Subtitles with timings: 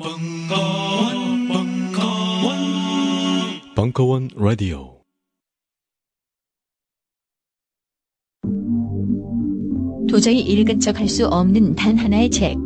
[0.00, 2.58] 벙커원, 벙커원,
[3.74, 5.02] 벙커원 라디오.
[10.08, 12.56] 도저히 읽은 척 할 수 없는 단 하나의 책.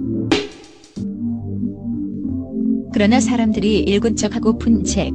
[2.92, 5.14] 그러나 사람들이 읽은 척 하고픈 책.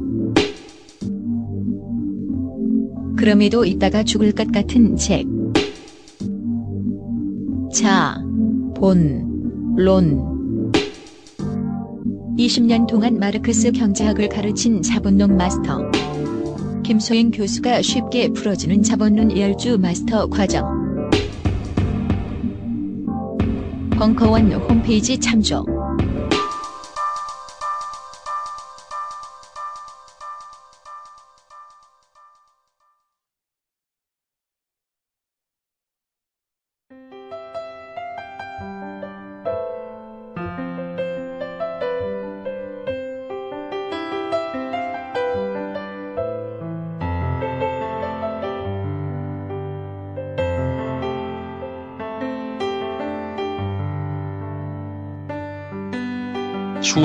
[3.16, 5.24] 그럼에도 있다가 죽을 것 같은 책.
[7.72, 8.20] 자,
[8.74, 10.37] 본, 론.
[12.38, 15.82] 20년 동안 마르크스 경제학을 가르친 자본론 마스터.
[16.84, 20.64] 김소영 교수가 쉽게 풀어주는 자본론 열주 마스터 과정.
[23.98, 25.77] 벙커원 홈페이지 참조.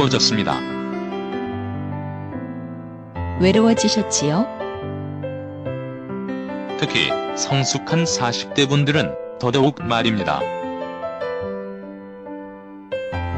[0.04, 0.60] 추워졌습니다.
[3.40, 4.46] 외로워지셨지요?
[6.80, 10.42] 특히 성숙한 40대 분들은 더더욱 말입니다.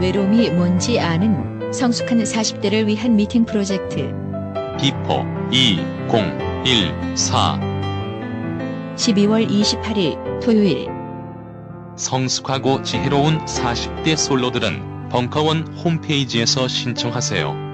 [0.01, 4.13] 외로움이 뭔지 아는 성숙한 40대를 위한 미팅 프로젝트.
[4.79, 7.59] Before 2014
[8.95, 10.89] 12월 28일 토요일
[11.95, 17.64] 성숙하고 지혜로운 40대 솔로들은 벙커원 홈페이지에서 신청하세요.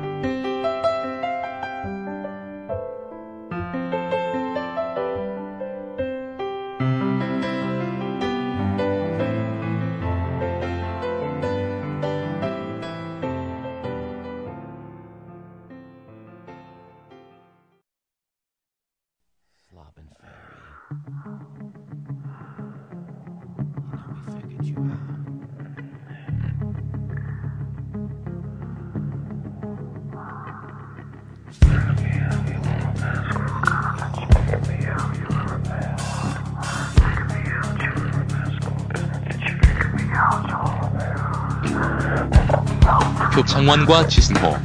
[43.62, 44.58] 창원과 지승호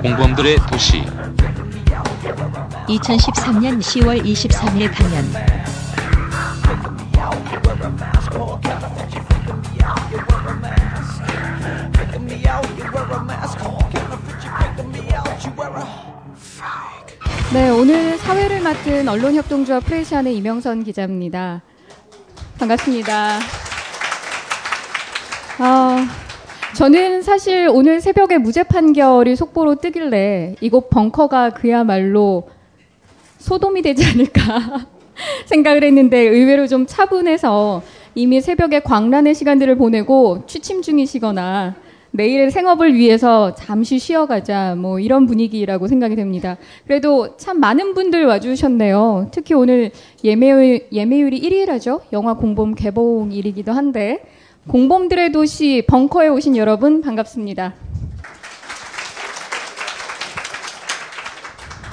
[0.00, 1.02] 공범들의 도시
[2.88, 5.22] 2013년 10월 23일 강연
[17.52, 21.60] 네, 오늘 사회를 맡은 언론협동조합 프레시안의 이명선 기자입니다.
[22.58, 23.40] 반갑습니다.
[25.58, 26.08] 아,
[26.76, 32.50] 저는 사실 오늘 새벽에 무죄 판결이 속보로 뜨길래 이곳 벙커가 그야말로
[33.38, 34.86] 소돔이 되지 않을까
[35.46, 37.82] 생각을 했는데 의외로 좀 차분해서
[38.14, 41.76] 이미 새벽에 광란의 시간들을 보내고 취침 중이시거나
[42.10, 46.58] 내일의 생업을 위해서 잠시 쉬어가자 뭐 이런 분위기라고 생각이 됩니다.
[46.86, 49.28] 그래도 참 많은 분들 와주셨네요.
[49.32, 52.02] 특히 오늘 예매율, 예매율이 1위라죠.
[52.12, 54.20] 영화 공범 개봉일이기도 한데
[54.68, 57.74] 공범들의 도시 벙커에 오신 여러분 반갑습니다.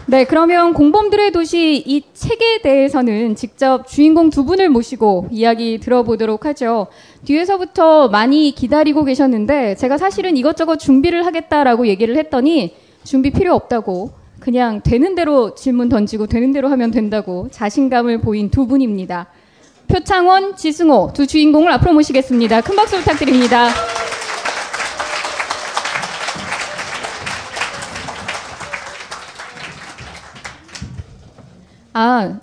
[0.08, 6.88] 네, 그러면 공범들의 도시 이 책에 대해서는 직접 주인공 두 분을 모시고 이야기 들어보도록 하죠.
[7.26, 14.82] 뒤에서부터 많이 기다리고 계셨는데 제가 사실은 이것저것 준비를 하겠다라고 얘기를 했더니 준비 필요 없다고 그냥
[14.82, 19.28] 되는 대로 질문 던지고 되는 대로 하면 된다고 자신감을 보인 두 분입니다.
[19.94, 22.62] 표창원, 지승호 두 주인공을 앞으로 모시겠습니다.
[22.62, 23.70] 큰 박수 부탁드립니다.
[31.94, 32.40] 아,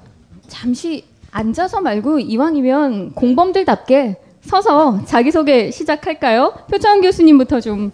[0.47, 6.55] 잠시 앉아서 말고 이왕이면 공범들답게 서서 자기소개 시작할까요?
[6.71, 7.91] 표창원 교수님부터 좀.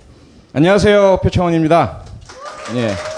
[0.53, 1.21] 안녕하세요.
[1.22, 2.03] 표창원입니다.
[2.75, 3.16] 예.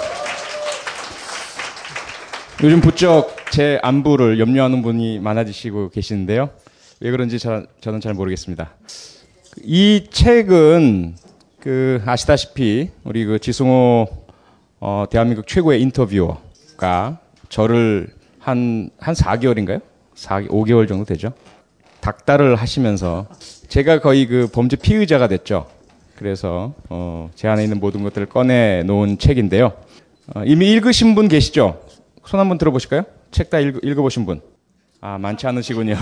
[2.60, 6.50] 요즘 부쩍 제 안부를 염려하는 분이 많아지시고 계시는데요.
[6.98, 8.70] 왜 그런지 저, 저는 잘 모르겠습니다.
[9.62, 11.14] 이 책은
[11.60, 14.08] 그 아시다시피 우리 그 지승호
[14.80, 18.08] 어, 대한민국 최고의 인터뷰어가 저를
[18.40, 19.80] 한, 한 4개월인가요?
[20.16, 21.32] 4, 5개월 정도 되죠.
[22.00, 23.28] 닥달을 하시면서
[23.68, 25.68] 제가 거의 그 범죄 피의자가 됐죠.
[26.16, 29.74] 그래서 어, 제 안에 있는 모든 것들을 꺼내 놓은 책인데요.
[30.34, 31.87] 어, 이미 읽으신 분 계시죠?
[32.28, 33.04] 손 한번 들어보실까요?
[33.30, 34.42] 책 다 읽어보신 분.
[35.00, 35.94] 아, 많지 않으시군요.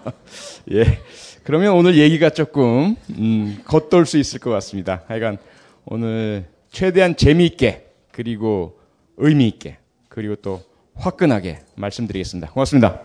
[0.72, 0.98] 예.
[1.44, 5.02] 그러면 오늘 얘기가 조금 음, 겉돌 수 있을 것 같습니다.
[5.08, 5.36] 하여간
[5.84, 8.78] 오늘 최대한 재미있게 그리고
[9.18, 9.76] 의미 있게
[10.08, 10.62] 그리고 또
[10.94, 12.50] 화끈하게 말씀드리겠습니다.
[12.52, 13.00] 고맙습니다.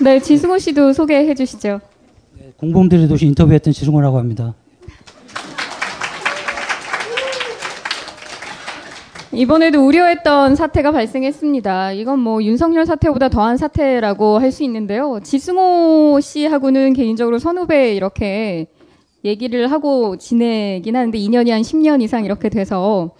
[0.00, 1.82] 네, 지승호 씨도 소개해 주시죠.
[2.56, 4.54] 공범들의 도시 인터뷰했던 지승호라고 합니다.
[9.36, 11.92] 이번에도 우려했던 사태가 발생했습니다.
[11.92, 15.18] 이건 뭐 윤석열 사태보다 더한 사태라고 할 수 있는데요.
[15.22, 18.66] 지승호 씨하고는 개인적으로 선후배 이렇게
[19.24, 23.10] 얘기를 하고 지내긴 하는데 2년이 한 10년 이상 이렇게 돼서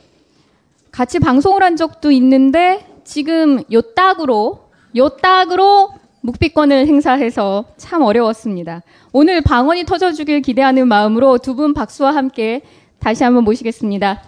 [0.93, 4.61] 같이 방송을 한 적도 있는데 지금 요 딱으로
[4.97, 5.89] 요 딱으로
[6.21, 8.83] 묵비권을 행사해서 참 어려웠습니다.
[9.13, 12.61] 오늘 방언이 터져주길 기대하는 마음으로 두 분 박수와 함께
[13.01, 14.23] 다시 한번 모시겠습니다.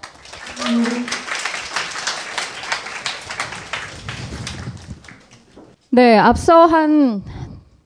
[5.97, 7.23] 네, 앞서 한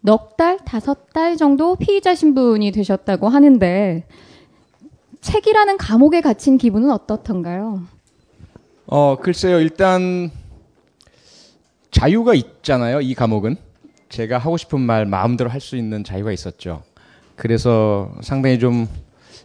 [0.03, 4.05] 넉 달, 다섯 달 정도 피의자 신분이 되셨다고 하는데
[5.21, 7.83] 책이라는 감옥에 갇힌 기분은 어떻던가요?
[8.87, 9.61] 어, 글쎄요.
[9.61, 10.33] 일단
[11.93, 13.01] 자유가 있잖아요.
[13.01, 13.57] 이 감옥은
[14.09, 16.83] 제가 하고 싶은 말 마음대로 할 수 있는 자유가 있었죠.
[17.37, 18.89] 그래서 상당히 좀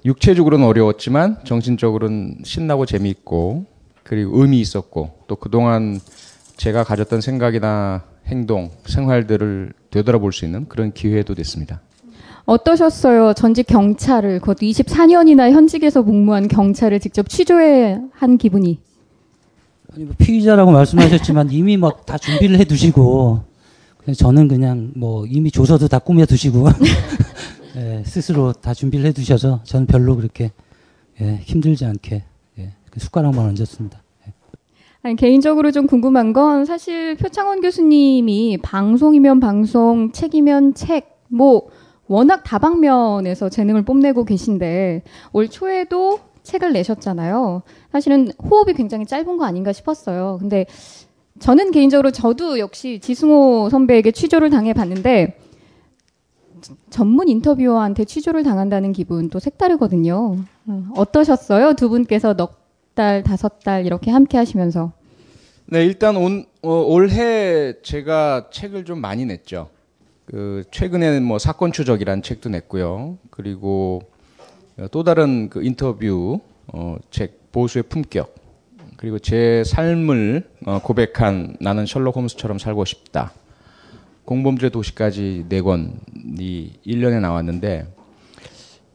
[0.06, 3.66] 육체적으로는 어려웠지만 정신적으로는 신나고 재미있고
[4.04, 6.00] 그리고 의미 있었고 또 그동안
[6.58, 11.81] 제가 가졌던 생각이나 행동, 생활들을 되돌아볼 수 있는 그런 기회도 됐습니다.
[12.45, 13.33] 어떠셨어요?
[13.33, 18.80] 전직 경찰을, 그것도 24년이나 현직에서 복무한 경찰을 직접 취조해 한 기분이.
[19.94, 23.44] 아니 뭐 피의자라고 말씀하셨지만 이미 뭐 다 준비를 해두시고
[23.98, 26.68] 그냥 저는 그냥 뭐 이미 조서도 다 꾸며두시고
[27.78, 30.51] 예, 스스로 다 준비를 해두셔서 저는 별로 그렇게
[31.21, 32.24] 예, 힘들지 않게
[32.60, 34.01] 예, 그 숟가락만 얹었습니다.
[35.06, 41.69] 아니, 개인적으로 좀 궁금한 건 사실 표창원 교수님이 방송이면 방송, 책이면 책, 뭐
[42.07, 47.62] 워낙 다방면에서 재능을 뽐내고 계신데 올 초에도 책을 내셨잖아요.
[47.92, 50.38] 사실은 호흡이 굉장히 짧은 거 아닌가 싶었어요.
[50.40, 50.66] 근데
[51.38, 55.38] 저는 개인적으로 저도 역시 지승호 선배에게 취조를 당해 봤는데
[56.90, 60.38] 전문 인터뷰어한테 취조를 당한다는 기분 또 색다르거든요.
[60.66, 61.74] 어, 어떠셨어요?
[61.74, 62.65] 두 분께서 넉
[62.95, 64.94] 달, 다섯 달 이렇게 함께 하시면서.
[65.68, 69.69] 네, 일단 온, 어, 올해 제가 책을 좀 많이 냈죠.
[70.25, 73.18] 그 최근에는 뭐 사건 추적이란 책도 냈고요.
[73.30, 74.01] 그리고
[74.92, 78.33] 또 다른 그 인터뷰 어, 책 보수의 품격
[78.97, 83.33] 그리고 제 삶을 어, 고백한 나는 셜록 홈스처럼 살고 싶다.
[84.25, 87.88] 공범들의 도시까지 네 권이 1년에 나왔는데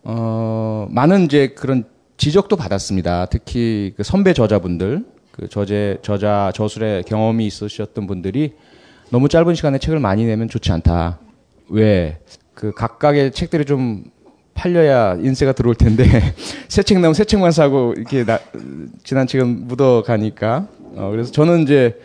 [0.02, 1.84] 어, 많은 이제 그런
[2.20, 3.26] 지적도 받았습니다.
[3.30, 8.52] 특히 그 선배 저자분들, 그 저제 저자 저술의 경험이 있으셨던 분들이
[9.08, 11.18] 너무 짧은 시간에 책을 많이 내면 좋지 않다.
[11.70, 12.20] 왜?
[12.52, 14.04] 그 각각의 책들이 좀
[14.52, 16.04] 팔려야 인세가 들어올 텐데
[16.68, 18.38] 새 책 나오면 새 책만 사고 이렇게 나,
[19.02, 21.98] 지난 책은 묻어 가니까 어, 그래서 저는 이제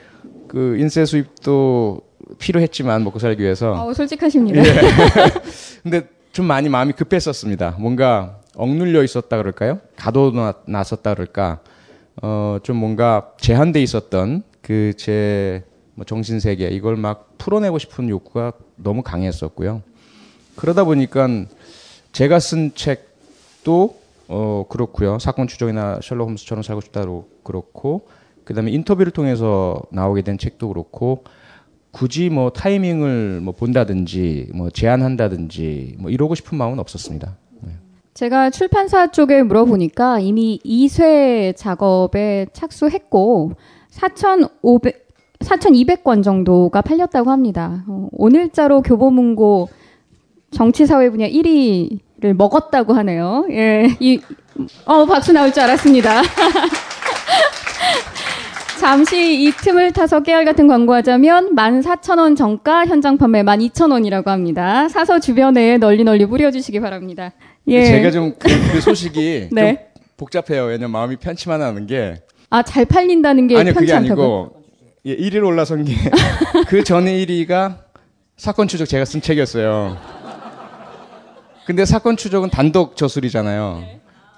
[0.47, 1.99] 그 인세 수입도
[2.39, 4.61] 필요했지만 먹고 살기 위해서 어, 솔직하십니다.
[4.65, 4.81] 예.
[5.83, 7.75] 근데 좀 많이 마음이 급했었습니다.
[7.79, 9.79] 뭔가 억눌려 있었다 그럴까요?
[9.95, 11.59] 가둬놨었다 그럴까?
[12.21, 15.63] 어, 좀 뭔가 제한돼 있었던 그 제
[15.97, 19.81] 뭐 정신 세계 이걸 막 풀어내고 싶은 욕구가 너무 강했었고요.
[20.57, 21.27] 그러다 보니까
[22.11, 23.97] 제가 쓴 책도
[24.27, 25.19] 어 그렇고요.
[25.19, 28.07] 사건 추적이나 셜록 홈스처럼 살고 싶다도 그렇고
[28.43, 31.23] 그다음에 인터뷰를 통해서 나오게 된 책도 그렇고
[31.91, 37.37] 굳이 뭐 타이밍을 뭐 본다든지 뭐 제한한다든지 뭐 이러고 싶은 마음은 없었습니다.
[38.15, 43.51] 제가 출판사 쪽에 물어보니까 이미 2쇄 작업에 착수했고
[43.89, 45.05] 4,500
[45.39, 47.83] 4,200권 정도가 팔렸다고 합니다.
[47.89, 49.67] 어, 오늘자로 교보문고
[50.51, 53.45] 정치사회 분야 1위를 먹었다고 하네요.
[53.49, 54.21] 예, 이,
[54.85, 56.21] 어, 박수 나올 줄 알았습니다.
[58.79, 64.87] 잠시 이 틈을 타서 깨알 같은 광고하자면 14,000원 정가 현장 판매 12,000원이라고 합니다.
[64.87, 67.33] 사서 주변에 널리 널리 뿌려주시기 바랍니다.
[67.67, 67.85] 예.
[67.85, 69.75] 제가 좀그 소식이 네.
[69.75, 69.85] 좀
[70.17, 70.65] 복잡해요.
[70.65, 74.21] 왜냐면 마음이 편치만 않은 게 아, 잘 팔린다는 게 아니요 편치 그게 않다고.
[74.21, 74.55] 아니고
[75.07, 75.93] 예, 1위로 올라선 게
[76.67, 77.77] 그 전에 1위가
[78.37, 79.97] 사건 추적 제가 쓴 책이었어요.
[81.65, 83.83] 근데 사건 추적은 단독 저술이잖아요.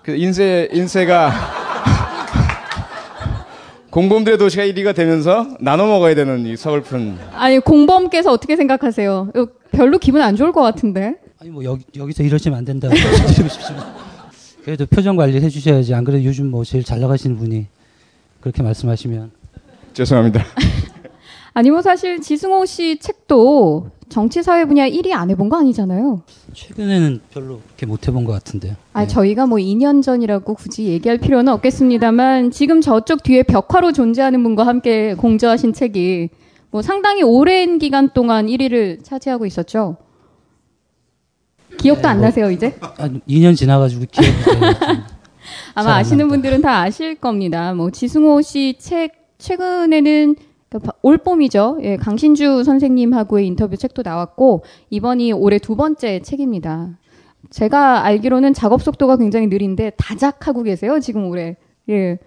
[0.04, 1.32] 그 인쇄 인쇄가
[3.92, 9.32] 공범들의 도시가 1위가 되면서 나눠 먹어야 되는 이 서글픈 아니, 공범께서 어떻게 생각하세요?
[9.72, 11.16] 별로 기분 안 좋을 것 같은데.
[11.40, 12.90] 아니 뭐 여기, 여기서 이러시면 안 된다.
[14.64, 15.94] 그래도 표정 관리 해주셔야지.
[15.94, 17.68] 안 그래도 요즘 뭐 제일 잘 나가시는 분이
[18.42, 19.32] 그렇게 말씀하시면
[19.94, 20.44] 죄송합니다.
[21.54, 26.22] 아니 뭐 사실 지승호 씨 책도 정치 사회 분야 1위 안 해본 거 아니잖아요.
[26.54, 28.76] 최근에는 별로 그렇게 못 해본 것 같은데요.
[28.94, 29.08] 아 네.
[29.08, 35.14] 저희가 뭐 2년 전이라고 굳이 얘기할 필요는 없겠습니다만 지금 저쪽 뒤에 벽화로 존재하는 분과 함께
[35.16, 36.30] 공저하신 책이
[36.72, 39.98] 뭐 상당히 오랜 기간 동안 1위를 차지하고 있었죠.
[41.78, 42.76] 기억도 네, 안 뭐- 나세요 이제?
[42.98, 44.54] 한 2년 지나가지고 기억이 좀
[45.76, 46.28] 아마 아시는.
[46.28, 47.74] 분들은 다 아실 겁니다.
[47.74, 50.36] 뭐 지승호 씨 책 최근에는
[50.70, 51.78] 그러니까 바- 올봄이죠.
[51.84, 56.98] 예, 강신주 선생님하고의 인터뷰 책도 나왔고 이번이 올해 두 번째 책입니다.
[57.52, 61.56] 제가 알기로는 작업 속도가 굉장히 느린데 다작하고 계세요 지금 올해.
[61.90, 62.18] 예.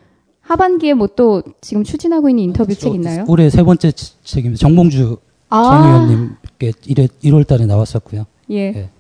[0.40, 3.25] 하반기에 뭐 또 지금 추진하고 있는 인터뷰 책 있나요?
[3.28, 4.59] 올해 세 번째 치- 책입니다.
[4.61, 5.19] 정봉주
[5.50, 8.25] 전 아, 의원님께 1회, 1월 달에 나왔었고요.
[8.50, 8.71] 예.
[8.71, 8.90] 네.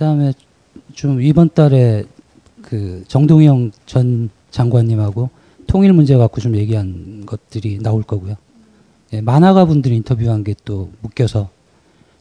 [0.00, 0.32] 그다음에
[0.94, 2.04] 좀 이번 달에
[2.62, 5.28] 그 정동영 전 장관님하고
[5.66, 8.36] 통일 문제 갖고 좀 얘기한 것들이 나올 거고요.
[9.12, 11.50] 예, 만화가 분들이 인터뷰한 게 또 묶여서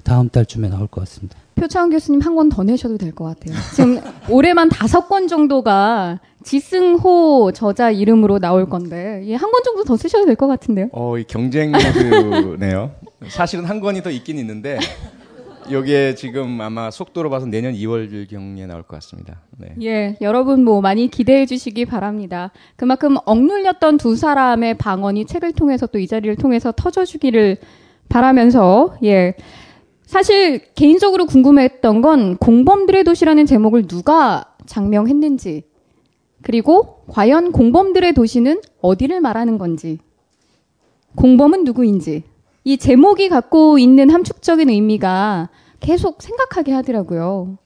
[0.04, 1.38] 다음 달쯤에 나올 것 같습니다.
[1.56, 3.56] 표창원 교수님 한 권 더 내셔도 될 것 같아요.
[3.76, 9.96] 지금 올해만 다섯 권 정도가 지승호 저자 이름으로 나올 건데 예, 한 권 정도 더
[9.96, 10.90] 쓰셔도 될 것 같은데요.
[10.92, 12.92] 어, 이 경쟁 모드네요.
[13.30, 14.80] 사실은 한 권이 더 있긴 있는데
[15.72, 19.42] 여기에 지금 아마 속도로 봐서 내년 2월 경에 나올 것 같습니다.
[19.58, 19.76] 네.
[19.82, 22.52] 예, 여러분 뭐 많이 기대해 주시기 바랍니다.
[22.76, 27.58] 그만큼 억눌렸던 두 사람의 방언이 책을 통해서 또 이 자리를 통해서 터져 주기를
[28.08, 29.36] 바라면서 예.
[30.06, 35.64] 사실 개인적으로 궁금했던 건 공범들의 도시라는 제목을 누가 장명했는지
[36.42, 40.00] 그리고 과연 공범들의 도시는 어디를 말하는 건지
[41.16, 42.24] 공범은 누구인지
[42.70, 45.50] 이 제목이 갖고 있는 함축적인 의미가
[45.80, 47.58] 계속 생각하게 하더라고요.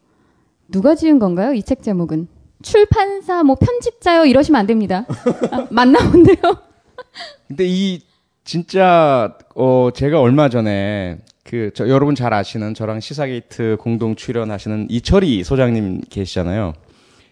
[0.70, 1.54] 누가 지은 건가요?
[1.54, 2.30] 이 책 제목은
[2.62, 5.06] 출판사 뭐 편집자요 이러시면 안 됩니다.
[5.52, 6.38] 아, 맞나 본데요.
[7.50, 8.00] 근데 이
[8.46, 15.44] 진짜 어 제가 얼마 전에 그 저 여러분 잘 아시는 저랑 시사게이트 공동 출연하시는 이철희
[15.44, 16.76] 소장님 계시잖아요.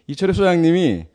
[0.08, 1.06] 이철희 소장님이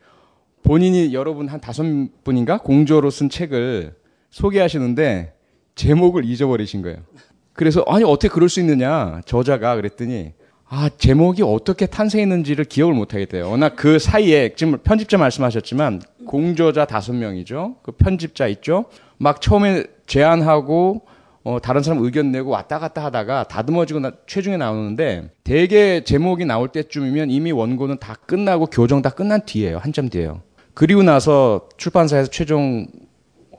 [0.63, 1.85] 본인이 여러분 한 다섯
[2.25, 3.95] 분인가 공조로 쓴 책을
[4.31, 5.36] 소개하시는데
[5.77, 6.99] 제목을 잊어버리신 거예요.
[7.53, 10.33] 그래서 아니 어떻게 그럴 수 있느냐 저자가 그랬더니
[10.69, 13.49] 아 제목이 어떻게 탄생했는지를 기억을 못 하겠대요.
[13.49, 17.77] 워낙 그 사이에 지금 편집자 말씀하셨지만 공저자 다섯 명이죠.
[17.83, 18.87] 그 편집자 있죠.
[19.17, 21.03] 막 처음에 제안하고
[21.45, 26.69] 어, 다른 사람 의견 내고 왔다 갔다 하다가 다듬어지고 나, 최종에 나오는데 대개 제목이 나올
[26.69, 29.79] 때쯤이면 이미 원고는 다 끝나고 교정 다 끝난 뒤에요.
[29.79, 30.41] 한참 뒤에요.
[30.75, 32.89] 그리고 나서 출판사에서 최종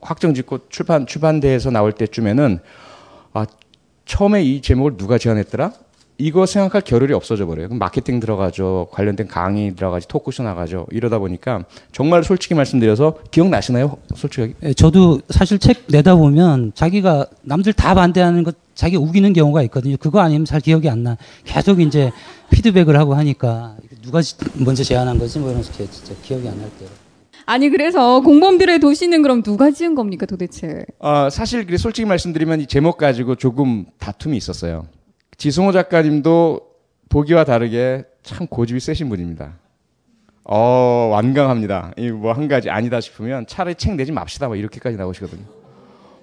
[0.07, 2.59] 확정 짓고 출판 출판대에서 나올 때쯤에는
[3.33, 3.45] 아
[4.05, 5.73] 처음에 이 제목을 누가 제안했더라?
[6.19, 7.67] 이거 생각할 겨를이 없어져 버려요.
[7.67, 8.87] 그럼 마케팅 들어가죠.
[8.91, 10.07] 관련된 강의 들어가죠.
[10.07, 10.87] 토크쇼 나가죠.
[10.91, 13.97] 이러다 보니까 정말 솔직히 말씀드려서 기억나시나요?
[14.15, 14.53] 솔직하게?
[14.63, 19.95] 예, 저도 사실 책 내다 보면 자기가 남들 다 반대하는 것 자기 우기는 경우가 있거든요.
[19.99, 21.17] 그거 아니면 잘 기억이 안 나.
[21.43, 22.11] 계속 이제
[22.49, 26.69] 피드백을 하고 하니까 누가 지- 먼저 제안한 거지 뭐 이러면서 제- 진짜 기억이 안 날
[26.79, 26.89] 때요.
[27.47, 30.83] 아니 그래서 공범들의 도시는 그럼 누가 지은 겁니까 도대체?
[30.99, 34.85] 아, 사실 그래 솔직히 말씀드리면 이 제목 가지고 조금 다툼이 있었어요.
[35.37, 36.59] 지승호 작가님도
[37.09, 39.53] 보기와 다르게 참 고집이 세신 분입니다.
[40.43, 41.93] 어, 완강합니다.
[41.97, 44.47] 이 뭐 한 가지 아니다 싶으면 차라리 책 내지 맙시다.
[44.47, 45.43] 뭐 이렇게까지 나오시거든요.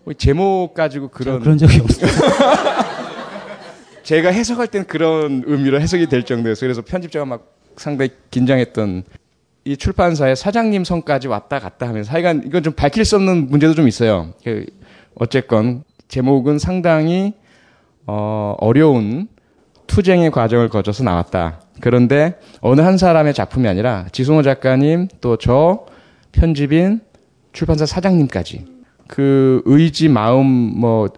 [0.05, 2.11] 뭐 제목 가지고 그런 그런 적이 없어요.
[4.03, 6.69] 제가 해석할 때는 그런 의미로 해석이 될 정도였어요.
[6.69, 9.05] 그래서 편집자가 막 상당히 긴장했던
[9.65, 13.89] 이 출판사의 사장님 성까지 왔다 갔다 하면서 하여간 이건 좀 밝힐 수 없는 문제도 좀
[13.89, 14.35] 있어요.
[14.45, 14.67] 그
[15.15, 17.33] 어쨌건 제목은 상당히
[18.07, 19.29] 어, 어려운
[19.87, 21.61] 투쟁의 과정을 거쳐서 나왔다.
[21.81, 25.87] 그런데 어느 한 사람의 작품이 아니라 지승호 작가님 또 저
[26.33, 27.01] 편집인
[27.53, 28.67] 출판사 사장님까지
[29.07, 31.09] 그 의지 마음 뭐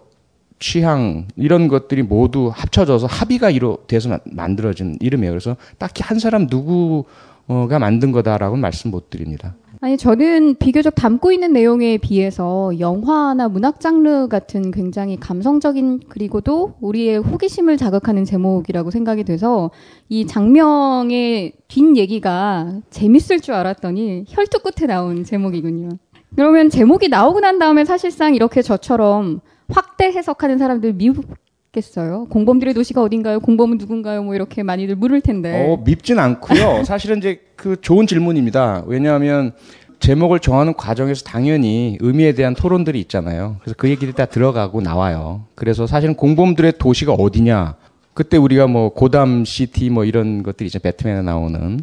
[0.59, 5.31] 취향 이런 것들이 모두 합쳐져서 합의가 이루 돼서 마- 만들어진 이름이에요.
[5.31, 7.05] 그래서 딱히 한 사람 누구
[7.47, 9.55] 가 만든 거다라고는 말씀 못 드립니다.
[9.79, 17.19] 아니 저는 비교적 담고 있는 내용에 비해서 영화나 문학 장르 같은 굉장히 감성적인 그리고도 우리의
[17.19, 19.69] 호기심을 자극하는 제목이라고 생각이 돼서
[20.09, 25.89] 이 장명의 뒷 얘기가 재밌을 줄 알았더니 혈투 끝에 나온 제목이군요.
[26.35, 31.11] 그러면 제목이 나오고 난 다음에 사실상 이렇게 저처럼 확대 해석하는 사람들 미
[31.77, 32.25] 웠겠어요.
[32.29, 33.39] 공범들의 도시가 어딘가요?
[33.39, 34.23] 공범은 누군가요?
[34.23, 35.67] 뭐 이렇게 많이들 물을 텐데.
[35.69, 36.83] 어, 밉진 않고요.
[36.85, 38.83] 사실은 이제 그 좋은 질문입니다.
[38.87, 39.53] 왜냐하면
[39.99, 43.57] 제목을 정하는 과정에서 당연히 의미에 대한 토론들이 있잖아요.
[43.61, 45.45] 그래서 그 얘기들이 다 들어가고 나와요.
[45.55, 47.75] 그래서 사실은 공범들의 도시가 어디냐.
[48.13, 51.79] 그때 우리가 뭐 고담 시티 뭐 이런 것들이 이제 배트맨에 나오는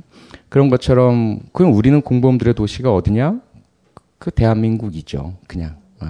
[0.49, 3.41] 그런 것처럼 그럼 우리는 공범들의 도시가 어디냐?
[4.19, 5.35] 그 대한민국이죠.
[5.47, 5.77] 그냥.
[6.01, 6.07] 어,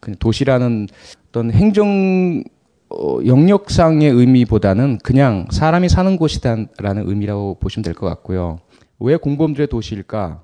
[0.00, 0.88] 그냥 도시라는
[1.28, 2.42] 어떤 행정
[2.98, 8.58] 어, 영역상의 의미보다는 그냥 사람이 사는 곳이다라는 의미라고 보시면 될 것 같고요.
[8.98, 10.42] 왜 공범들의 도시일까?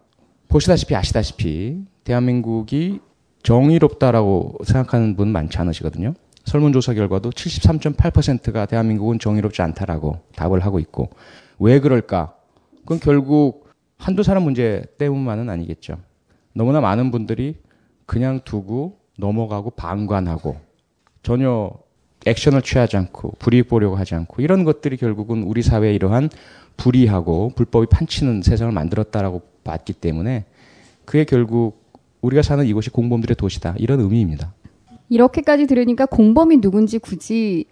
[0.48, 3.00] 보시다시피 아시다시피 대한민국이
[3.42, 6.14] 정의롭다라고 생각하는 분 많지 않으시거든요.
[6.44, 11.10] 설문조사 결과도 73.8%가 대한민국은 정의롭지 않다라고 답을 하고 있고
[11.58, 12.34] 왜 그럴까?
[12.80, 15.98] 그건 결국 한두 사람 문제 때문만은 아니겠죠.
[16.54, 17.56] 너무나 많은 분들이
[18.06, 20.56] 그냥 두고 넘어가고 방관하고
[21.22, 21.70] 전혀
[22.28, 26.30] 액션을 취하지 않고 불이익 보려고 하지 않고 이런 것들이 결국은 우리 사회에 이러한
[26.76, 30.44] 불이하고 불법이 판치는 세상을 만들었다라고 봤기 때문에
[31.04, 31.82] 그게 결국
[32.22, 34.52] 우리가 사는 이곳이 공범들의 도시다 이런 의미입니다.
[35.08, 37.64] 이렇게까지 들으니까 공범이 누군지 굳이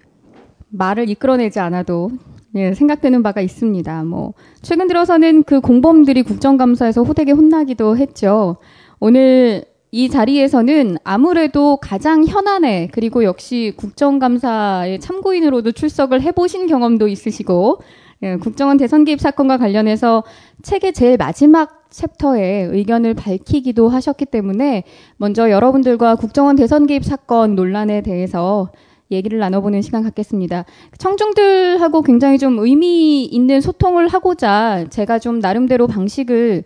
[0.70, 2.10] 말을 이끌어내지 않아도
[2.54, 4.04] 예, 생각되는 바가 있습니다.
[4.04, 4.32] 뭐
[4.62, 8.56] 최근 들어서는 그 공범들이 국정감사에서 호되게 혼나기도 했죠.
[8.98, 17.80] 오늘 이 자리에서는 아무래도 가장 현안에 그리고 역시 국정감사의 참고인으로도 출석을 해보신 경험도 있으시고
[18.22, 20.24] 예, 국정원 대선 개입 사건과 관련해서
[20.62, 24.84] 책의 제일 마지막 챕터에 의견을 밝히기도 하셨기 때문에
[25.18, 28.70] 먼저 여러분들과 국정원 대선 개입 사건 논란에 대해서
[29.10, 30.64] 얘기를 나눠보는 시간 갖겠습니다.
[30.98, 36.64] 청중들하고 굉장히 좀 의미 있는 소통을 하고자 제가 좀 나름대로 방식을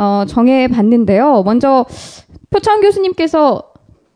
[0.00, 1.42] 어, 정해 봤는데요.
[1.44, 1.84] 먼저
[2.48, 3.62] 표창 교수님께서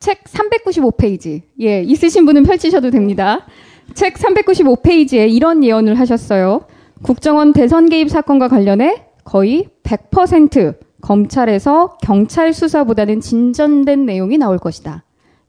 [0.01, 3.47] 책 395페이지, 예, 있으신 분은 펼치셔도 됩니다.
[3.93, 6.63] 책 395페이지에 이런 예언을 하셨어요.
[7.03, 15.05] 국정원 대선 개입 사건과 관련해 거의 100% 검찰에서 경찰 수사보다는 진전된 내용이 나올 것이다.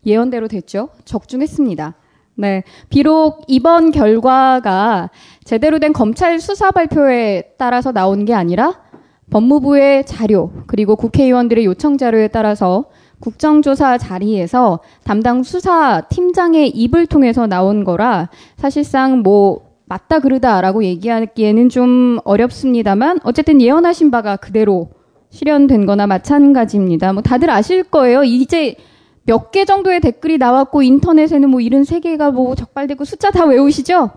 [0.06, 0.90] 예언대로 됐죠?
[1.06, 1.96] 적중했습니다.
[2.36, 2.64] 네.
[2.90, 5.12] 비록 이번 결과가
[5.46, 8.85] 제대로 된 검찰 수사 발표에 따라서 나온 게 아니라
[9.32, 12.86] 법무부의 자료, 그리고 국회의원들의 요청 자료에 따라서
[13.20, 22.20] 국정조사 자리에서 담당 수사 팀장의 입을 통해서 나온 거라 사실상 뭐 맞다 그르다라고 얘기하기에는 좀
[22.24, 24.90] 어렵습니다만 어쨌든 예언하신 바가 그대로
[25.30, 27.14] 실현된 거나 마찬가지입니다.
[27.14, 28.24] 뭐 다들 아실 거예요.
[28.24, 28.76] 이제
[29.24, 34.12] 몇 개 정도의 댓글이 나왔고 인터넷에는 뭐 73개가 뭐 적발되고 숫자 다 외우시죠?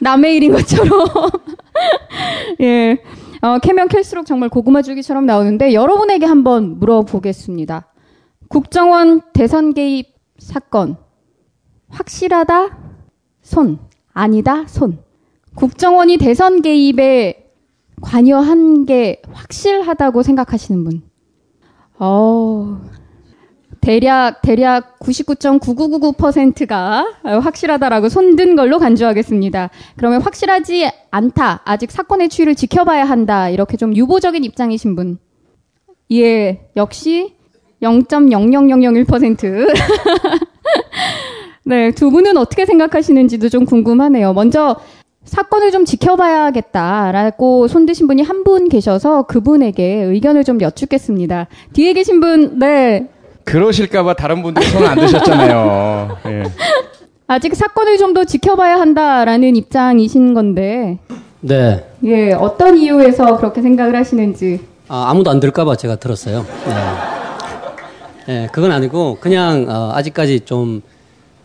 [0.00, 0.90] 남의 일인 것처럼.
[2.60, 2.98] 예.
[3.42, 7.86] 어, 캐면 캘수록 정말 고구마 줄기처럼 나오는데 여러분에게 한번 물어보겠습니다.
[8.48, 10.96] 국정원 대선 개입 사건.
[11.88, 12.78] 확실하다?
[13.42, 13.78] 손.
[14.12, 14.66] 아니다?
[14.66, 14.98] 손.
[15.54, 17.52] 국정원이 대선 개입에
[18.00, 21.02] 관여한 게 확실하다고 생각하시는 분.
[21.98, 22.80] 어,
[23.86, 29.70] 대략 대략 99.9999%가 확실하다라고 손든 걸로 간주하겠습니다.
[29.94, 31.60] 그러면 확실하지 않다.
[31.64, 33.48] 아직 사건의 추이를 지켜봐야 한다.
[33.48, 35.18] 이렇게 좀 유보적인 입장이신 분.
[36.10, 37.34] 예, 역시
[37.80, 39.72] 0.00001%.
[41.64, 44.32] 네, 두 분은 어떻게 생각하시는지도 좀 궁금하네요.
[44.32, 44.80] 먼저
[45.22, 51.46] 사건을 좀 지켜봐야겠다라고 손드신 분이 한 분 계셔서 그분에게 의견을 좀 여쭙겠습니다.
[51.72, 53.10] 뒤에 계신 분, 네.
[53.46, 56.18] 그러실까봐 다른 분들이 손안 드셨잖아요.
[56.26, 56.42] 예.
[57.28, 60.98] 아직 사건을 좀 더 지켜봐야 한다라는 입장이신 건데,
[61.40, 61.84] 네.
[62.04, 64.60] 예, 어떤 이유에서 그렇게 생각을 하시는지.
[64.88, 66.46] 아, 아무도 안 들을까봐 제가 들었어요.
[66.66, 66.74] 네.
[68.26, 70.82] 네, 그건 아니고, 그냥, 어, 아직까지 좀,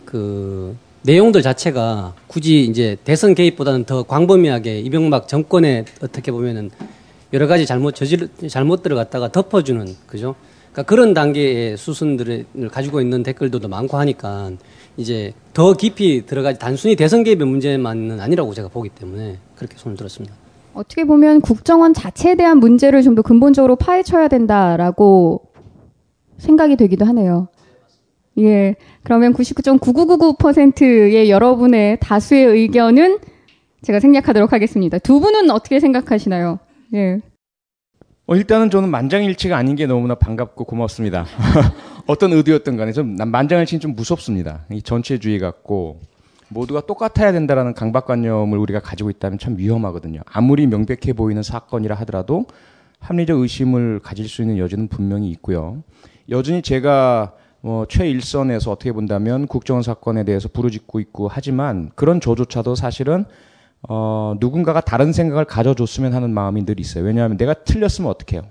[0.04, 6.70] 그, 내용들 자체가 굳이 이제 대선 개입보다는 더 광범위하게 이명박 정권에 어떻게 보면은
[7.32, 10.34] 여러 가지 잘못 저질, 잘못 들어갔다가 덮어주는, 그죠?
[10.72, 14.52] 그러니까 그런 단계의 수순들을 가지고 있는 댓글들도 많고 하니까
[14.96, 20.34] 이제 더 깊이 들어가지 단순히 대선 개입의 문제만은 아니라고 제가 보기 때문에 그렇게 손을 들었습니다.
[20.74, 25.42] 어떻게 보면 국정원 자체에 대한 문제를 좀 더 근본적으로 파헤쳐야 된다라고
[26.38, 27.48] 생각이 되기도 하네요.
[28.38, 28.74] 예.
[29.02, 33.18] 그러면 99.9999%의 여러분의 다수의 의견은
[33.82, 34.98] 제가 생략하도록 하겠습니다.
[34.98, 36.58] 두 분은 어떻게 생각하시나요?
[36.94, 37.20] 예.
[38.26, 41.26] 어, 일단은 저는 만장일치가 아닌 게 너무나 반갑고 고맙습니다.
[42.06, 44.64] 어떤 의도였던 간에 좀 만장일치는 좀 무섭습니다.
[44.70, 46.00] 이 전체주의 같고
[46.48, 50.20] 모두가 똑같아야 된다라는 강박관념을 우리가 가지고 있다면 참 위험하거든요.
[50.26, 52.46] 아무리 명백해 보이는 사건이라 하더라도
[53.00, 55.82] 합리적 의심을 가질 수 있는 여지는 분명히 있고요.
[56.28, 63.24] 여전히 제가 뭐 최일선에서 어떻게 본다면 국정원 사건에 대해서 부르짖고 있고 하지만 그런 저조차도 사실은
[63.88, 67.04] 어, 누군가가 다른 생각을 가져줬으면 하는 마음이 늘 있어요.
[67.04, 68.42] 왜냐하면 내가 틀렸으면 어떡해요?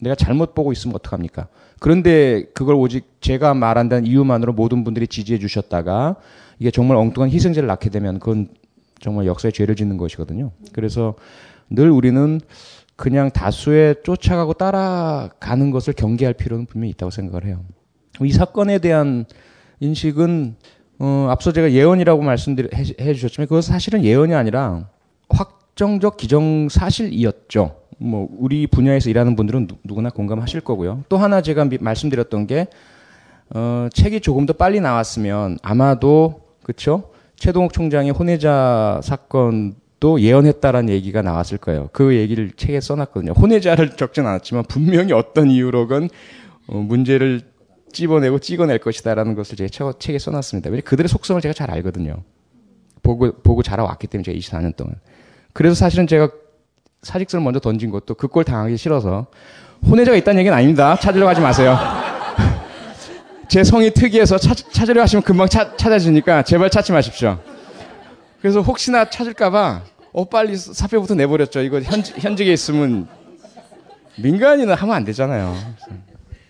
[0.00, 1.48] 내가 잘못 보고 있으면 어떡합니까?
[1.78, 6.16] 그런데 그걸 오직 제가 말한다는 이유만으로 모든 분들이 지지해 주셨다가
[6.58, 8.48] 이게 정말 엉뚱한 희생자를 낳게 되면 그건
[9.00, 10.50] 정말 역사에 죄를 짓는 것이거든요.
[10.72, 11.14] 그래서
[11.70, 12.40] 늘 우리는
[12.96, 17.64] 그냥 다수에 쫓아가고 따라가는 것을 경계할 필요는 분명히 있다고 생각을 해요.
[18.22, 19.24] 이 사건에 대한
[19.80, 20.56] 인식은
[21.02, 24.86] 어, 앞서 제가 예언이라고 말씀드려 해, 해 주셨지만 그것은 사실은 예언이 아니라
[25.30, 27.74] 확정적 기정 사실이었죠.
[27.96, 31.02] 뭐 우리 분야에서 일하는 분들은 누, 구나 공감하실 거고요.
[31.08, 32.66] 또 하나 제가 미, 말씀드렸던 게
[33.54, 37.10] 어, 책이 조금 더 빨리 나왔으면 아마도 그렇죠.
[37.36, 41.88] 최동욱 총장의 혼외자 사건도 예언했다라는 얘기가 나왔을 거예요.
[41.92, 43.32] 그 얘기를 책에 써놨거든요.
[43.32, 46.10] 혼외자를 적진 않았지만 분명히 어떤 이유로건
[46.66, 47.40] 어, 문제를
[47.92, 50.70] 찝어내고 찍어낼 것이다라는 것을 제가 책에 써놨습니다.
[50.70, 52.16] 왜냐 그들의 속성을 제가 잘 알거든요.
[53.02, 54.94] 보고 보고 자라왔기 때문에 제가 24년 동안.
[55.52, 56.30] 그래서 사실은 제가
[57.02, 59.26] 사직서를 먼저 던진 것도 그 꼴 당하기 싫어서
[59.86, 60.96] 혼외자가 있다는 얘기는 아닙니다.
[60.96, 61.76] 찾으려고 하지 마세요.
[63.48, 67.38] 제 성이 특이해서 찾, 찾으려 하시면 금방 찾, 찾아지니까 제발 찾지 마십시오.
[68.40, 71.60] 그래서 혹시나 찾을까봐 어 빨리 사표부터 내버렸죠.
[71.62, 73.08] 이거 현, 현직에 있으면
[74.18, 75.56] 민간인은 하면 안 되잖아요.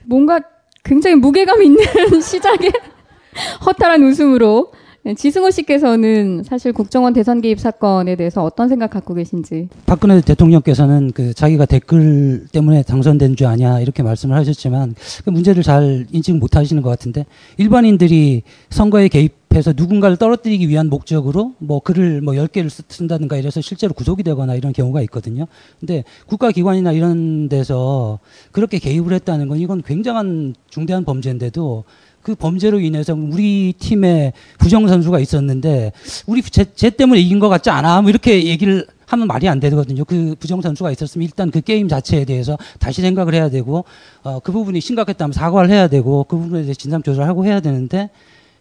[0.05, 0.41] 뭔가
[0.85, 1.85] 굉장히 무게감 있는
[2.21, 2.71] 시작에
[3.65, 9.71] 허탈한 웃음으로 네, 지승호 씨께서는 사실 국정원 대선 개입 사건에 대해서 어떤 생각 갖고 계신지.
[9.87, 16.07] 박근혜 대통령께서는 그 자기가 댓글 때문에 당선된 줄 아냐 이렇게 말씀을 하셨지만 그 문제를 잘
[16.13, 17.25] 인식 못 하시는 것 같은데
[17.57, 24.23] 일반인들이 선거에 개입해서 누군가를 떨어뜨리기 위한 목적으로 뭐 글을 뭐 10개를 쓴다든가 이래서 실제로 구속이
[24.23, 25.47] 되거나 이런 경우가 있거든요.
[25.79, 28.19] 근데 국가기관이나 이런 데서
[28.53, 31.85] 그렇게 개입을 했다는 건 이건 굉장한 중대한 범죄인데도
[32.23, 35.93] 그 범죄로 인해서 우리 팀에 부정 선수가 있었는데
[36.27, 38.03] 우리 쟤, 쟤 때문에 이긴 것 같지 않아?
[38.03, 40.05] 뭐 이렇게 얘기를 하면 말이 안 되거든요.
[40.05, 43.85] 그 부정 선수가 있었으면 일단 그 게임 자체에 대해서 다시 생각을 해야 되고
[44.23, 48.11] 어, 그 부분이 심각했다면 사과를 해야 되고 그 부분에 대해서 진상 조사를 하고 해야 되는데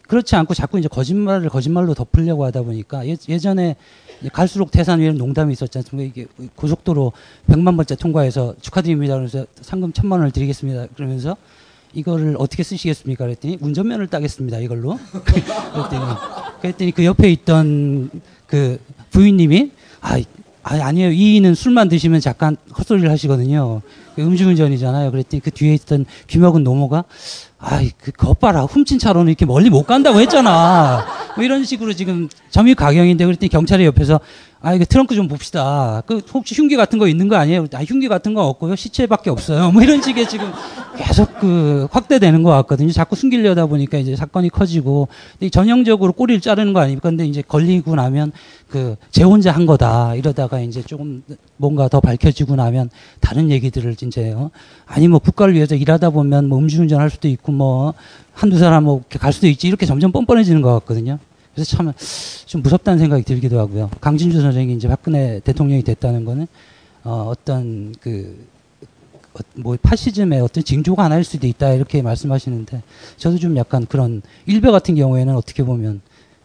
[0.08, 3.76] 그렇지 않고 자꾸 이제 거짓말을 거짓말로 덮으려고 하다 보니까 예, 전에
[4.34, 6.10] 갈수록 태산 위에 농담이 있었지 않습니까?
[6.10, 7.12] 이게 고속도로
[7.48, 9.16] 100만 번째 통과해서 축하드립니다.
[9.18, 10.88] 그래서 상금 1000만 원을 드리겠습니다.
[10.96, 11.38] 그러면서
[11.94, 13.26] 이거를 어떻게 쓰시겠습니까?
[13.26, 14.60] 그랬더니 운전면을 따겠습니다.
[14.60, 15.00] 이걸로.
[15.74, 16.06] 그랬더니,
[16.62, 18.10] 그랬더니 그 옆에 있던
[18.46, 18.80] 그
[19.12, 19.72] 부인님이
[20.02, 20.20] 아,
[20.64, 21.12] 아 아니에요.
[21.12, 23.82] 이인은 술만 드시면 잠깐 헛소리를 하시거든요.
[24.16, 25.12] 그 음주운전이잖아요.
[25.12, 27.06] 그랬더니 그 뒤에 있던 귀먹은 노모가
[27.58, 31.06] 아이 그 겉봐라 훔친 차로는 이렇게 멀리 못 간다고 했잖아.
[31.36, 34.20] 뭐 이런 식으로 지금 점유 가경인데 그랬더니 경찰이 옆에서
[34.62, 36.04] 아, 이거 트렁크 좀 봅시다.
[36.06, 37.68] 그, 혹시 흉기 같은 거 있는 거 아니에요?
[37.74, 38.76] 아, 흉기 같은 거 없고요.
[38.76, 39.72] 시체밖에 없어요.
[39.72, 40.52] 뭐 이런 식의 지금
[40.98, 42.92] 계속 그 확대되는 것 같거든요.
[42.92, 45.08] 자꾸 숨기려다 보니까 이제 사건이 커지고,
[45.52, 47.10] 전형적으로 꼬리를 자르는 거 아닙니까?
[47.10, 48.34] 근데 이제 걸리고 나면
[48.68, 50.16] 그, 제 혼자 한 거다.
[50.16, 51.24] 이러다가 이제 조금
[51.56, 52.90] 뭔가 더 밝혀지고 나면
[53.22, 54.52] 다른 얘기들을 이제, 어?
[54.86, 57.94] 아니 뭐 국가를 위해서 일하다 보면 뭐 음주운전 할 수도 있고 뭐
[58.34, 59.70] 한두 사람 뭐갈 수도 있지.
[59.70, 61.18] 이렇게 점점 뻔뻔해지는 것 같거든요.
[61.60, 61.94] 그래서 참
[62.46, 63.92] 좀 무섭다는 생각이 들기도 하고요.
[64.02, 66.48] 강진주 선생이 이제 박근혜 대통령이 됐다는 거는
[67.04, 68.44] 어, 어떤 그,
[69.36, 72.82] 어, 뭐 파시즘의 어떤 징조가 하나일 수도 있다 이렇게 말씀하시는데
[73.18, 76.02] 저도 좀 약간 그런 일베 같은 경우에는 어떻게 보면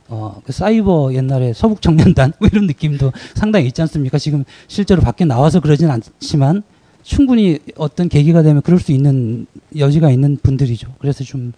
[0.08, 4.18] 어, 그 사이버 옛날에 서북 청년단 뭐 이런 느낌도 상당히 있지 않습니까?
[4.18, 6.62] 지금 실제로 밖에 나와서 그러진 않지만
[7.02, 10.94] 충분히 어떤 계기가 되면 그럴 수 있는 여지가 있는 분들이죠.
[10.98, 11.52] 그래서 좀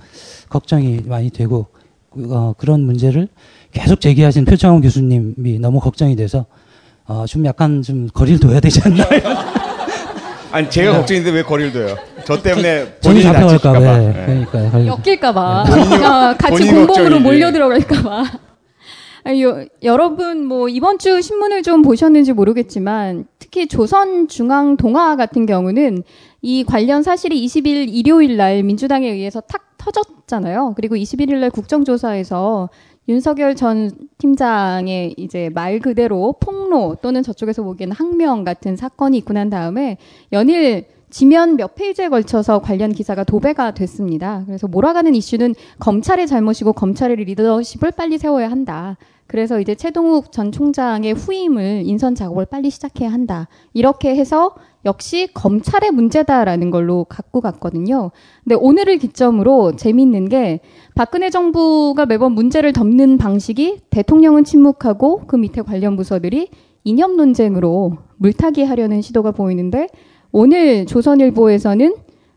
[0.48, 1.66] 걱정이 많이 되고
[2.31, 3.29] 어, 그런 문제를
[3.72, 6.46] 계속 제기하신 표창원 교수님이 너무 걱정이 돼서
[7.07, 9.05] 어, 좀 약간 좀 거리를 둬야 되지 않나.
[10.52, 10.98] 아니 제가 네.
[10.98, 11.96] 걱정인데 왜 거리를 둬요?
[12.24, 13.98] 저 때문에 본인이 잡혀갈까 봐.
[13.98, 14.46] 네.
[14.50, 15.64] 그러니까 엮일까 봐.
[15.68, 16.37] 네.
[16.38, 18.24] 같이 공범으로 몰려 들어갈까 봐.
[19.24, 26.05] 아니, 요, 여러분 뭐 이번 주 신문을 좀 보셨는지 모르겠지만 특히 조선중앙동화 같은 경우는
[26.42, 30.75] 이 관련 사실이 20일 일요일 날 민주당에 의해서 탁 터졌잖아요.
[30.77, 32.68] 그리고 21일 날 국정조사에서
[33.09, 39.49] 윤석열 전 팀장의 이제 말 그대로 폭로 또는 저쪽에서 보기에는 항명 같은 사건이 있고 난
[39.49, 39.96] 다음에
[40.33, 44.42] 연일 지면 몇 페이지에 걸쳐서 관련 기사가 도배가 됐습니다.
[44.46, 48.96] 그래서 몰아가는 이슈는 검찰의 잘못이고 검찰의 리더십을 빨리 세워야 한다.
[49.29, 53.49] 그래서 이제 최동욱 전 총장의 후임을 인선 작업을 빨리 시작해야 한다.
[53.72, 54.55] 이렇게 해서
[54.87, 58.12] 역시 검찰의 문제다라는 걸로 갖고 갔거든요.
[58.44, 60.61] 근데 오늘을 기점으로 재미있는 게
[60.94, 66.49] 박근혜 정부가 매번 문제를 덮는 방식이 대통령은 침묵하고 그 밑에 관련 부서들이
[66.85, 69.88] 이념 논쟁으로 물타기 하려는 시도가 보이는데
[70.31, 71.94] 오늘 조선일보에서는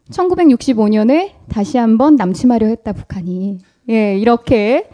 [0.10, 3.60] 1965년에 다시 한번 남침하려 했다 북한이
[3.90, 4.90] 예 이렇게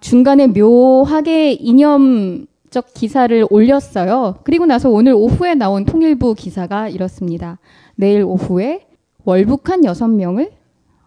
[0.00, 4.34] 중간에 묘하게 이념 적 기사를 올렸어요.
[4.44, 7.58] 그리고 나서 오늘 오후에 나온 통일부 기사가 이렇습니다.
[7.94, 8.86] 내일 오후에
[9.24, 10.50] 월북한 여섯 명을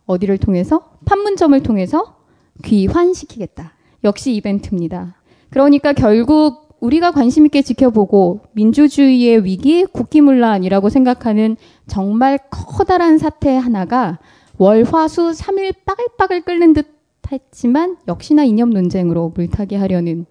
[0.08, 0.90] 어디를 통해서?
[1.06, 2.16] 판문점을 통해서
[2.64, 3.74] 귀환시키겠다.
[4.04, 5.18] 역시 이벤트입니다.
[5.52, 11.56] 그러니까 결국 우리가 관심 있게 지켜보고 민주주의의 위기, 국기문란이라고 생각하는
[11.86, 14.18] 정말 커다란 사태 하나가
[14.58, 20.26] 월화수 3일 빠글빠글 끓는 듯 듯했지만 역시나 이념 논쟁으로 물타기 하려는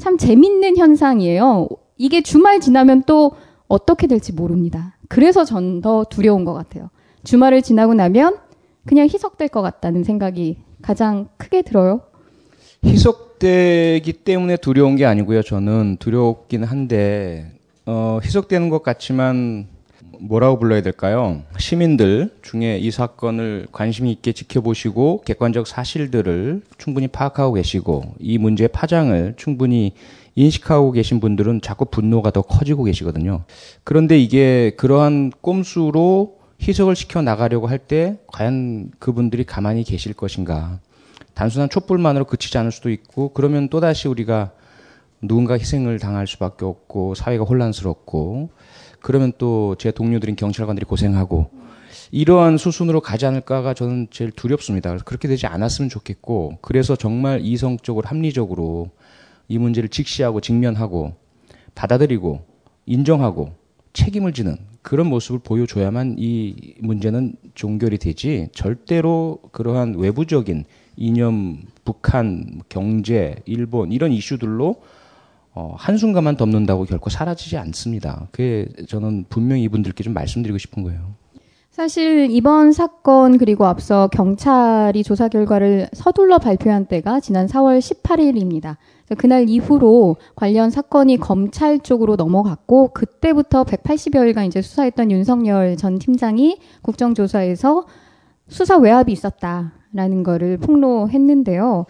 [0.00, 1.68] 참 재밌는 현상이에요.
[1.98, 3.32] 이게 주말 지나면 또
[3.68, 4.96] 어떻게 될지 모릅니다.
[5.08, 6.88] 그래서 전 더 두려운 것 같아요.
[7.24, 8.38] 주말을 지나고 나면
[8.86, 12.00] 그냥 희석될 것 같다는 생각이 가장 크게 들어요.
[12.84, 15.42] 희석되기 때문에 두려운 게 아니고요.
[15.42, 17.52] 저는 두렵긴 한데
[17.86, 19.68] 어, 희석되는 것 같지만
[20.20, 21.42] 뭐라고 불러야 될까요?
[21.58, 29.34] 시민들 중에 이 사건을 관심 있게 지켜보시고 객관적 사실들을 충분히 파악하고 계시고 이 문제의 파장을
[29.36, 29.92] 충분히
[30.34, 33.44] 인식하고 계신 분들은 자꾸 분노가 더 커지고 계시거든요.
[33.84, 40.78] 그런데 이게 그러한 꼼수로 희석을 시켜 나가려고 할 때 과연 그분들이 가만히 계실 것인가?
[41.34, 44.52] 단순한 촛불만으로 그치지 않을 수도 있고 그러면 또다시 우리가
[45.22, 48.50] 누군가 희생을 당할 수밖에 없고 사회가 혼란스럽고
[49.00, 51.50] 그러면 또 제 동료들인 경찰관들이 고생하고
[52.12, 54.96] 이러한 수순으로 가지 않을까가 저는 제일 두렵습니다.
[54.98, 58.90] 그렇게 되지 않았으면 좋겠고 그래서 정말 이성적으로 합리적으로
[59.48, 61.14] 이 문제를 직시하고 직면하고
[61.74, 62.44] 받아들이고
[62.86, 63.54] 인정하고
[63.92, 70.64] 책임을 지는 그런 모습을 보여줘야만 이 문제는 종결이 되지 절대로 그러한 외부적인
[70.96, 74.76] 이념, 북한, 경제, 일본 이런 이슈들로
[75.52, 78.28] 어, 한순간만 덮는다고 결코 사라지지 않습니다.
[78.30, 81.14] 그게 저는 분명히 이분들께 좀 말씀드리고 싶은 거예요.
[81.70, 88.76] 사실 이번 사건 그리고 앞서 경찰이 조사 결과를 서둘러 발표한 때가 지난 4월 18일입니다.
[89.16, 97.86] 그날 이후로 관련 사건이 검찰 쪽으로 넘어갔고 그때부터 180여일간 이제 수사했던 윤석열 전 팀장이 국정조사에서
[98.48, 101.86] 수사 외압이 있었다라는 거를 폭로했는데요.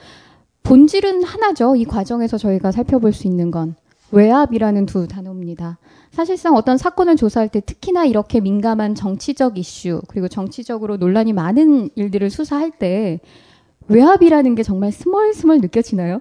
[0.63, 1.77] 본질은 하나죠.
[1.77, 3.75] 이 과정에서 저희가 살펴볼 수 있는 건
[4.13, 5.79] 외압이라는 두 단어입니다.
[6.11, 12.31] 사실상 어떤 사건을 조사할 때 특히나 이렇게 민감한 정치적 이슈 그리고 정치적으로 논란이 많은 일들을
[12.31, 13.21] 수사할 때
[13.89, 16.21] 외압이라는 게 정말 스멀스멀 느껴지나요?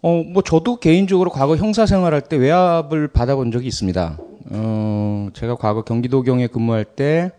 [0.00, 4.18] 어, 뭐 저도 개인적으로 과거 형사 생활할 때 외압을 받아본 적이 있습니다.
[4.50, 7.32] 어, 제가 과거 경기도경에 근무할 때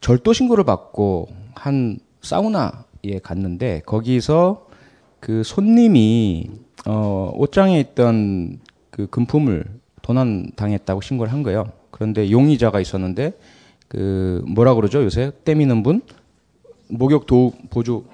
[0.00, 4.63] 절도 신고를 받고 한 사우나에 갔는데 거기서
[5.24, 6.50] 그 손님이
[6.84, 8.58] 어, 옷장에 있던
[8.90, 9.64] 그 금품을
[10.02, 11.72] 도난 당했다고 신고를 한 거예요.
[11.90, 13.32] 그런데 용의자가 있었는데
[13.88, 16.02] 그 뭐라 그러죠 요새 때미는 분
[16.88, 18.04] 목욕 도 보조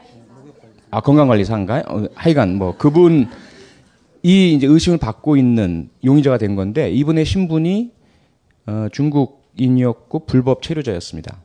[0.93, 1.83] 아 건강관리사인가요?
[1.89, 3.27] 어, 하여간 뭐 그분
[4.23, 7.91] 이 이제 의심을 받고 있는 용의자가 된 건데 이분의 신분이
[8.67, 11.39] 어, 중국인이었고 불법 체류자였습니다.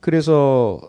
[0.00, 0.80] 그래서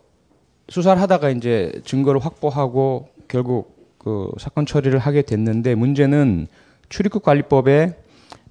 [0.70, 6.48] 수사를 하다가 이제 증거를 확보하고 결국 그 사건 처리를 하게 됐는데 문제는
[6.90, 7.96] 출입국 관리법에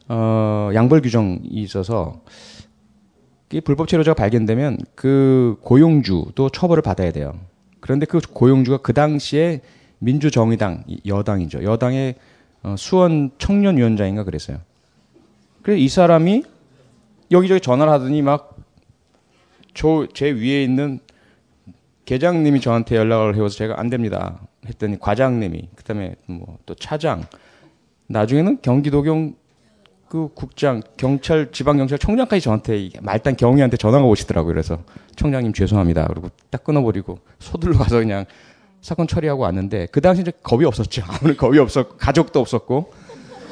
[0.09, 2.21] 어, 양벌 규정이 있어서
[3.53, 7.35] 이 불법 체류자가 발견되면 그 고용주도 처벌을 받아야 돼요.
[7.81, 9.61] 그런데 그 고용주가 그 당시에
[9.99, 11.65] 민주정의당 여당이죠.
[11.65, 12.15] 여당의
[12.63, 14.59] 어, 수원 청년위원장인가 그랬어요.
[15.63, 16.45] 그래서 이 사람이
[17.33, 18.61] 여기저기 전화를 하더니 막
[19.75, 21.01] 저 제 위에 있는
[22.05, 24.41] 계장님이 저한테 연락을 해와서 제가 안 됩니다.
[24.67, 27.25] 했더니 과장님이 그다음에 뭐 또 차장
[28.09, 29.35] 나중에는 경기도경
[30.09, 34.53] 그 국장 경찰 지방 경찰 청장까지 저한테 말단 경위한테 전화가 오시더라고요.
[34.53, 34.83] 그래서
[35.17, 36.07] 청장님 죄송합니다.
[36.09, 38.25] 그리고 딱 끊어버리고 소들로 가서 그냥
[38.81, 41.03] 사건 처리하고 왔는데 그 당시 이제 겁이 없었죠.
[41.09, 42.93] 아무리 겁이 없었고 가족도 없었고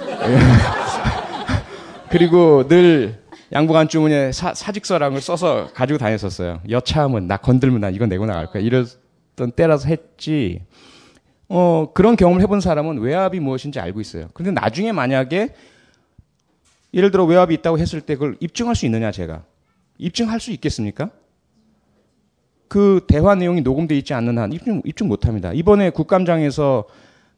[0.01, 0.38] 예.
[2.11, 6.61] 그리고 늘 양복안 주머니에 사, 사직서랑을 써서 가지고 다녔었어요.
[6.68, 8.62] 여차하면 나 건들면 나 이거 내고 나갈 거야.
[8.62, 10.62] 이랬던 때라서 했지.
[11.48, 14.28] 어, 그런 경험을 해본 사람은 외압이 무엇인지 알고 있어요.
[14.34, 15.54] 근데 나중에 만약에
[16.92, 19.44] 예를 들어 외압이 있다고 했을 때 그걸 입증할 수 있느냐 제가
[19.98, 21.11] 입증할 수 있겠습니까?
[22.68, 25.52] 그 대화 내용이 녹음돼 있지 않는 한 입증 입증 못합니다.
[25.52, 26.84] 이번에 국감장에서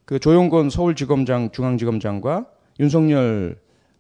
[0.05, 2.47] 그 조용건 서울지검장 중앙지검장과
[2.81, 3.59] 윤석열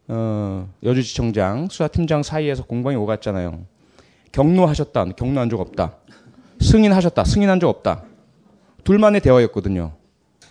[0.09, 3.65] 어, 여주지청장 수사팀장 사이에서 공방이 오갔잖아요.
[4.33, 5.97] 경로하셨다, 경로한 적 없다.
[6.61, 8.05] 승인하셨다, 승인한 적 없다.
[8.83, 10.00] 둘만의 대화였거든요.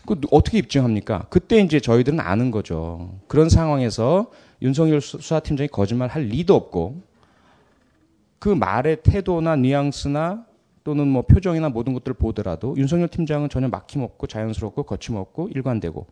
[0.06, 1.26] 그 어떻게 입증합니까?
[1.30, 3.20] 그때 이제 저희들은 아는 거죠.
[3.28, 4.32] 그런 상황에서
[4.62, 7.02] 윤석열 수사팀장이 거짓말 할 리도 없고
[8.40, 10.46] 그 말의 태도나 뉘앙스나
[10.84, 16.08] 또는 뭐 표정이나 모든 것들을 보더라도 윤석열 팀장은 전혀 막힘없고 자연스럽고 거침없고 일관되고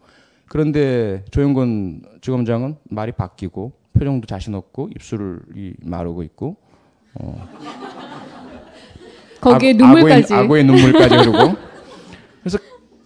[0.48, 6.58] 그런데 조영건 지검장은 말이 바뀌고 표정도 자신 없고 입술이 마르고 있고
[7.16, 7.48] 어.
[9.42, 11.56] 거기에 아, 눈물까지 악어의, 악어의 눈물까지 흐르고
[12.42, 12.58] 그래서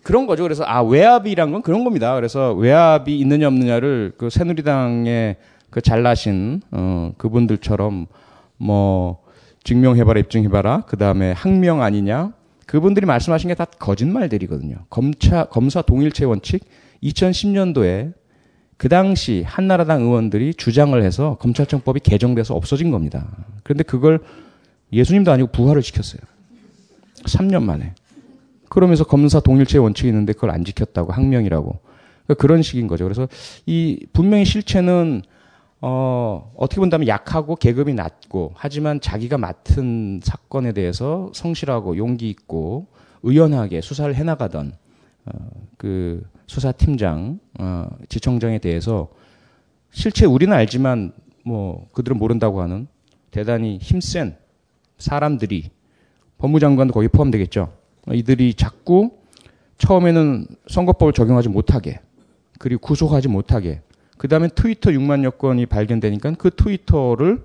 [0.04, 0.44] 그런 거죠.
[0.44, 2.16] 그래서 아 외압이란 건 그런 겁니다.
[2.16, 5.38] 그래서 외압이 있느냐 없느냐를 그 새누리당의
[5.70, 8.08] 그 잘나신 어 그분들처럼
[8.58, 9.20] 뭐
[9.64, 12.34] 증명해봐라 입증해봐라 그 다음에 항명 아니냐
[12.66, 14.78] 그분들이 말씀하신 게 다 거짓말들이거든요.
[14.90, 16.64] 검차, 검사 동일체 원칙
[17.04, 18.14] 2010년도에
[18.78, 23.28] 그 당시 한나라당 의원들이 주장을 해서 검찰청법이 개정돼서 없어진 겁니다.
[23.64, 24.20] 그런데 그걸
[24.92, 26.22] 예수님도 아니고 부활을 시켰어요.
[27.26, 27.94] 3년 만에.
[28.72, 31.80] 그러면서 검사 동일체 원칙이 있는데 그걸 안 지켰다고 항명이라고.
[32.24, 33.04] 그러니까 그런 식인 거죠.
[33.04, 33.28] 그래서
[33.66, 35.24] 이 분명히 실체는
[35.82, 42.88] 어, 어떻게 본다면 약하고 계급이 낮고 하지만 자기가 맡은 사건에 대해서 성실하고 용기 있고
[43.24, 44.72] 의연하게 수사를 해나가던
[45.26, 45.32] 어,
[45.78, 49.10] 그 수사팀장, 어, 지청장에 대해서
[49.92, 51.12] 실체 우리는 알지만
[51.44, 52.88] 뭐 그들은 모른다고 하는
[53.32, 54.38] 대단히 힘센
[54.98, 55.72] 사람들이
[56.38, 57.81] 법무장관도 거기 포함되겠죠.
[58.14, 59.12] 이들이 자꾸
[59.78, 62.00] 처음에는 선거법을 적용하지 못하게
[62.60, 63.82] 그리고 구속하지 못하게
[64.18, 67.44] 그 다음에 트위터 6만여 건이 발견되니까 그 트위터를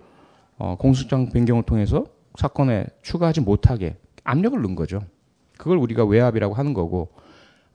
[0.58, 2.04] 어, 공소장 변경을 통해서
[2.38, 5.00] 사건에 추가하지 못하게 압력을 넣은 거죠.
[5.56, 7.08] 그걸 우리가 외압이라고 하는 거고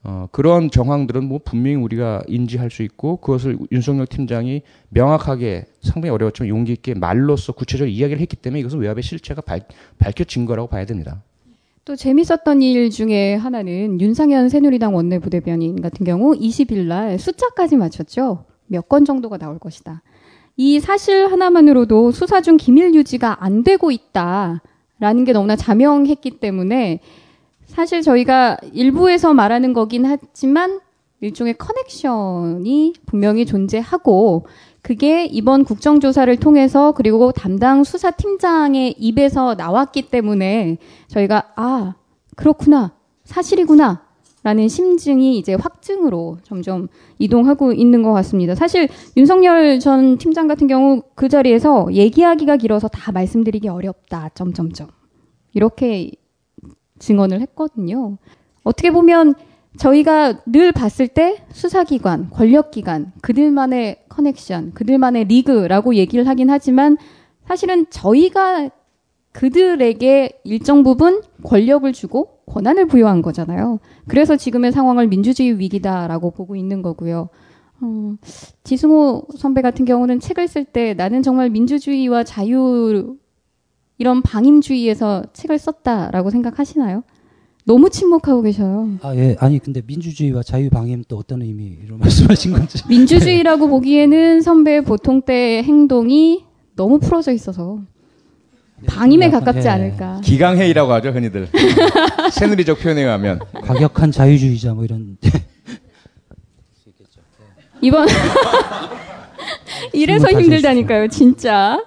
[0.03, 6.49] 어, 그런 정황들은 뭐 분명히 우리가 인지할 수 있고 그것을 윤석열 팀장이 명확하게 상당히 어려웠지만
[6.49, 9.67] 용기 있게 말로써 구체적으로 이야기를 했기 때문에 이것은 외압의 실체가 밝,
[9.99, 11.23] 밝혀진 거라고 봐야 됩니다.
[11.83, 18.45] 또 재밌었던 일 중에 하나는 윤상현 새누리당 원내 부대변인 같은 경우 20일 날 숫자까지 맞췄죠.
[18.67, 20.01] 몇 건 정도가 나올 것이다.
[20.57, 26.99] 이 사실 하나만으로도 수사 중 기밀 유지가 안 되고 있다라는 게 너무나 자명했기 때문에
[27.65, 30.79] 사실 저희가 일부에서 말하는 거긴 하지만
[31.21, 34.45] 일종의 커넥션이 분명히 존재하고
[34.81, 41.95] 그게 이번 국정조사를 통해서 그리고 담당 수사팀장의 입에서 나왔기 때문에 저희가 아,
[42.35, 42.93] 그렇구나.
[43.23, 44.03] 사실이구나.
[44.43, 46.87] 라는 심증이 이제 확증으로 점점
[47.19, 48.55] 이동하고 있는 것 같습니다.
[48.55, 54.29] 사실 윤석열 전 팀장 같은 경우 그 자리에서 얘기하기가 길어서 다 말씀드리기 어렵다.
[54.33, 54.87] 점점점.
[55.53, 56.11] 이렇게
[56.97, 58.17] 증언을 했거든요.
[58.63, 59.35] 어떻게 보면
[59.77, 66.97] 저희가 늘 봤을 때 수사기관, 권력기관, 그들만의 커넥션, 그들만의 리그라고 얘기를 하긴 하지만
[67.47, 68.69] 사실은 저희가
[69.31, 73.79] 그들에게 일정 부분 권력을 주고 권한을 부여한 거잖아요.
[74.07, 77.29] 그래서 지금의 상황을 민주주의 위기다라고 보고 있는 거고요.
[77.79, 78.15] 어,
[78.63, 83.15] 지승호 선배 같은 경우는 책을 쓸 때 나는 정말 민주주의와 자유
[83.97, 87.03] 이런 방임주의에서 책을 썼다라고 생각하시나요?
[87.65, 88.89] 너무 침묵하고 계셔요.
[89.01, 89.35] 아, 예.
[89.39, 92.79] 아니, 근데 민주주의와 자유방임 또 어떤 의미로 말씀하신 건지.
[92.89, 96.43] 민주주의라고 보기에는 선배의 보통 때 행동이
[96.75, 97.79] 너무 풀어져 있어서
[98.87, 99.71] 방임에 약간, 가깝지 예.
[99.71, 100.21] 않을까.
[100.23, 101.47] 기강회의라고 하죠 흔히들
[102.33, 105.17] 새누리적 표현에 의하면 과격한 자유주의자 뭐 이런.
[107.83, 108.07] 이번
[109.93, 111.83] 이래서 힘들다니까요, 진짜.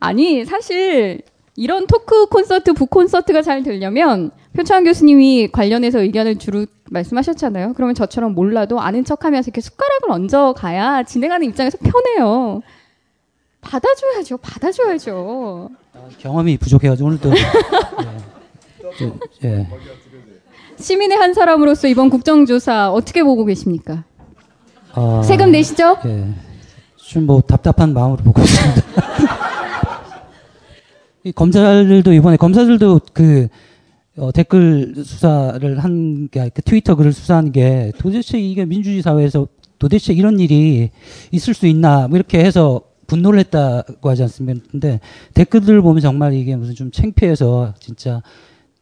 [0.00, 1.22] 아니, 사실
[1.56, 7.74] 이런 토크 콘서트, 북 콘서트가 잘 되려면 표창 교수님이 관련해서 의견을 주로 말씀하셨잖아요.
[7.74, 12.60] 그러면 저처럼 몰라도 아는 척하면서 이렇게 숟가락을 얹어 가야 진행하는 입장에서 편해요.
[13.60, 15.70] 받아줘야죠, 받아줘야죠.
[16.18, 17.30] 경험이 부족해가지고 오늘도.
[17.38, 17.44] 예.
[18.98, 19.12] 저,
[19.44, 19.68] 예.
[20.76, 24.02] 시민의 한 사람으로서 이번 국정조사 어떻게 보고 계십니까?
[24.92, 25.98] 어, 세금 내시죠?
[26.04, 26.34] 예.
[26.96, 28.82] 좀뭐 답답한 마음으로 보고 있습니다.
[31.22, 33.46] 이 검사들도 이번에 검사들도 그
[34.18, 39.46] 어, 댓글 수사를 한 게, 그 트위터 글을 수사한 게 도대체 이게 민주주의 사회에서
[39.78, 40.90] 도대체 이런 일이
[41.30, 44.60] 있을 수 있나 뭐 이렇게 해서 분노를 했다고 하지 않습니까?
[44.70, 45.00] 근데
[45.34, 48.22] 댓글들을 보면 정말 이게 무슨 좀 창피해서 진짜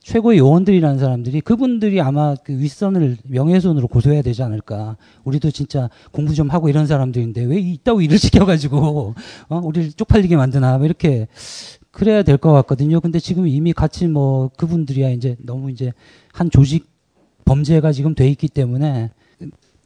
[0.03, 4.97] 최고의 요원들이라는 사람들이 그분들이 아마 그 윗선을 명예훼손으로 고소해야 되지 않을까.
[5.25, 9.15] 우리도 진짜 공부 좀 하고 이런 사람들인데 왜 이따고 일을 시켜가지고
[9.49, 9.61] 어?
[9.65, 11.27] 우리를 쪽팔리게 만드나 뭐 이렇게
[11.97, 13.01] 그래야 될 것 같거든요.
[13.01, 15.95] 근데 지금 이미 같이 뭐 그분들이야 이제 너무 이제
[16.31, 16.85] 한 조직
[17.47, 19.09] 범죄가 지금 돼 있기 때문에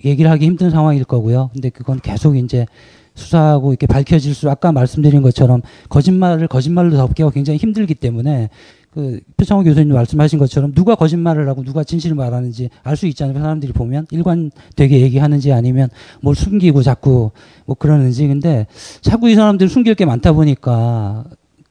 [0.05, 1.51] 얘기를 하기 힘든 상황일 거고요.
[1.53, 2.67] 근데 그건 계속 이제
[3.15, 8.51] 수사하고 이렇게 밝혀질수록 아까 말씀드린 것처럼 거짓말을 거짓말로 덮기가 굉장히 힘들기 때문에
[8.91, 13.39] 그 표창호 교수님 말씀하신 것처럼 누가 거짓말을 하고 누가 진실을 말하는지 알 수 있잖아요.
[13.39, 15.91] 사람들이 보면 일관되게 얘기하는지 아니면
[16.23, 17.31] 뭘 숨기고 자꾸
[17.67, 18.67] 뭐 그러는지 근데
[19.01, 21.25] 자꾸 이 사람들이 숨길 게 많다 보니까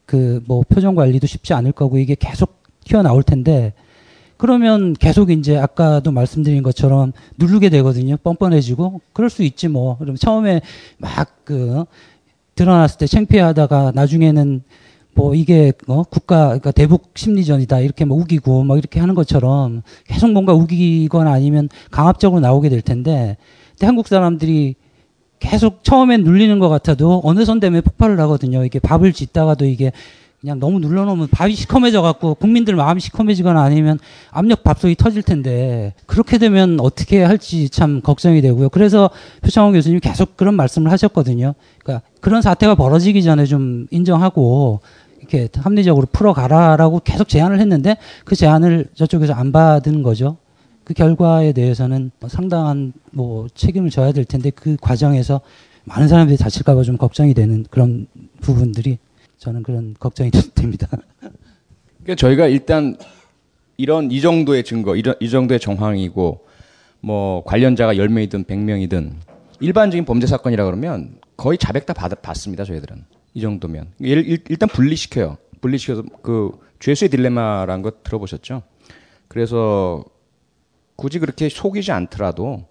[0.09, 3.73] 그 뭐 표정 관리도 쉽지 않을 거고 이게 계속 튀어나올 텐데
[4.37, 8.17] 그러면 계속 이제 아까도 말씀드린 것처럼 누르게 되거든요.
[8.17, 9.97] 뻔뻔해지고 그럴 수 있지 뭐.
[9.97, 10.61] 그럼 처음에
[10.97, 11.85] 막 그
[12.55, 14.61] 드러났을 때 창피하다가 나중에는
[15.15, 20.31] 뭐 이게 어 국가 그러니까 대북 심리전이다 이렇게 뭐 우기고 뭐 이렇게 하는 것처럼 계속
[20.31, 23.37] 뭔가 우기거나 아니면 강압적으로 나오게 될 텐데
[23.81, 24.75] 한국 사람들이
[25.39, 28.63] 계속 처음엔 눌리는 것 같아도 어느 선 되면 폭발을 하거든요.
[28.63, 29.91] 이게 밥을 짓다가도 이게
[30.41, 33.99] 그냥 너무 눌러놓으면 밥이 시커매져 갖고 국민들 마음이 시커매지거나 아니면
[34.31, 38.69] 압력 밥솥이 터질 텐데 그렇게 되면 어떻게 할지 참 걱정이 되고요.
[38.69, 39.09] 그래서
[39.41, 41.55] 표창원 교수님 계속 그런 말씀을 하셨거든요.
[41.83, 44.79] 그러니까 그런 사태가 벌어지기 전에 좀 인정하고
[45.19, 50.37] 이렇게 합리적으로 풀어가라라고 계속 제안을 했는데 그 제안을 저쪽에서 안 받은 거죠.
[50.89, 55.39] 그 결과에 대해서는 상당한 뭐 책임을 져야 될 텐데 그 과정에서
[55.83, 58.07] 많은 사람들이 다칠까봐 좀 걱정이 되는 그런
[58.41, 58.97] 부분들이
[59.37, 60.87] 저는 그런 걱정이 됩니다.
[62.01, 62.97] 그러니까 저희가 일단
[63.77, 66.47] 이런 이 정도의 증거, 이런, 이 정도의 정황이고
[67.01, 69.11] 뭐 관련자가 10명이든 100명이든
[69.59, 73.05] 일반적인 범죄 사건이라 그러면 거의 자백 다 받, 받습니다, 저희들은.
[73.35, 73.89] 이 정도면.
[73.99, 75.37] 일, 일, 일단 분리시켜요.
[75.61, 78.63] 분리시켜서 그 죄수의 딜레마라는 거 들어보셨죠?
[79.27, 80.03] 그래서
[80.99, 82.65] 굳이 그렇게 속이지 않더라도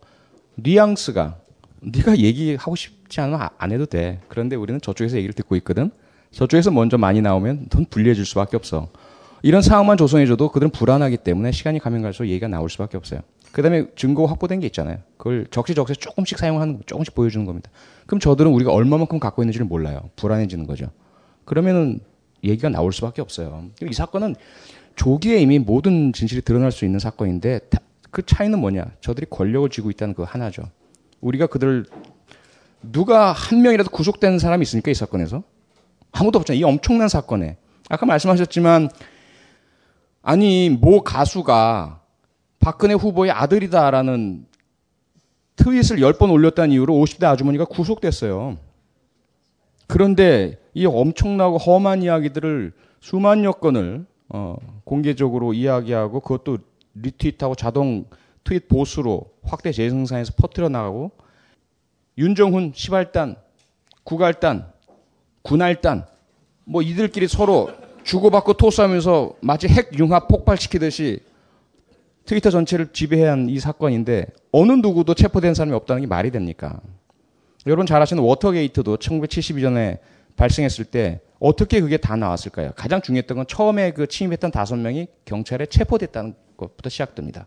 [0.57, 1.37] 뉘앙스가
[1.81, 4.21] 네가 얘기하고 싶지 않으면 아- 안 해도 돼.
[4.29, 5.91] 그런데 우리는 저쪽에서 얘기를 듣고 있거든.
[6.33, 8.89] 저쪽에서 먼저 많이 나오면 넌 불리해 줄 수밖에 없어.
[9.43, 13.21] 이런 상황만 조성해줘도 그들은 불안하기 때문에 시간이 가면 갈수록 얘기가 나올 수밖에 없어요.
[13.51, 14.99] 그 다음에 증거 확보된 게 있잖아요.
[15.17, 17.71] 그걸 적시적시 조금씩 사용하는, 거, 조금씩 보여주는 겁니다.
[18.07, 20.11] 그럼 저들은 우리가 얼마만큼 갖고 있는지를 몰라요.
[20.17, 20.91] 불안해지는 거죠.
[21.47, 22.01] 그러면은
[22.45, 23.65] 얘기가 나올 수밖에 없어요.
[23.89, 24.35] 이 사건은
[24.97, 27.79] 조기에 이미 모든 진실이 드러날 수 있는 사건인데 다-
[28.11, 28.93] 그 차이는 뭐냐?
[29.01, 30.63] 저들이 권력을 쥐고 있다는 그 하나죠.
[31.21, 31.85] 우리가 그들
[32.83, 35.43] 누가 한 명이라도 구속된 사람이 있습니까 이 사건에서?
[36.13, 36.61] 아무도 없잖아요.
[36.61, 37.57] 이 엄청난 사건에.
[37.89, 38.91] 아까 말씀하셨지만
[40.23, 42.03] 아니 모 가수가
[42.61, 44.47] 박근혜 후보의 아들이다라는
[45.57, 48.59] 트윗을 열번 올렸다는 이유로 50대 아주머니가 구속됐어요.
[49.87, 56.59] 그런데 이 엄청나고 험한 이야기들을 수만 여 건을 어, 공개적으로 이야기하고 그것도
[57.03, 58.05] 리트윗하고 자동
[58.45, 61.11] 트윗 보수로 확대 재생산해서 퍼뜨려 나가고
[62.17, 63.37] 윤정훈 시발단,
[64.05, 64.73] 구갈단,
[65.43, 66.07] 군할단
[66.65, 67.71] 뭐 이들끼리 서로
[68.05, 71.21] 주고받고 토스하면서 마치 핵 융합 폭발시키듯이
[72.25, 76.81] 트위터 전체를 지배한 이 사건인데 어느 누구도 체포된 사람이 없다는 게 말이 됩니까?
[77.67, 79.99] 여러분 잘 아시는 워터게이트도 1972년에
[80.37, 82.73] 발생했을 때 어떻게 그게 다 나왔을까요?
[82.77, 87.47] 가장 중요했던 건 처음에 그 침입했던 다섯 명이 경찰에 체포됐다는 것부터 시작됩니다.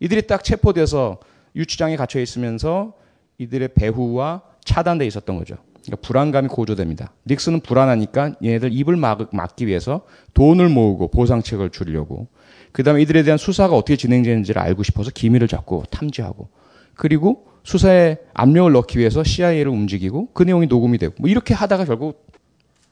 [0.00, 1.20] 이들이 딱 체포돼서
[1.54, 2.94] 유치장에 갇혀 있으면서
[3.36, 5.56] 이들의 배후와 차단돼 있었던 거죠.
[5.82, 7.12] 그러니까 불안감이 고조됩니다.
[7.26, 12.28] 닉슨은 불안하니까 얘네들 입을 막, 막기 위해서 돈을 모으고 보상책을 주려고
[12.72, 16.48] 그다음에 이들에 대한 수사가 어떻게 진행되는지를 알고 싶어서 기밀을 잡고 탐지하고
[16.94, 22.26] 그리고 수사에 압력을 넣기 위해서 CIA를 움직이고 그 내용이 녹음이 되고 뭐 이렇게 하다가 결국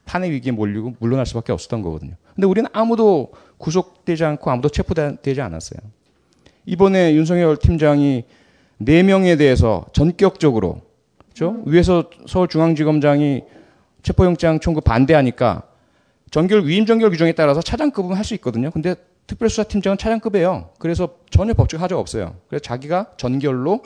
[0.04, 2.14] 탄핵 위기에 몰리고 물러날 수밖에 없었던 거거든요.
[2.34, 3.32] 근데 우리는 아무도
[3.62, 5.80] 구속되지 않고 아무도 체포되지 않았어요.
[6.66, 8.24] 이번에 윤석열 팀장이
[8.78, 10.82] 네 명에 대해서 전격적으로
[11.32, 11.62] 그렇죠?
[11.66, 13.42] 위에서 서울중앙지검장이
[14.02, 15.62] 체포영장 청구 반대하니까
[16.30, 18.70] 전결 위임 전결 규정에 따라서 차장급은 할 수 있거든요.
[18.70, 18.96] 근데
[19.28, 20.70] 특별수사팀장은 차장급이에요.
[20.78, 22.34] 그래서 전혀 법적 하자가 없어요.
[22.48, 23.82] 그래서 자기가 전결로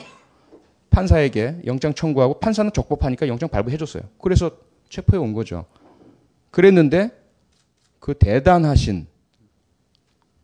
[0.89, 4.03] 판사에게 영장 청구하고 판사는 적법하니까 영장 발부해줬어요.
[4.19, 4.49] 그래서
[4.89, 5.65] 체포해 온 거죠.
[6.49, 7.11] 그랬는데
[7.99, 9.05] 그 대단하신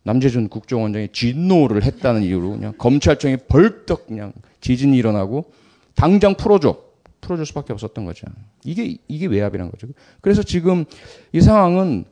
[0.04, 5.46] 남재준 국정원장이 진노를 했다는 이유로 그냥 검찰청이 벌떡 그냥 지진이 일어나고
[5.94, 6.78] 당장 풀어줘.
[7.20, 8.26] 풀어줄 수밖에 없었던 거죠.
[8.64, 9.86] 이게, 이게 외압이란 거죠.
[10.20, 10.84] 그래서 지금
[11.32, 12.04] 이 상황은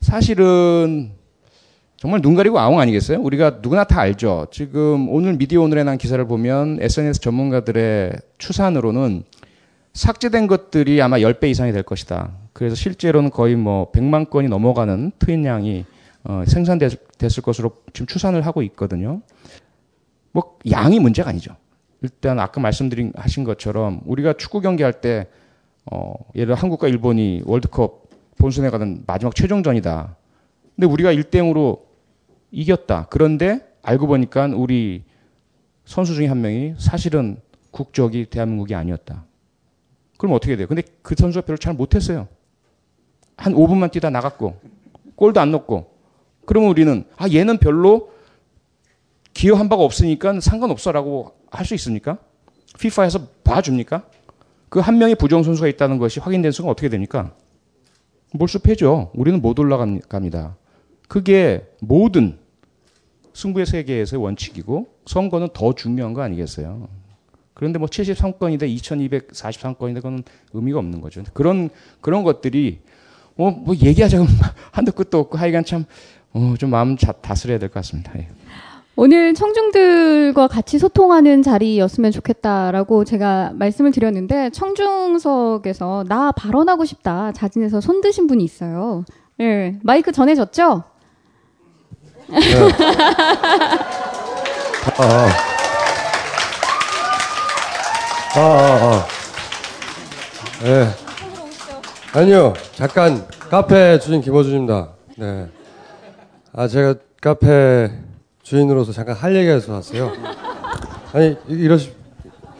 [0.00, 1.12] 사실은
[1.96, 3.20] 정말 눈 가리고 아웅 아니겠어요?
[3.20, 4.48] 우리가 누구나 다 알죠.
[4.50, 9.22] 지금 오늘 미디어 오늘에 난 기사를 보면 SNS 전문가들의 추산으로는
[9.92, 12.32] 삭제된 것들이 아마 10배 이상이 될 것이다.
[12.52, 15.84] 그래서 실제로는 거의 뭐 100만 건이 넘어가는 트윗량이
[16.24, 16.78] 어, 생산
[17.22, 19.22] 됐을 것으로 지금 추산을 하고 있거든요.
[20.32, 21.56] 뭐 양이 문제가 아니죠.
[22.02, 25.28] 일단 아까 말씀드린 하신 것처럼 우리가 축구 경기할 때
[25.90, 28.08] 어, 예를 들어 한국과 일본이 월드컵
[28.38, 30.16] 본선에 가는 마지막 최종전이다.
[30.74, 31.80] 근데 우리가 1대0으로
[32.50, 33.06] 이겼다.
[33.08, 35.04] 그런데 알고 보니까 우리
[35.84, 39.24] 선수 중에 한 명이 사실은 국적이 대한민국이 아니었다.
[40.18, 40.66] 그럼 어떻게 돼요?
[40.66, 42.28] 근데 그 선수가 별로 잘 못했어요.
[43.36, 44.56] 한 5분만 뛰다 나갔고
[45.16, 45.91] 골도 안 넣고
[46.44, 48.10] 그러면 우리는 아 얘는 별로
[49.34, 52.18] 기여한 바가 없으니까 상관없어라고 할 수 있습니까?
[52.78, 54.04] 피파에서 봐줍니까?
[54.68, 57.34] 그 한 명의 부정 선수가 있다는 것이 확인된 순간 어떻게 됩니까?
[58.32, 59.10] 몰수패죠.
[59.14, 60.56] 우리는 못 올라갑니다.
[61.08, 62.38] 그게 모든
[63.34, 66.88] 승부의 세계에서의 원칙이고 선거는 더 중요한 거 아니겠어요?
[67.54, 70.22] 그런데 뭐 73건이다, 2243건이다, 그건
[70.54, 71.22] 의미가 없는 거죠.
[71.34, 71.68] 그런,
[72.00, 72.80] 그런 것들이
[73.34, 74.26] 뭐, 뭐 얘기하자면
[74.72, 75.84] 한도 끝도 없고 하여간 참,
[76.34, 78.12] 어, 좀 마음 자, 다스려야 될 것 같습니다.
[78.16, 78.28] 예.
[78.94, 88.02] 오늘 청중들과 같이 소통하는 자리였으면 좋겠다라고 제가 말씀을 드렸는데 청중석에서 나 발언하고 싶다 자진해서 손
[88.02, 89.04] 드신 분이 있어요.
[89.40, 90.84] 예, 마이크 전해졌죠?
[94.98, 95.28] 아,
[98.34, 99.06] 아, 아, 아.
[100.62, 100.88] 네.
[102.14, 104.88] 아니요, 잠깐 카페 주인 김호준입니다.
[105.16, 105.48] 네.
[106.52, 107.90] 아, 제가 카페
[108.42, 110.12] 주인으로서 잠깐 할 얘기해서 왔어요.
[111.12, 111.92] 아니, 이- 이러시,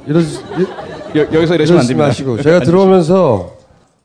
[0.07, 2.07] 이러시, 이- 여, 여기서 이러시면 안 됩니다.
[2.09, 3.57] 마시고 제가 들어오면서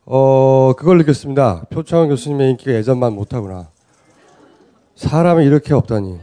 [0.05, 1.65] 어 그걸 느꼈습니다.
[1.69, 3.69] 표창원 교수님의 인기가 예전만 못하구나.
[4.95, 6.19] 사람이 이렇게 없다니.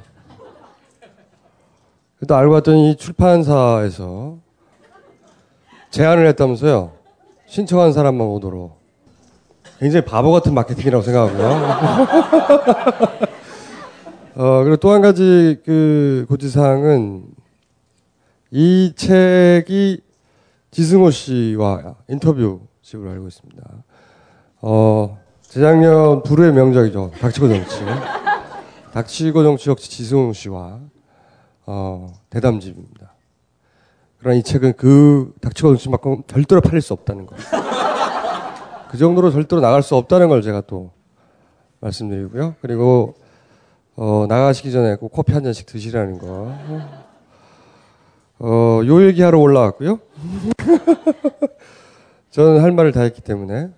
[2.27, 4.39] 또 알고 봤더니 이 출판사에서
[5.91, 6.93] 제안을 했다면서요.
[7.47, 8.83] 신청한 사람만 오도록.
[9.79, 12.07] 굉장히 바보 같은 마케팅이라고 생각하고요.
[14.37, 17.25] 어, 그리고 또 한 가지 그 고지사항은
[18.51, 20.01] 이 책이
[20.71, 23.63] 지승호 씨와 인터뷰식으로 알고 있습니다.
[24.63, 27.13] 어, 재작년 불후의 명작이죠.
[27.21, 27.77] 닥치고 정치.
[28.93, 30.81] 닥치고 정치 역시 지승호 씨와
[31.67, 33.15] 어, 대담집입니다.
[34.19, 37.37] 그러나 이 책은 그 닥치고 정치만큼 절대로 팔릴 수 없다는 거.
[38.91, 40.91] 그 정도로 절대로 나갈 수 없다는 걸 제가 또
[41.81, 42.57] 말씀드리고요.
[42.61, 43.15] 그리고
[43.97, 46.53] 어, 나가시기 전에 꼭 커피 한 잔씩 드시라는 거.
[48.41, 50.01] 어, 요 얘기하러 올라왔고요.
[52.31, 53.69] 저는 할 말을 다 했기 때문에.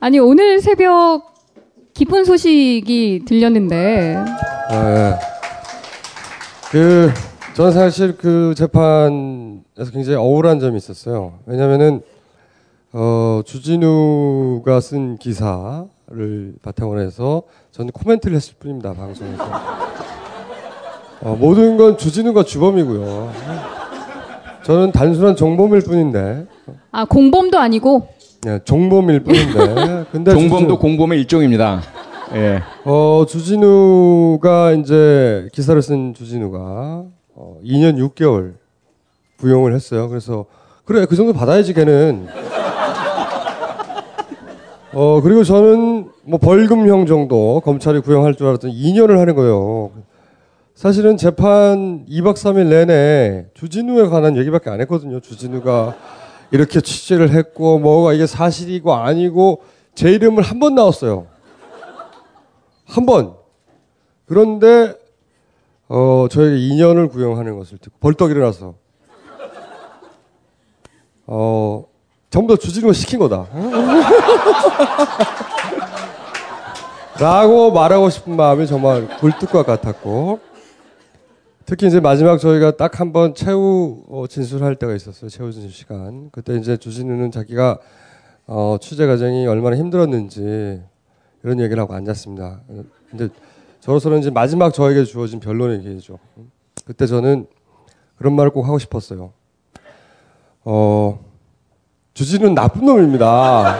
[0.00, 1.34] 아니 오늘 새벽
[1.92, 4.16] 기쁜 소식이 들렸는데
[4.70, 5.14] 아, 예.
[6.70, 7.10] 그,
[7.54, 11.34] 저는 사실 그 재판에서 굉장히 억울한 점이 있었어요.
[11.46, 12.00] 왜냐면은,
[12.92, 19.44] 어, 주진우가 쓴 기사 를 바탕으로 해서 저는 코멘트를 했을 뿐입니다, 방송에서.
[21.22, 23.30] 어, 모든 건 주진우가 주범이고요.
[24.64, 26.46] 저는 단순한 정범일 뿐인데,
[26.90, 28.08] 아 공범도 아니고
[28.46, 30.06] 예, 정범일 뿐인데.
[30.10, 31.80] 근데 종범도 주진우- 공범의 일종입니다.
[32.34, 32.60] 예.
[32.84, 36.58] 어, 주진우가 이제 기사를 쓴 주진우가
[37.36, 38.54] 어, 2년 6개월
[39.38, 40.08] 구형을 했어요.
[40.08, 40.46] 그래서
[40.84, 42.26] 그래 그 정도 받아야지 걔는.
[44.92, 49.90] 어 그리고 저는 뭐 벌금형 정도 검찰이 구형할 줄 알았더니 2년을 하는 거예요.
[50.74, 55.20] 사실은 재판 2박 3일 내내 주진우에 관한 얘기밖에 안 했거든요.
[55.20, 55.96] 주진우가
[56.50, 59.62] 이렇게 취재를 했고 뭐가 이게 사실이고 아니고
[59.94, 61.26] 제 이름을 한 번 나왔어요.
[62.86, 63.34] 한 번.
[64.26, 64.94] 그런데
[65.88, 68.74] 어 저에게 2년을 구형하는 것을 듣고 벌떡 일어나서
[71.26, 71.84] 어
[72.30, 73.46] 전부 다 주진우가 시킨 거다.
[77.20, 80.40] 라고 말하고 싶은 마음이 정말 굴뚝과 같았고
[81.66, 85.28] 특히 이제 마지막 저희가 딱 한 번 최후 어, 진술할 때가 있었어요.
[85.28, 86.30] 최후 진술 시간.
[86.32, 87.78] 그때 이제 주진우는 자기가
[88.46, 90.82] 어, 취재 과정이 얼마나 힘들었는지
[91.42, 92.60] 이런 얘기를 하고 앉았습니다.
[93.10, 93.28] 근데
[93.80, 96.18] 저로서는 이제 마지막 저에게 주어진 변론의 기회죠.
[96.84, 97.46] 그때 저는
[98.16, 99.32] 그런 말을 꼭 하고 싶었어요.
[100.64, 101.20] 어,
[102.14, 103.76] 주진우는 나쁜 놈입니다.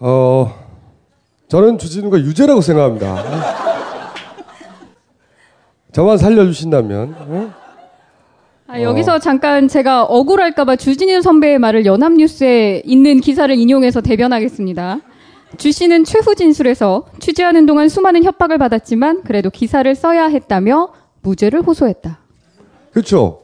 [0.00, 0.67] 어,
[1.48, 3.24] 저는 주진우가 유죄라고 생각합니다.
[5.92, 7.14] 저만 살려주신다면.
[7.18, 7.50] 어?
[8.66, 15.00] 아, 여기서 잠깐 제가 억울할까봐 주진우 선배의 말을 연합뉴스에 있는 기사를 인용해서 대변하겠습니다.
[15.56, 20.90] 주 씨는 최후 진술에서 취재하는 동안 수많은 협박을 받았지만 그래도 기사를 써야 했다며
[21.22, 22.18] 무죄를 호소했다.
[22.92, 23.40] 그렇죠.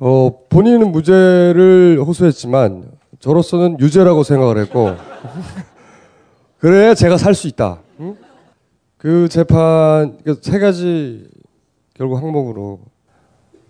[0.00, 2.86] 어, 본인은 무죄를 호소했지만
[3.20, 4.96] 저로서는 유죄라고 생각을 했고
[6.64, 7.80] 그래야 제가 살 수 있다.
[8.00, 8.16] 응?
[8.96, 11.28] 그 재판 그세 가지
[11.92, 12.80] 결국 항목으로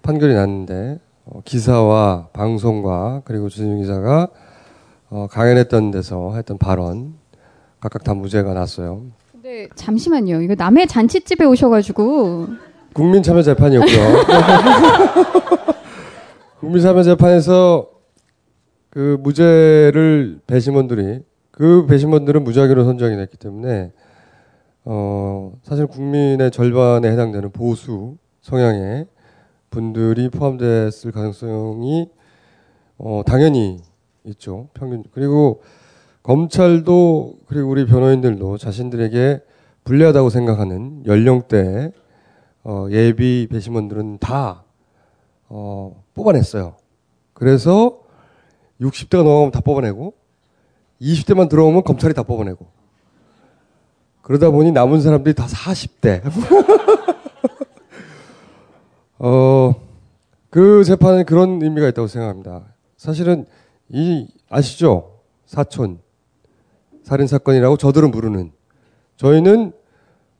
[0.02, 4.28] 판결이 났는데 어, 기사와 방송과 그리고 주진우 기자가
[5.10, 7.14] 어, 강연했던 데서 했던 발언
[7.80, 9.02] 각각 다 무죄가 났어요.
[9.32, 10.42] 근데 잠시만요.
[10.42, 12.46] 이거 남의 잔치집에 오셔가지고
[12.92, 14.24] 국민참여재판이었고요.
[16.60, 17.88] 국민참여재판에서
[18.90, 21.22] 그 무죄를 배심원들이
[21.56, 23.92] 그 배심원들은 무작위로 선정이 됐기 때문에
[24.84, 29.06] 어 사실 국민의 절반에 해당되는 보수 성향의
[29.70, 32.10] 분들이 포함됐을 가능성이
[32.98, 33.78] 어 당연히
[34.24, 34.66] 있죠.
[34.74, 35.62] 평균 그리고
[36.24, 39.40] 검찰도 그리고 우리 변호인들도 자신들에게
[39.84, 41.92] 불리하다고 생각하는 연령대
[42.64, 44.64] 어, 예비 배심원들은 다
[45.48, 46.74] 어, 뽑아냈어요.
[47.32, 48.00] 그래서
[48.80, 50.23] 60대가 넘어가면 다 뽑아내고
[51.04, 52.66] 20대만 들어오면 검찰이 다 뽑아내고
[54.22, 56.22] 그러다 보니 남은 사람들이 다 40대.
[59.18, 59.74] 어,
[60.48, 62.64] 그 재판은 그런 의미가 있다고 생각합니다.
[62.96, 63.44] 사실은
[63.90, 65.20] 이 아시죠?
[65.44, 66.00] 사촌
[67.02, 68.52] 살인 사건이라고 저들은 부르는
[69.16, 69.72] 저희는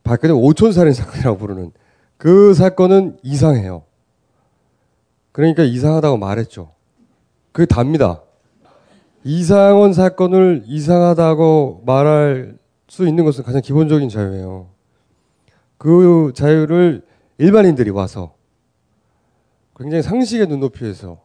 [0.02, 1.72] 박근혜 오촌 살인 사건이라고 부르는
[2.16, 3.82] 그 사건은 이상해요.
[5.32, 6.72] 그러니까 이상하다고 말했죠.
[7.52, 8.22] 그게 답니다.
[9.24, 12.56] 이상원 사건을 이상하다고 말할
[12.88, 14.68] 수 있는 것은 가장 기본적인 자유예요.
[15.78, 17.02] 그 자유를
[17.38, 18.34] 일반인들이 와서
[19.76, 21.18] 굉장히 상식의 눈높이에서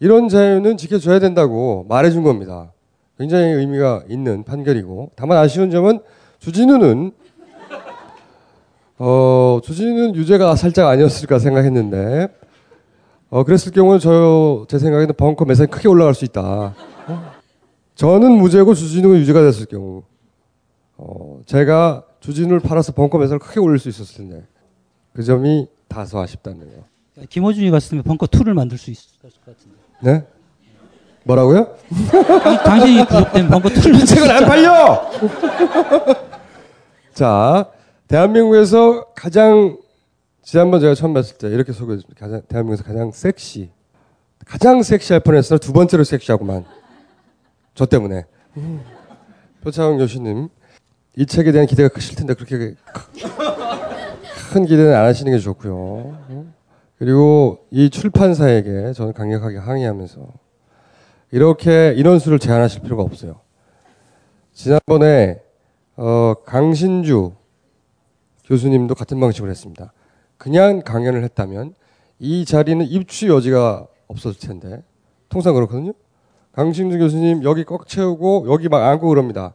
[0.00, 2.72] 이런 자유는 지켜줘야 된다고 말해준 겁니다.
[3.18, 6.00] 굉장히 의미가 있는 판결이고 다만 아쉬운 점은
[6.38, 7.12] 주진우는
[8.98, 12.28] 어, 주진우는 유죄가 살짝 아니었을까 생각했는데
[13.30, 16.74] 어, 그랬을 경우는 저 제 생각에는 벙커 매상이 크게 올라갈 수 있다.
[17.96, 20.02] 저는 무죄고 주진우가 유죄가 됐을 경우
[20.98, 24.46] 어, 제가 주진우를 팔아서 벙커 매상을 크게 올릴 수 있었을 텐데
[25.12, 26.84] 그 점이 다소 아쉽다는 거예요.
[27.30, 29.76] 김호준이 갔으면 벙커 2를 만들 수 있을 것 같은데.
[30.02, 30.26] 네?
[31.24, 31.74] 뭐라고요?
[31.90, 34.44] 이 당신이 구속된 벙커 2를 만들 수 책은 안.
[34.44, 35.10] 팔려!
[37.14, 37.70] 자,
[38.08, 39.78] 대한민국에서 가장,
[40.42, 42.20] 지난번 제가 처음 봤을 때 이렇게 소개해 줍니다.
[42.20, 43.70] 가장, 대한민국에서 가장 섹시.
[44.44, 46.66] 가장 섹시할 뻔했으나 두 번째로 섹시하구만.
[47.76, 48.24] 저 때문에.
[49.62, 50.48] 표창원 교수님,
[51.16, 52.74] 이 책에 대한 기대가 크실 텐데 그렇게
[54.52, 56.16] 큰 기대는 안 하시는 게 좋고요.
[56.98, 60.26] 그리고 이 출판사에게 저는 강력하게 항의하면서
[61.32, 63.40] 이렇게 인원수를 제한하실 필요가 없어요.
[64.54, 65.42] 지난번에
[65.96, 67.32] 어, 강신주
[68.46, 69.92] 교수님도 같은 방식으로 했습니다.
[70.38, 71.74] 그냥 강연을 했다면
[72.20, 74.82] 이 자리는 입추 여지가 없었을 텐데
[75.28, 75.92] 통상 그렇거든요.
[76.56, 79.52] 강신주 교수님 여기 꽉 채우고 여기 막 앉고 그럽니다.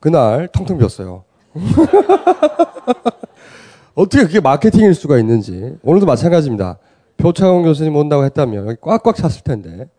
[0.00, 1.24] 그날 텅텅 비었어요.
[3.94, 6.78] 어떻게 그게 마케팅일 수가 있는지 오늘도 마찬가지입니다.
[7.18, 9.90] 표창원 교수님 온다고 했다면 여기 꽉꽉 찼을 텐데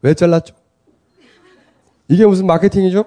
[0.00, 0.54] 왜 잘랐죠?
[2.08, 3.04] 이게 무슨 마케팅이죠?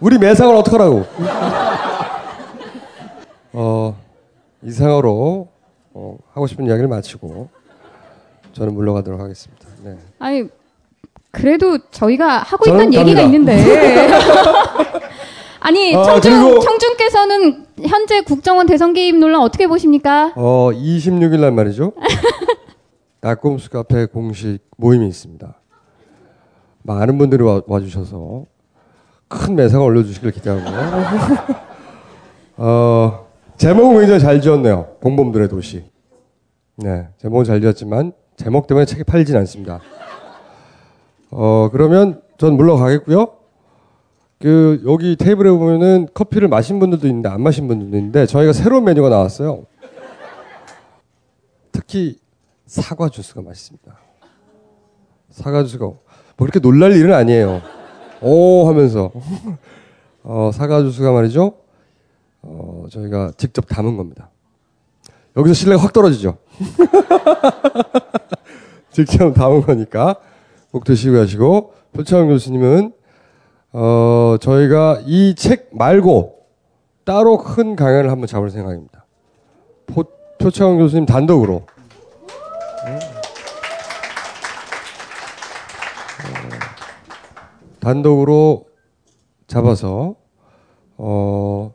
[0.00, 1.06] 우리 매상을 어떡하라고?
[3.54, 3.98] 어,
[4.62, 5.48] 이상으로
[5.94, 7.48] 어, 하고 싶은 이야기를 마치고
[8.52, 9.66] 저는 물러가도록 하겠습니다.
[9.82, 9.96] 네.
[10.18, 10.46] 아니
[11.36, 13.20] 그래도 저희가 하고 있다는 얘기가.
[13.22, 13.56] 있는데
[15.60, 20.32] 아니 아, 청중 청중께서는 현재 국정원 대선 개입 논란 어떻게 보십니까?
[20.34, 21.92] 어, 26일 날 말이죠.
[23.20, 25.60] 낙곰수 카페 공식 모임이 있습니다.
[26.82, 28.44] 많은 분들이 와, 와주셔서
[29.28, 30.62] 큰 매상을 올려주시길 기대하고.
[32.58, 33.26] 어,
[33.56, 34.86] 제목은 굉장히 잘 지었네요.
[35.02, 35.84] 공범들의 도시.
[36.76, 39.80] 네, 제목은 잘 지었지만 제목 때문에 책이 팔리진 않습니다.
[41.38, 43.28] 어, 그러면 전 물러가겠고요.
[44.40, 49.10] 그 여기 테이블에 보면은 커피를 마신 분들도 있는데 안 마신 분들도 있는데 저희가 새로운 메뉴가
[49.10, 49.66] 나왔어요.
[51.72, 52.18] 특히
[52.64, 53.98] 사과 주스가 맛있습니다.
[55.28, 56.00] 사과 주스가 뭐
[56.38, 57.60] 그렇게 놀랄 일은 아니에요.
[58.22, 59.12] 오 하면서
[60.22, 61.52] 어, 사과 주스가 말이죠.
[62.40, 64.30] 어, 저희가 직접 담은 겁니다.
[65.36, 66.38] 여기서 신뢰가 확 떨어지죠.
[68.90, 70.16] 직접 담은 거니까
[70.76, 72.92] 꼭 드시고 가시고 표창원 교수님은
[73.72, 76.34] 어, 저희가 이 책 말고
[77.06, 79.06] 따로 큰 강연을 한번 잡을 생각입니다.
[79.86, 80.04] 포,
[80.38, 81.54] 표창원 교수님 단독으로.
[81.54, 81.66] 어,
[87.80, 88.66] 단독으로
[89.46, 90.16] 잡아서
[90.98, 91.72] 어,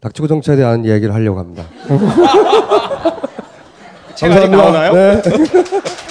[0.00, 1.64] 낙지고 정치에 대한 이야기를 하려고 합니다.
[4.14, 4.92] 제가 아직 나오나요?
[4.92, 5.22] 네.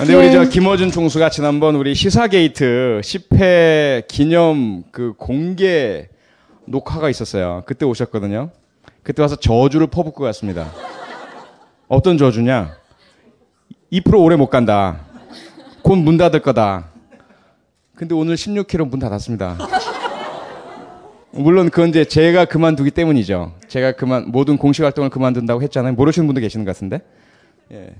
[0.00, 6.08] 근데 우리 저 김어준 총수가 지난번 우리 시사게이트 10회 기념 그 공개
[6.64, 7.62] 녹화가 있었어요.
[7.66, 8.50] 그때 오셨거든요.
[9.02, 10.72] 그때 와서 저주를 퍼붓고 갔습니다.
[11.86, 12.76] 어떤 저주냐?
[13.92, 15.00] 2% 오래 못 간다.
[15.82, 16.88] 곧 문 닫을 거다.
[17.94, 19.58] 근데 오늘 16km 문 닫았습니다.
[21.32, 23.52] 물론 그건 이제 제가 그만두기 때문이죠.
[23.68, 25.92] 제가 그만 모든 공식 활동을 그만둔다고 했잖아요.
[25.92, 27.02] 모르시는 분도 계시는 것 같은데.
[27.72, 27.90] 예.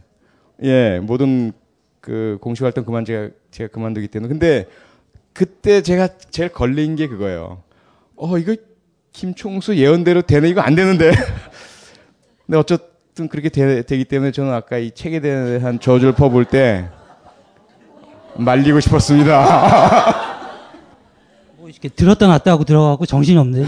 [0.62, 1.52] 예, 모든
[2.00, 4.28] 그 공식 활동 그만 제가 제가 그만두기 때문에.
[4.28, 4.66] 근데
[5.32, 7.62] 그때 제가 제일 걸린 게 그거예요.
[8.16, 8.56] 어, 이거
[9.12, 11.10] 김총수 예언대로 되네 이거 안 되는데.
[12.46, 16.88] 근데 어쨌든 그렇게 되, 기 때문에 저는 아까 이 책에 대한 저주를 퍼볼 때
[18.36, 20.40] 말리고 싶었습니다.
[21.58, 23.66] 뭐 이렇게 들었다 놨다 하고 들어가고 정신이 없네.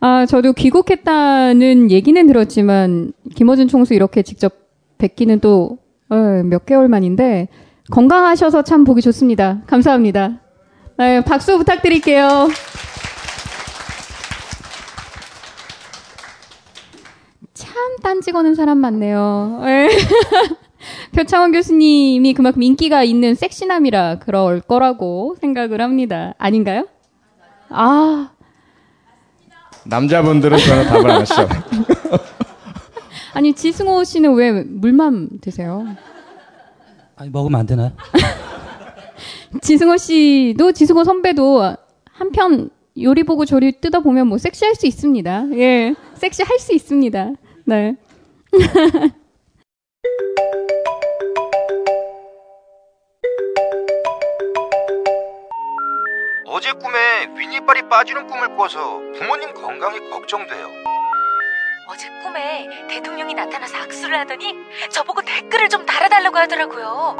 [0.00, 4.52] 아 저도 귀국했다는 얘기는 들었지만 김어준 총수 이렇게 직접
[4.98, 5.78] 뵙기는 또
[6.16, 7.48] 몇 개월 만인데
[7.90, 9.62] 건강하셔서 참 보기 좋습니다.
[9.66, 10.40] 감사합니다.
[10.98, 12.48] 네, 박수 부탁드릴게요.
[17.52, 19.62] 참 딴지 거는 사람 많네요.
[19.66, 19.88] 예.
[21.14, 26.34] 표창원 교수님이 그만큼 인기가 있는 섹시남이라 그럴 거라고 생각을 합니다.
[26.38, 26.86] 아닌가요?
[27.70, 28.30] 아,
[29.84, 31.48] 남자분들은 전혀 답을 안 하시죠.
[33.34, 35.84] 아니 지승호 씨는 왜 물만 드세요?
[37.16, 37.90] 아니, 먹으면 안 되나요?
[39.60, 41.76] 지승호 씨도 지승호 선배도
[42.12, 42.70] 한편
[43.00, 45.46] 요리 보고 조리 뜯어 보면 뭐 섹시할 수 있습니다.
[45.54, 47.32] 예, 섹시할 수 있습니다.
[47.64, 47.96] 네.
[56.46, 60.68] 어제 꿈에 윗니빨이 빠지는 꿈을 꿔서 부모님 건강이 걱정돼요.
[61.88, 64.54] 어제 꿈에 대통령이 나타나서 악수를 하더니
[64.90, 67.16] 저보고 댓글을 좀 달아달라고 하더라고요.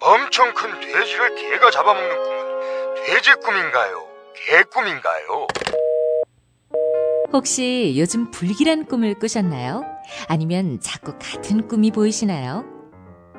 [0.00, 4.06] 엄청 큰 돼지를 개가 잡아먹는 꿈은 돼지 꿈인가요?
[4.34, 5.46] 개 꿈인가요?
[7.32, 9.84] 혹시 요즘 불길한 꿈을 꾸셨나요?
[10.28, 12.64] 아니면 자꾸 같은 꿈이 보이시나요?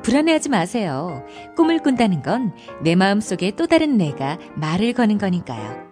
[0.04, 1.26] 불안해하지 마세요.
[1.56, 5.88] 꿈을 꾼다는 건 내 마음속에 또 다른 내가 말을 거는 거니까요.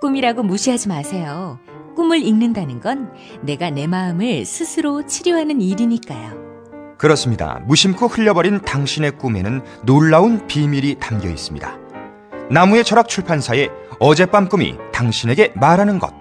[0.00, 1.58] 꿈이라고 무시하지 마세요.
[1.96, 3.10] 꿈을 읽는다는 건
[3.42, 6.46] 내가 내 마음을 스스로 치료하는 일이니까요.
[6.98, 7.60] 그렇습니다.
[7.66, 11.78] 무심코 흘려버린 당신의 꿈에는 놀라운 비밀이 담겨 있습니다.
[12.50, 16.14] 나무의 철학 출판사의 어젯밤 꿈이 당신에게 말하는 것.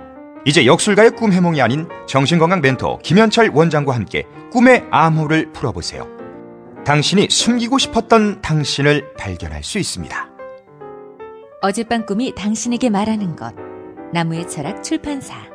[0.46, 6.08] 이제 역술가의 꿈 해몽이 아닌 정신건강 멘토 김현철 원장과 함께 꿈의 암호를 풀어보세요.
[6.86, 10.30] 당신이 숨기고 싶었던 당신을 발견할 수 있습니다.
[11.62, 13.56] 어젯밤 꿈이 당신에게 말하는 것.
[14.14, 15.55] 나무의 철학 출판사.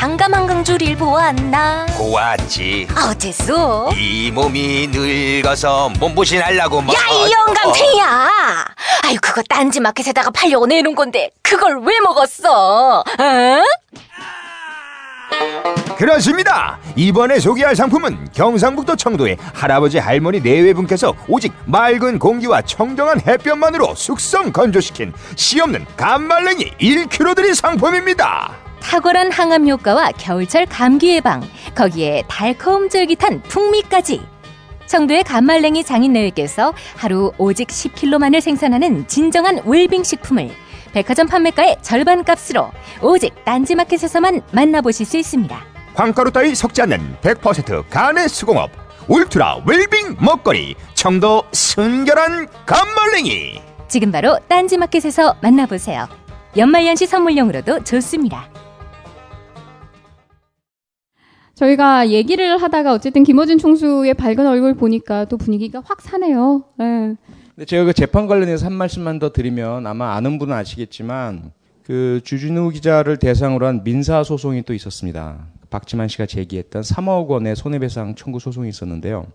[0.00, 1.84] 당감 한강줄일 보았나.
[1.98, 2.88] 보았지.
[3.06, 3.90] 어째서?
[3.98, 6.94] 이 몸이 늙어서 몸보신 하려고 뭐.
[6.94, 8.30] 야이 영감탱이야!
[9.04, 13.00] 아유 그거 딴지 마켓에다가 팔려고 내놓은 건데 그걸 왜 먹었어?
[13.00, 13.04] 어?
[15.98, 16.78] 그렇습니다.
[16.96, 25.12] 이번에 소개할 상품은 경상북도 청도의 할아버지 할머니 네외분께서 오직 맑은 공기와 청정한 햇볕만으로 숙성 건조시킨
[25.36, 28.69] 씨 없는 감말랭이 1kg 들인 상품입니다.
[28.80, 31.42] 탁월한 항암 효과와 겨울철 감기 예방,
[31.74, 34.20] 거기에 달콤 쫄깃한 풍미까지.
[34.86, 40.50] 청도의 감말랭이 장인네께서 하루 오직 10kg만을 생산하는 진정한 웰빙 식품을
[40.92, 45.56] 백화점 판매가의 절반 값으로 오직 딴지마켓에서만 만나보실 수 있습니다.
[45.94, 48.70] 황가루 따위 섞지 않는 100% 간의 수공업
[49.06, 56.08] 울트라 웰빙 먹거리 청도 순결한 감말랭이 지금 바로 딴지마켓에서 만나보세요.
[56.56, 58.48] 연말연시 선물용으로도 좋습니다.
[61.60, 66.64] 저희가 얘기를 하다가 어쨌든 김어준 총수의 밝은 얼굴 보니까 또 분위기가 확 사네요.
[66.80, 67.16] 예.
[67.54, 71.52] 근데 제가 그 재판 관련해서 한 말씀만 더 드리면 아마 아는 분은 아시겠지만
[71.82, 75.46] 그 주진우 기자를 대상으로 한 민사 소송이 또 있었습니다.
[75.68, 79.26] 박지만 씨가 제기했던 3억 원의 손해배상 청구 소송이 있었는데요.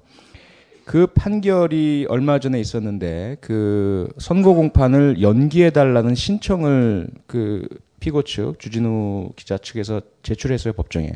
[0.84, 7.68] 그 판결이 얼마 전에 있었는데 그 선고 공판을 연기해 달라는 신청을 그
[8.00, 11.12] 피고 측 주진우 기자 측에서 제출했어요 법정에.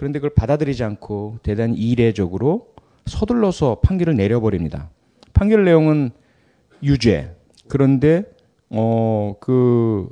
[0.00, 2.68] 그런데 그걸 받아들이지 않고 대단히 이례적으로
[3.04, 4.88] 서둘러서 판결을 내려버립니다.
[5.34, 6.10] 판결 내용은
[6.82, 7.36] 유죄.
[7.68, 8.24] 그런데
[8.70, 10.08] 어 그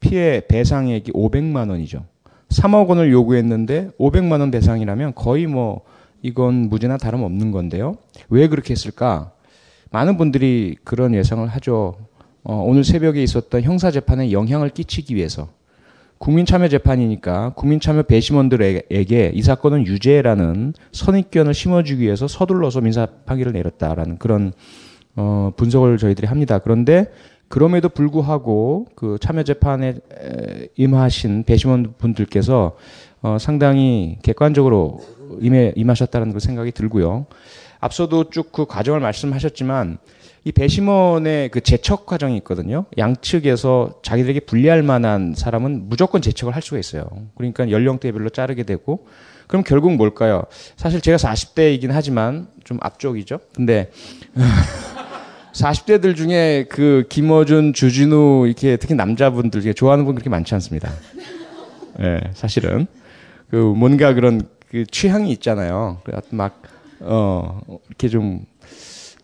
[0.00, 2.04] 피해 배상액이 500만 원이죠.
[2.50, 5.80] 3억 원을 요구했는데 500만 원 배상이라면 거의 뭐
[6.20, 7.96] 이건 무죄나 다름없는 건데요.
[8.28, 9.32] 왜 그렇게 했을까?
[9.92, 11.96] 많은 분들이 그런 예상을 하죠.
[12.44, 15.48] 어, 오늘 새벽에 있었던 형사 재판에 영향을 끼치기 위해서
[16.18, 24.52] 국민참여 재판이니까 국민참여 배심원들에게 이 사건은 유죄라는 선입견을 심어주기 위해서 서둘러서 민사 판결을 내렸다라는 그런
[25.14, 26.58] 어, 분석을 저희들이 합니다.
[26.58, 27.06] 그런데
[27.48, 32.76] 그럼에도 불구하고 그 참여 재판에 에, 임하신 배심원 분들께서
[33.22, 35.00] 어, 상당히 객관적으로
[35.40, 37.26] 임해 임하셨다는 그 생각이 들고요.
[37.80, 39.98] 앞서도 쭉 그 과정을 말씀하셨지만
[40.46, 42.84] 이 배심원의 그 제척 과정이 있거든요.
[42.96, 47.04] 양측에서 자기들에게 불리할 만한 사람은 무조건 제척을 할 수가 있어요.
[47.34, 49.08] 그러니까 연령대별로 자르게 되고
[49.48, 50.44] 그럼 결국 뭘까요?
[50.76, 53.40] 사실 제가 40대이긴 하지만 좀 앞쪽이죠.
[53.56, 53.90] 근데
[55.52, 60.92] 40대들 중에 그 김어준, 주진우 이렇게 특히 남자분들 중에 좋아하는 분 그렇게 많지 않습니다.
[61.98, 62.86] 예, 네, 사실은
[63.50, 66.02] 그 뭔가 그런 그 취향이 있잖아요.
[66.30, 66.62] 막
[67.00, 68.46] 어, 이렇게 좀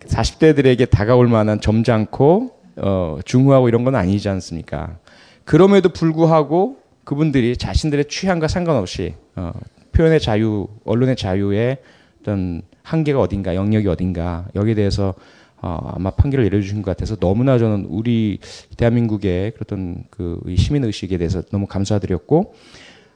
[0.06, 4.98] 40대들에게 다가올 만한 점잖고 어, 중후하고 이런 건 아니지 않습니까?
[5.44, 9.52] 그럼에도 불구하고 그분들이 자신들의 취향과 상관없이 어,
[9.92, 11.78] 표현의 자유, 언론의 자유의
[12.20, 15.14] 어떤 한계가 어딘가, 영역이 어딘가 여기에 대해서
[15.60, 18.38] 어, 아마 판결을 내려주신 것 같아서 너무나 저는 우리
[18.76, 22.54] 대한민국의 그런 그 시민 의식에 대해서 너무 감사드렸고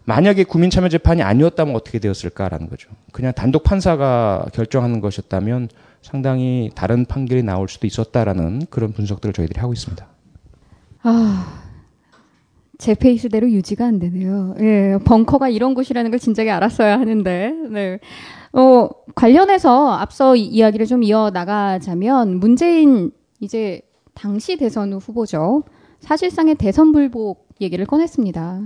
[0.05, 2.91] 만약에 국민 참여 재판이 아니었다면 어떻게 되었을까라는 거죠.
[3.11, 5.69] 그냥 단독 판사가 결정하는 것이었다면
[6.07, 10.07] 상당히 다른 판결이 나올 수도 있었다라는 그런 분석들을 저희들이 하고 있습니다.
[11.03, 11.63] 아,
[12.79, 14.55] 제 페이스대로 유지가 안 되네요.
[14.61, 17.99] 예, 벙커가 이런 곳이라는 걸 진작에 알았어야 하는데, 네.
[18.53, 23.81] 어, 관련해서 앞서 이 야기를 좀 이어 나가자면, 문재인 이제
[24.15, 25.65] 당시 대선 후보죠.
[25.99, 28.61] 사실상의 대선 불복 얘기를 꺼냈습니다.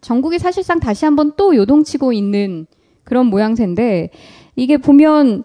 [0.00, 2.68] 전국이 사실상 다시 한번 또 요동치고 있는
[3.02, 4.10] 그런 모양새인데,
[4.54, 5.42] 이게 보면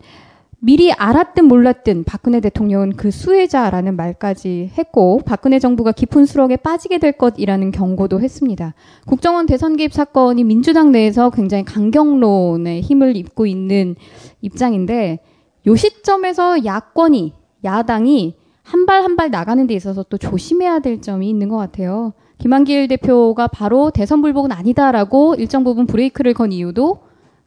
[0.61, 7.13] 미리 알았든 몰랐든 박근혜 대통령은 그 수혜자라는 말까지 했고 박근혜 정부가 깊은 수렁에 빠지게 될
[7.13, 8.73] 것이라는 경고도 했습니다.
[9.07, 13.95] 국정원 대선 개입 사건이 민주당 내에서 굉장히 강경론의 힘을 입고 있는
[14.41, 15.19] 입장인데
[15.65, 17.33] 요 시점에서 야권이
[17.63, 22.13] 야당이 한 발 한 발 나가는 데 있어서 또 조심해야 될 점이 있는 것 같아요.
[22.37, 26.99] 김한길 대표가 바로 대선 불복은 아니다라고 일정 부분 브레이크를 건 이유도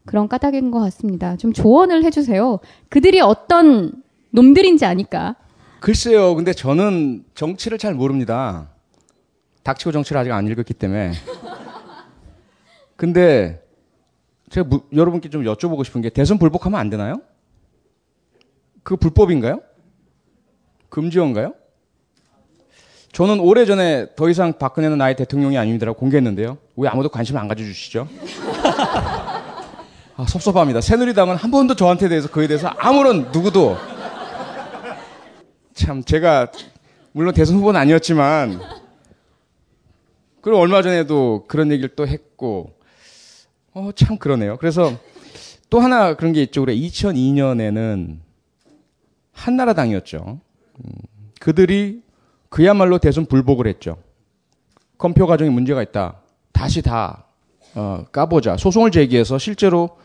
[0.05, 1.37] 그런 까닭인 것 같습니다.
[1.37, 2.59] 좀 조언을 해주세요.
[2.89, 5.37] 그들이 어떤 놈들인지 아니까.
[5.81, 6.35] 글쎄요.
[6.35, 8.69] 근데 저는 정치를 잘 모릅니다.
[9.63, 11.13] 닥치고 정치를 아직 안 읽었기 때문에.
[12.97, 13.63] 근데
[14.51, 17.21] 제가 무, 여러분께 좀 여쭤보고 싶은 게 대선 불복하면 안 되나요?
[18.83, 19.61] 그 불법인가요?
[20.89, 21.55] 금지어인가요?
[23.13, 26.59] 저는 오래전에 더 이상 박근혜는 나의 대통령이 아닙니다라고 공개했는데요.
[26.77, 28.09] 왜 아무도 관심을 안 가져주시죠?
[30.23, 30.81] 아, 섭섭합니다.
[30.81, 33.77] 새누리당은 한 번도 저한테 대해서 그에 대해서 아무런 누구도
[35.75, 36.53] 참 제가
[37.11, 38.61] 물론 대선 후보는 아니었지만
[40.41, 42.73] 그리고 얼마 전에도 그런 얘기를 또 했고
[43.75, 44.59] 어 참 그러네요.
[44.59, 44.93] 그래서
[45.70, 46.61] 또 하나 그런 게 있죠.
[46.61, 48.18] 그래 2002년에는
[49.33, 50.39] 한나라당이었죠.
[50.85, 50.93] 음,
[51.41, 52.01] 그들이
[52.49, 53.97] 그야말로 대선 불복을 했죠.
[54.99, 56.20] 검표 과정에 문제가 있다.
[56.53, 57.25] 다시 다
[57.75, 58.57] 어, 까보자.
[58.57, 60.01] 소송을 제기해서 실제로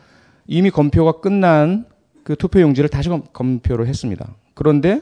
[0.48, 1.86] 이미 검표가 끝난
[2.24, 4.36] 그 투표 용지를 다시 검, 표를 했습니다.
[4.54, 5.02] 그런데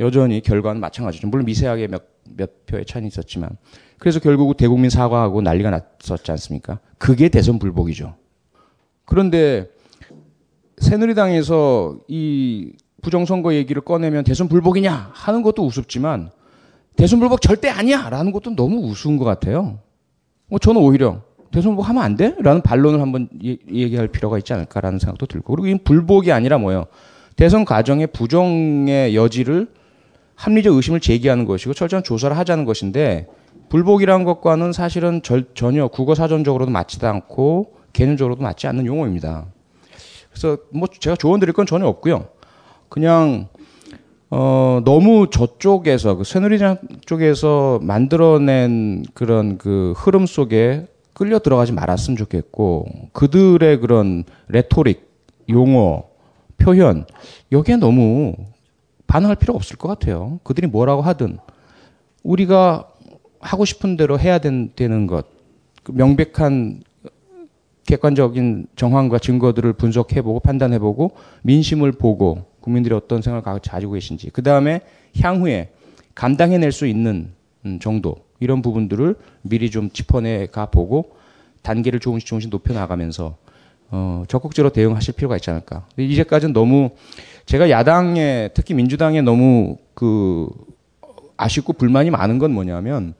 [0.00, 1.28] 여전히 결과는 마찬가지죠.
[1.28, 2.02] 물론 미세하게 몇,
[2.36, 3.50] 몇 표의 차이는 있었지만.
[3.98, 6.80] 그래서 결국 대국민 사과하고 난리가 났었지 않습니까?
[6.98, 8.14] 그게 대선 불복이죠.
[9.04, 9.70] 그런데
[10.78, 16.30] 새누리당에서 이 부정선거 얘기를 꺼내면 대선 불복이냐 하는 것도 우습지만
[16.96, 19.78] 대선 불복 절대 아니야 라는 것도 너무 우스운 것 같아요.
[20.48, 22.34] 뭐 저는 오히려 대선 뭐 하면 안 돼?
[22.38, 25.54] 라는 반론을 한번 얘기할 필요가 있지 않을까라는 생각도 들고.
[25.54, 26.86] 그리고 이 불복이 아니라 뭐예요?
[27.36, 29.68] 대선 과정의 부정의 여지를
[30.34, 33.26] 합리적 의심을 제기하는 것이고 철저한 조사를 하자는 것인데
[33.68, 39.46] 불복이라는 것과는 사실은 절, 전혀 국어 사전적으로도 맞지도 않고 개념적으로도 맞지 않는 용어입니다.
[40.30, 42.28] 그래서 뭐 제가 조언 드릴 건 전혀 없고요.
[42.88, 43.48] 그냥
[44.28, 50.86] 어, 너무 저쪽에서, 그 새누리당 쪽에서 만들어낸 그런 그 흐름 속에
[51.16, 55.08] 끌려 들어가지 말았으면 좋겠고 그들의 그런 레토릭,
[55.48, 56.04] 용어,
[56.58, 57.06] 표현
[57.52, 58.34] 여기에 너무
[59.06, 60.40] 반응할 필요가 없을 것 같아요.
[60.44, 61.38] 그들이 뭐라고 하든.
[62.22, 62.90] 우리가
[63.40, 65.26] 하고 싶은 대로 해야 된, 되는 것,
[65.84, 66.82] 그 명백한
[67.86, 71.12] 객관적인 정황과 증거들을 분석해보고 판단해보고
[71.44, 74.80] 민심을 보고 국민들이 어떤 생각을 가지고 계신지 그 다음에
[75.18, 75.70] 향후에
[76.14, 77.32] 감당해낼 수 있는
[77.64, 81.16] 음, 정도 이런 부분들을 미리 좀 짚어내 가 보고
[81.62, 83.36] 단계를 조금씩 조금씩 높여 나가면서
[83.90, 85.86] 어, 적극적으로 대응하실 필요가 있지 않을까.
[85.96, 86.90] 이제까지는 너무
[87.46, 90.48] 제가 야당에 특히 민주당에 너무 그
[91.36, 93.14] 아쉽고 불만이 많은 건 뭐냐면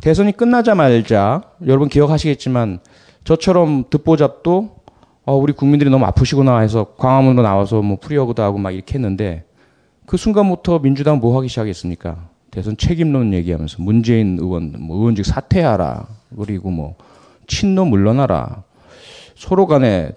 [0.00, 2.78] 대선이 끝나자마자 여러분 기억하시겠지만
[3.24, 4.78] 저처럼 듣보잡도
[5.24, 9.44] 어, 우리 국민들이 너무 아프시구나 해서 광화문으로 나와서 뭐 프리어그도 하고 막 이렇게 했는데
[10.06, 12.28] 그 순간부터 민주당 뭐 하기 시작했습니까?
[12.50, 16.96] 대선 책임론 얘기하면서 문재인 의원 뭐 의원직 사퇴하라 그리고 뭐
[17.46, 18.64] 친노 물러나라.
[19.34, 20.12] 서로 간에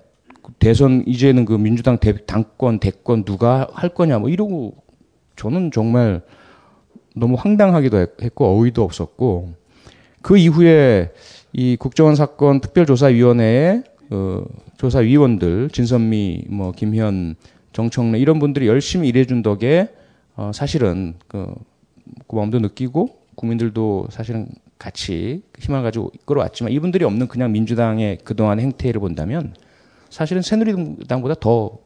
[0.59, 4.75] 대선 이제는 그 민주당 대, 당권 대권 누가 할 거냐 뭐 이러고
[5.35, 6.21] 저는 정말
[7.15, 9.53] 너무 황당하기도 했- 했고 어이도 없었고
[10.21, 11.11] 그 이후에
[11.53, 14.43] 이 국정원 사건 특별조사위원회의 어,
[14.77, 17.35] 조사위원들 진선미 뭐 김현
[17.73, 19.89] 정청래 이런 분들이 열심히 일해준 덕에
[20.35, 21.53] 어, 사실은 그
[22.27, 24.47] 고마움도 느끼고 국민들도 사실은
[24.77, 29.53] 같이 희망을 가지고 이끌어왔지만 이분들이 없는 그냥 민주당의 그동안 행태를 본다면
[30.09, 31.77] 사실은 새누리당보다 더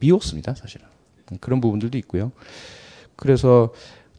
[0.00, 0.86] 미웠습니다 사실은.
[1.40, 2.32] 그런 부분들도 있고요.
[3.16, 3.72] 그래서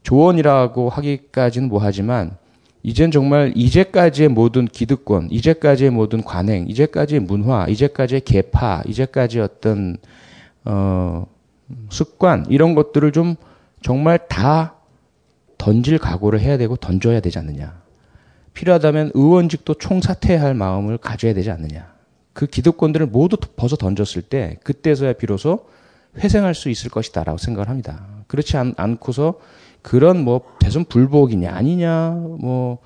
[0.04, 2.38] 조언이라고 하기까지는 뭐하지만
[2.82, 9.98] 이젠 정말 이제까지의 모든 기득권, 이제까지의 모든 관행, 이제까지의 문화, 이제까지의 계파, 이제까지의 어떤
[10.66, 11.26] 어
[11.90, 13.36] 습관 이런 것들을 좀
[13.82, 14.73] 정말 다
[15.64, 17.82] 던질 각오를 해야 되고 던져야 되지 않느냐.
[18.54, 21.94] 필요하다면 의원직도 총사퇴할 마음을 가져야 되지 않느냐.
[22.34, 25.66] 그 기득권들을 모두 벗어 던졌을 때 그때서야 비로소
[26.18, 28.06] 회생할 수 있을 것이다라고 생각을 합니다.
[28.28, 29.40] 그렇지 않, 않고서
[29.82, 32.80] 그런 뭐 대선 불복이냐 아니냐 뭐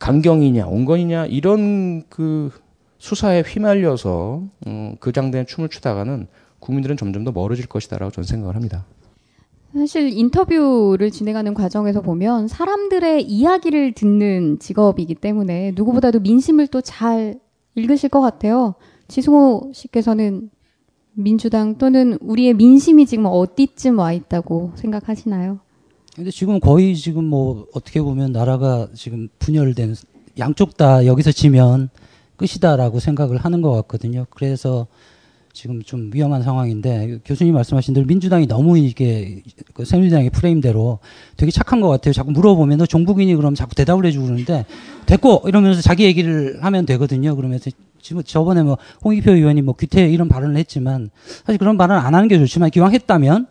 [0.00, 2.50] 강경이냐 온건이냐 이런 그
[2.98, 6.26] 수사에 휘말려서 음, 그 장대한 춤을 추다가는
[6.58, 8.84] 국민들은 점점 더 멀어질 것이다라고 저는 생각을 합니다.
[9.74, 17.40] 사실 인터뷰를 진행하는 과정에서 보면 사람들의 이야기를 듣는 직업이기 때문에 누구보다도 민심을 또 잘
[17.74, 18.74] 읽으실 것 같아요.
[19.08, 20.50] 지승호 씨께서는
[21.12, 25.58] 민주당 또는 우리의 민심이 지금 어디쯤 와 있다고 생각하시나요?
[26.14, 29.96] 근데 지금 거의 지금 뭐 어떻게 보면 나라가 지금 분열된
[30.38, 31.88] 양쪽 다 여기서 지면
[32.36, 34.26] 끝이다라고 생각을 하는 것 같거든요.
[34.30, 34.86] 그래서
[35.54, 39.40] 지금 좀 위험한 상황인데 교수님 말씀하신 대로 민주당이 너무 이게
[39.72, 40.98] 그 새누리당의 프레임대로
[41.36, 42.12] 되게 착한 것 같아요.
[42.12, 44.66] 자꾸 물어보면 너 종북이니 그럼 자꾸 대답을 해주고 그러는데
[45.06, 47.36] 됐고 이러면서 자기 얘기를 하면 되거든요.
[47.36, 47.70] 그러면서
[48.02, 51.10] 지금 저번에 뭐 홍익표 의원이 뭐 귀태 이런 발언을 했지만
[51.46, 53.46] 사실 그런 발언 안 하는 게 좋지만 기왕 했다면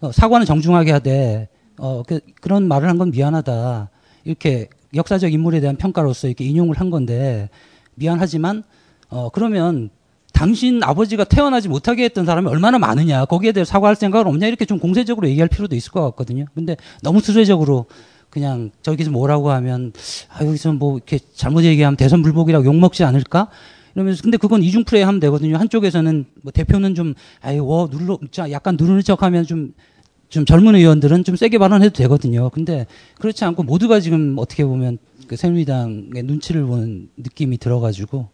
[0.00, 1.48] 어, 사과는 정중하게 하되
[1.78, 3.90] 어, 그, 그런 말을 한 건 미안하다.
[4.24, 7.48] 이렇게 역사적 인물에 대한 평가로서 이렇게 인용을 한 건데
[7.94, 8.64] 미안하지만
[9.08, 9.90] 어, 그러면
[10.34, 13.24] 당신 아버지가 태어나지 못하게 했던 사람이 얼마나 많으냐.
[13.24, 14.48] 거기에 대해 사과할 생각은 없냐.
[14.48, 16.44] 이렇게 좀 공세적으로 얘기할 필요도 있을 것 같거든요.
[16.54, 17.86] 근데 너무 수세적으로
[18.30, 19.92] 그냥 저기서 뭐라고 하면
[20.28, 23.48] 아, 여기서 뭐 이렇게 잘못 얘기하면 대선 불복이라고 욕먹지 않을까?
[23.94, 25.56] 이러면서 근데 그건 이중 플레이 하면 되거든요.
[25.56, 31.94] 한쪽에서는 뭐 대표는 좀 아이 워자 약간 누르는 척하면 좀좀 젊은 의원들은 좀 세게 발언해도
[31.94, 32.50] 되거든요.
[32.50, 32.88] 근데
[33.20, 38.33] 그렇지 않고 모두가 지금 어떻게 보면 그 새누리당의 눈치를 보는 느낌이 들어가지고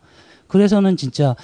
[0.51, 1.35] 그래서는 진짜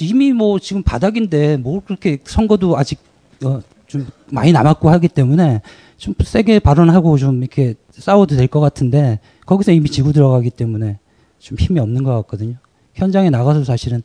[0.00, 2.98] 이미 뭐 지금 바닥인데 뭐 그렇게 선거도 아직
[3.44, 5.60] 어, 좀 많이 남았고 하기 때문에
[5.96, 10.98] 좀 세게 발언하고 좀 이렇게 싸워도 될 것 같은데 거기서 이미 지고 들어가기 때문에
[11.38, 12.56] 좀 힘이 없는 것 같거든요.
[12.94, 14.02] 현장에 나가서 사실은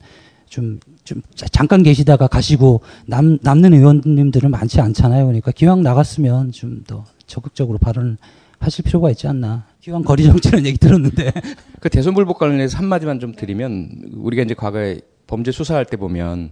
[0.49, 5.25] 좀, 좀 자- 잠깐 계시다가 가시고 남, 남는 의원님들은 많지 않잖아요.
[5.25, 8.17] 그러니까 기왕 나갔으면 좀 더 적극적으로 발언을
[8.61, 9.65] 하실 필요가 있지 않나.
[9.81, 11.31] 기왕 거리 정치는 얘기 들었는데.
[11.81, 16.51] 그 대선 불복 관련해서 한마디만 좀 드리면 우리가 이제 과거에 범죄 수사할 때 보면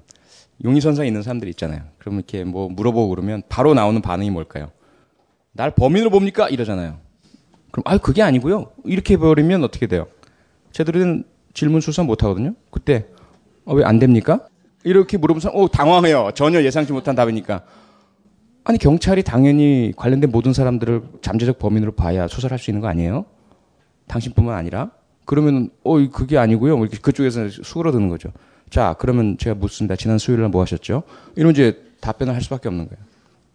[0.63, 1.83] 용의선상에 있는 사람들이 있잖아요.
[1.99, 4.71] 그러면 이렇게 뭐 물어보고 그러면 바로 나오는 반응이 뭘까요?
[5.51, 6.49] 날 범인으로 봅니까?
[6.49, 6.97] 이러잖아요.
[7.71, 8.71] 그럼 아 그게 아니고요.
[8.85, 10.07] 이렇게 해버리면 어떻게 돼요?
[10.73, 12.55] 된 질문 수사 못 하거든요.
[12.71, 13.05] 그때
[13.65, 14.47] 어, 왜 안 됩니까?
[14.83, 16.31] 이렇게 물어보면 어 당황해요.
[16.33, 17.63] 전혀 예상치 못한 답이니까.
[18.63, 23.25] 아니 경찰이 당연히 관련된 모든 사람들을 잠재적 범인으로 봐야 수사를 할수 있는 거 아니에요?
[24.07, 24.91] 당신뿐만 아니라
[25.25, 26.77] 그러면 어 그게 아니고요.
[26.77, 28.29] 뭐 이렇게 그쪽에서 수그러드는 거죠.
[28.69, 29.95] 자 그러면 제가 묻습니다.
[29.95, 31.03] 지난 수요일 날 뭐 하셨죠?
[31.35, 33.03] 이런 이제 답변을 할 수밖에 없는 거예요.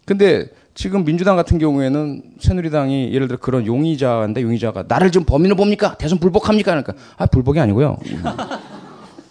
[0.07, 5.97] 근데 지금 민주당 같은 경우에는 새누리당이 예를 들어 그런 용의자인데 용의자가 나를 지금 범인으로 봅니까?
[5.97, 6.71] 대선 불복합니까?
[6.73, 7.97] 그러니까 아 불복이 아니고요.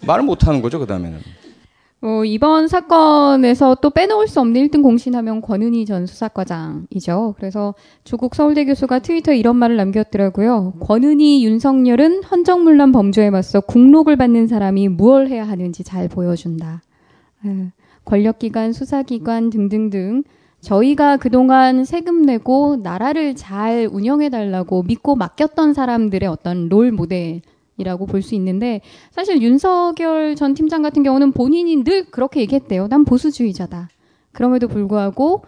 [0.06, 0.78] 말을 못 하는 거죠.
[0.78, 1.18] 그 다음에는.
[2.06, 7.34] 어, 이번 사건에서 또 빼놓을 수 없는 1등 공신하면 권은희 전 수사과장이죠.
[7.38, 7.74] 그래서
[8.04, 10.74] 조국 서울대 교수가 트위터에 이런 말을 남겼더라고요.
[10.80, 16.82] 권은희, 윤석열은 헌정물란 범죄에 맞서 국록을 받는 사람이 무엇을 해야 하는지 잘 보여준다.
[17.46, 17.72] 예,
[18.04, 20.24] 권력기관, 수사기관 등등등
[20.60, 27.40] 저희가 그동안 세금 내고 나라를 잘 운영해달라고 믿고 맡겼던 사람들의 어떤 롤 모델
[27.76, 32.88] 이라고 볼 수 있는데 사실 윤석열 전 팀장 같은 경우는 본인이 늘 그렇게 얘기했대요.
[32.88, 33.88] 난 보수주의자다.
[34.32, 35.42] 그럼에도 불구하고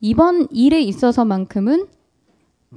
[0.00, 1.86] 이번 일에 있어서만큼은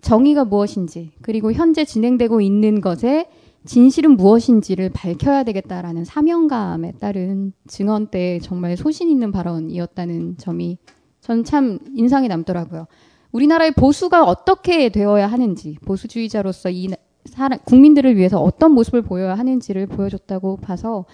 [0.02, 3.30] 정의가 무엇인지 그리고 현재 진행되고 있는 것에
[3.66, 10.78] 진실은 무엇인지를 밝혀야 되겠다라는 사명감에 따른 증언 때 정말 소신 있는 발언이었다는 점이
[11.22, 12.88] 전 참 인상이 남더라고요.
[13.32, 16.88] 우리나라의 보수가 어떻게 되어야 하는지, 보수주의자로서 이
[17.26, 21.05] 사람, 국민들을 위해서 어떤 모습을 보여야 하는지를 보여줬다고 봐서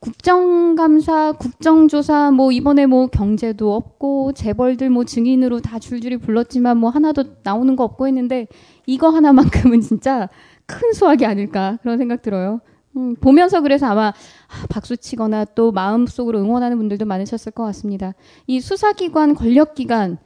[0.00, 7.24] 국정감사, 국정조사, 뭐 이번에 뭐 경제도 없고 재벌들 뭐 증인으로 다 줄줄이 불렀지만 뭐 하나도
[7.42, 8.46] 나오는 거 없고 했는데
[8.86, 10.28] 이거 하나만큼은 진짜
[10.66, 12.60] 큰 수확이 아닐까 그런 생각 들어요.
[12.96, 18.14] 음, 보면서 그래서 아마 아, 박수 치거나 또 마음속으로 응원하는 분들도 많으셨을 것 같습니다.
[18.46, 20.18] 이 수사기관, 권력기관,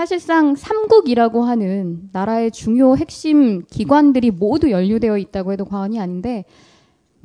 [0.00, 6.46] 사실상 삼국이라고 하는 나라의 중요 핵심 기관들이 모두 연루되어 있다고 해도 과언이 아닌데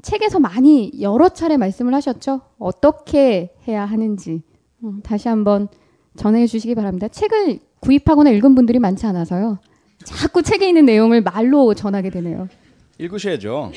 [0.02, 2.42] 책에서 많이 여러 차례 말씀을 하셨죠.
[2.60, 4.42] 어떻게 해야 하는지
[4.84, 5.70] 음, 다시 한번
[6.18, 7.08] 전해 주시기 바랍니다.
[7.08, 9.60] 책을 구입하거나 읽은 분들이 많지 않아서요.
[10.04, 12.50] 자꾸 책에 있는 내용을 말로 전하게 되네요.
[12.98, 13.72] 읽으셔야죠.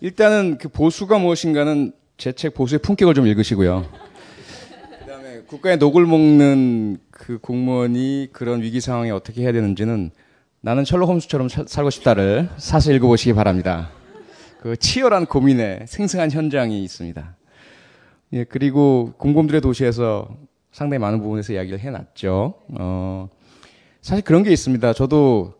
[0.00, 3.84] 일단은 그 보수가 무엇인가는 제 책 보수의 품격을 좀 읽으시고요.
[5.52, 10.10] 국가의 녹을 먹는 그 공무원이 그런 위기 상황에 어떻게 해야 되는지는
[10.62, 13.90] 나는 셜록 홈스처럼 사, 살고 싶다를 사서 읽어보시기 바랍니다.
[14.62, 17.36] 그 치열한 고민에 생생한 현장이 있습니다.
[18.32, 20.34] 예, 그리고 공범들의 도시에서
[20.70, 22.54] 상당히 많은 부분에서 이야기를 해놨죠.
[22.80, 23.28] 어,
[24.00, 24.94] 사실 그런 게 있습니다.
[24.94, 25.52] 저도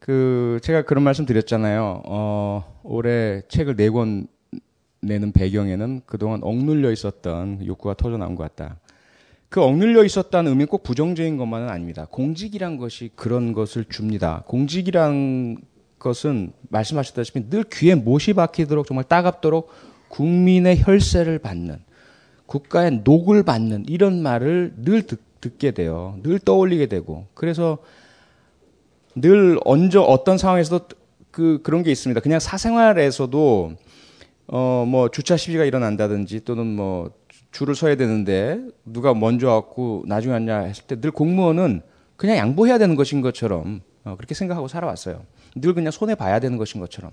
[0.00, 2.02] 그 제가 그런 말씀 드렸잖아요.
[2.06, 4.26] 어, 올해 책을 네 권
[5.04, 8.78] 내는 배경에는 그동안 억눌려 있었던 욕구가 터져 나온 것 같다.
[9.52, 12.06] 그 억눌려 있었다는 의미는 꼭 부정적인 것만은 아닙니다.
[12.10, 14.44] 공직이란 것이 그런 것을 줍니다.
[14.46, 15.58] 공직이란
[15.98, 19.68] 것은 말씀하셨다시피 늘 귀에 못이 박히도록 정말 따갑도록
[20.08, 21.80] 국민의 혈세를 받는
[22.46, 26.18] 국가의 녹을 받는 이런 말을 늘 듣, 듣게 돼요.
[26.22, 27.76] 늘 떠올리게 되고 그래서
[29.14, 30.88] 늘 언제 어떤 상황에서도
[31.30, 32.22] 그 그런 게 있습니다.
[32.22, 33.72] 그냥 사생활에서도
[34.46, 37.10] 어 뭐 주차 시비가 일어난다든지 또는 뭐
[37.52, 41.82] 줄을 서야 되는데 누가 먼저 왔고 나중에 왔냐 했을 때 늘 공무원은
[42.16, 45.24] 그냥 양보해야 되는 것인 것처럼 어, 그렇게 생각하고 살아왔어요.
[45.54, 47.12] 늘 그냥 손해 봐야 되는 것인 것처럼.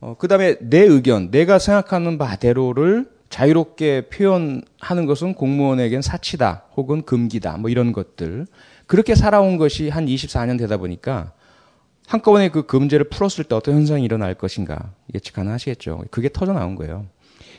[0.00, 7.56] 어, 그 다음에 내 의견, 내가 생각하는 바대로를 자유롭게 표현하는 것은 공무원에겐 사치다 혹은 금기다
[7.58, 8.46] 뭐 이런 것들.
[8.86, 11.32] 그렇게 살아온 것이 한 24년 되다 보니까
[12.06, 16.04] 한꺼번에 그 금제를 풀었을 때 어떤 현상이 일어날 것인가 예측 가능하시겠죠.
[16.10, 17.06] 그게 터져 나온 거예요.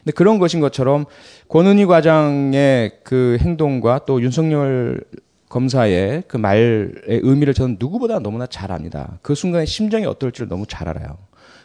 [0.03, 1.05] 근데 그런 것인 것처럼
[1.47, 5.01] 권은희 과장의 그 행동과 또 윤석열
[5.47, 9.19] 검사의 그 말의 의미를 저는 누구보다 너무나 잘 압니다.
[9.21, 11.17] 그 순간에 심정이 어떨지를 너무 잘 알아요.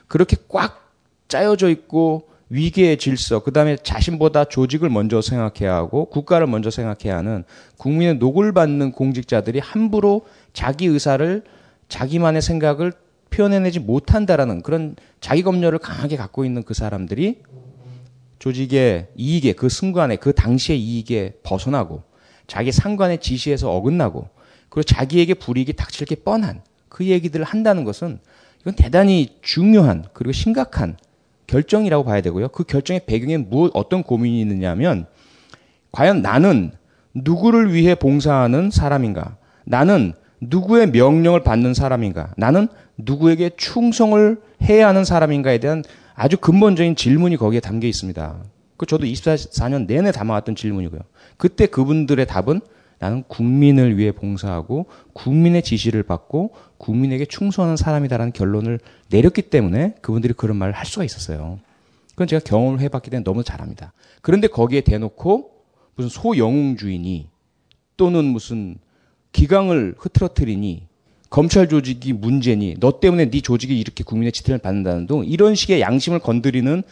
[0.07, 0.93] 그렇게 꽉
[1.26, 7.45] 짜여져 있고 위기의 질서, 그 다음에 자신보다 조직을 먼저 생각해야 하고 국가를 먼저 생각해야 하는
[7.76, 11.43] 국민의 녹을 받는 공직자들이 함부로 자기 의사를
[11.89, 12.93] 자기만의 생각을
[13.30, 17.43] 표현해내지 못한다라는 그런 자기 검열을 강하게 갖고 있는 그 사람들이
[18.39, 22.03] 조직의 이익에 그 순간에 그 당시의 이익에 벗어나고
[22.47, 24.28] 자기 상관의 지시에서 어긋나고
[24.68, 28.18] 그리고 자기에게 불이익이 닥칠 게 뻔한 그 얘기들을 한다는 것은
[28.61, 30.97] 이건 대단히 중요한 그리고 심각한
[31.47, 32.49] 결정이라고 봐야 되고요.
[32.49, 35.07] 그 결정의 배경에 무엇 어떤 고민이 있느냐면
[35.93, 36.72] 과연 나는
[37.14, 39.36] 누구를 위해 봉사하는 사람인가?
[39.64, 42.34] 나는 누구의 명령을 받는 사람인가?
[42.36, 45.82] 나는 누구에게 충성을 해야 하는 사람인가에 대한
[46.20, 48.42] 아주 근본적인 질문이 거기에 담겨 있습니다.
[48.76, 51.00] 그 저도 24년 내내 담아왔던 질문이고요.
[51.36, 52.60] 그때 그분들의 답은
[52.98, 60.56] 나는 국민을 위해 봉사하고 국민의 지시를 받고 국민에게 충성하는 사람이다라는 결론을 내렸기 때문에 그분들이 그런
[60.56, 61.60] 말을 할 수가 있었어요.
[62.10, 63.93] 그건 제가 경험을 해봤기 때문에 너무 잘합니다.
[64.20, 65.52] 그런데 거기에 대놓고
[65.94, 67.28] 무슨 소영웅주의니
[67.97, 68.78] 또는 무슨
[69.30, 70.88] 기강을 흐트러뜨리니
[71.30, 76.20] 검찰 조직이 문제니 너 때문에 네 조직이 이렇게 국민의 지탄을 받는다는 등 이런 식의 양심을
[76.20, 76.82] 건드리는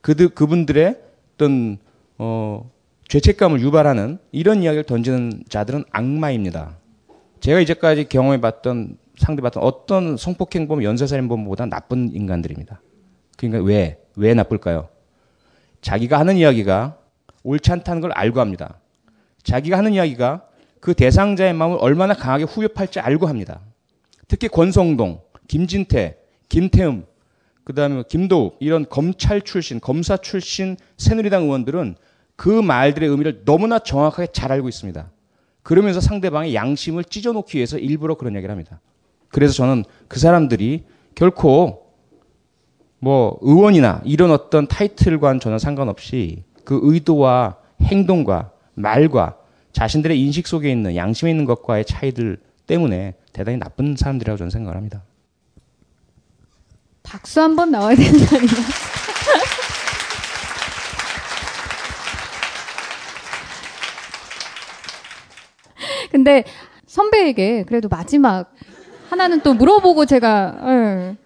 [0.00, 0.98] 그들 그분들의
[1.34, 1.78] 어떤
[2.18, 2.70] 어
[3.08, 6.76] 죄책감을 유발하는 이런 이야기를 던지는 자들은 악마입니다.
[7.40, 12.80] 제가 이제까지 경험해봤던 상대봤던 어떤 성폭행범, 연쇄살인범보다 나쁜 인간들입니다.
[13.36, 13.98] 그러니까 왜?
[14.16, 14.88] 왜 나쁠까요?
[15.82, 16.96] 자기가 하는 이야기가
[17.42, 18.80] 옳지 않다는 걸 알고 합니다.
[19.42, 20.46] 자기가 하는 이야기가
[20.80, 23.60] 그 대상자의 마음을 얼마나 강하게 후벼 팔지 알고 합니다.
[24.28, 26.16] 특히 권성동, 김진태,
[26.48, 27.04] 김태흠,
[27.64, 31.96] 그 다음에 김도욱 이런 검찰 출신, 검사 출신 새누리당 의원들은
[32.36, 35.10] 그 말들의 의미를 너무나 정확하게 잘 알고 있습니다.
[35.62, 38.80] 그러면서 상대방의 양심을 찢어놓기 위해서 일부러 그런 얘기를 합니다.
[39.28, 40.84] 그래서 저는 그 사람들이
[41.14, 41.84] 결코
[42.98, 49.36] 뭐 의원이나 이런 어떤 타이틀과는 전혀 상관없이 그 의도와 행동과 말과
[49.72, 55.02] 자신들의 인식 속에 있는 양심에 있는 것과의 차이들 때문에 대단히 나쁜 사람들이라고 저는 생각을 합니다.
[57.02, 58.50] 박수 한 번 나와야 되는 거 아니야?
[66.10, 66.44] 근데
[66.86, 68.52] 선배에게 그래도 마지막
[69.10, 71.16] 하나는 또 물어보고 제가 예.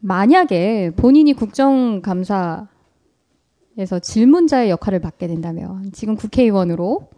[0.00, 2.66] 만약에 본인이 국정감사에서
[4.02, 7.08] 질문자의 역할을 맡게 된다면 지금 국회의원으로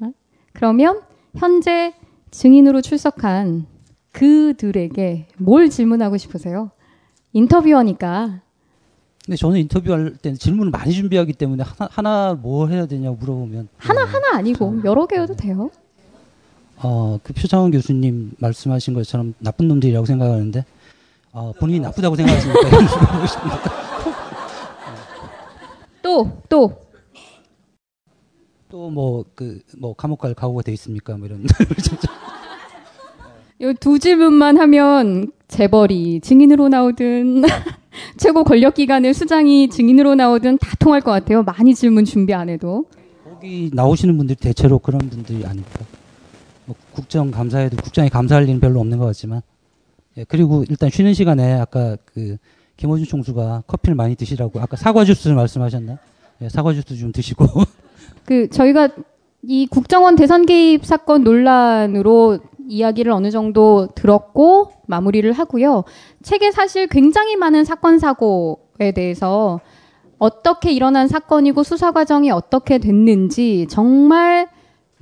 [0.00, 0.12] 어?
[0.52, 1.02] 그러면
[1.36, 1.94] 현재
[2.30, 3.66] 증인으로 출석한
[4.12, 6.70] 그들에게 뭘 질문하고 싶으세요?
[7.32, 8.40] 인터뷰어니까
[9.24, 14.04] 근데 저는 인터뷰할 때는 질문을 많이 준비하기 때문에 하나, 하나 뭐 해야 되냐고 물어보면 하나
[14.04, 15.70] 하나 아니고 여러 개여도 돼요.
[16.82, 20.64] 어, 그 표창원 교수님 말씀하신 것처럼 나쁜 놈들이라고 생각하는데
[21.32, 23.70] 어, 본인이 나쁘다고 생각하시니까 이런 식으로 하고 싶습니다.
[26.02, 26.79] 또 또.
[28.70, 31.16] 또뭐그 뭐 감옥 갈 각오가 돼 있습니까?
[31.16, 31.44] 뭐 이런
[33.58, 37.42] 이두 질문만 하면 재벌이 증인으로 나오든
[38.16, 41.42] 최고 권력 기관의 수장이 증인으로 나오든 다 통할 것 같아요.
[41.42, 42.86] 많이 질문 준비 안 해도.
[43.24, 45.84] 거기 나오시는 분들이 대체로 그런 분들이 아닐까.
[46.64, 49.42] 뭐 국정 감사에도 국정에 감사할 일은 별로 없는 것 같지만.
[50.16, 52.36] 예, 그리고 일단 쉬는 시간에 아까 그
[52.76, 55.98] 김호준 총수가 커피를 많이 드시라고 아까 사과 주스 말씀하셨나?
[56.42, 57.44] 예, 사과 주스 좀 드시고.
[58.24, 58.88] 그 저희가
[59.42, 65.84] 이 국정원 대선 개입 사건 논란으로 이야기를 어느 정도 들었고 마무리를 하고요.
[66.22, 69.60] 책에 사실 굉장히 많은 사건 사고에 대해서
[70.18, 74.48] 어떻게 일어난 사건이고 수사 과정이 어떻게 됐는지 정말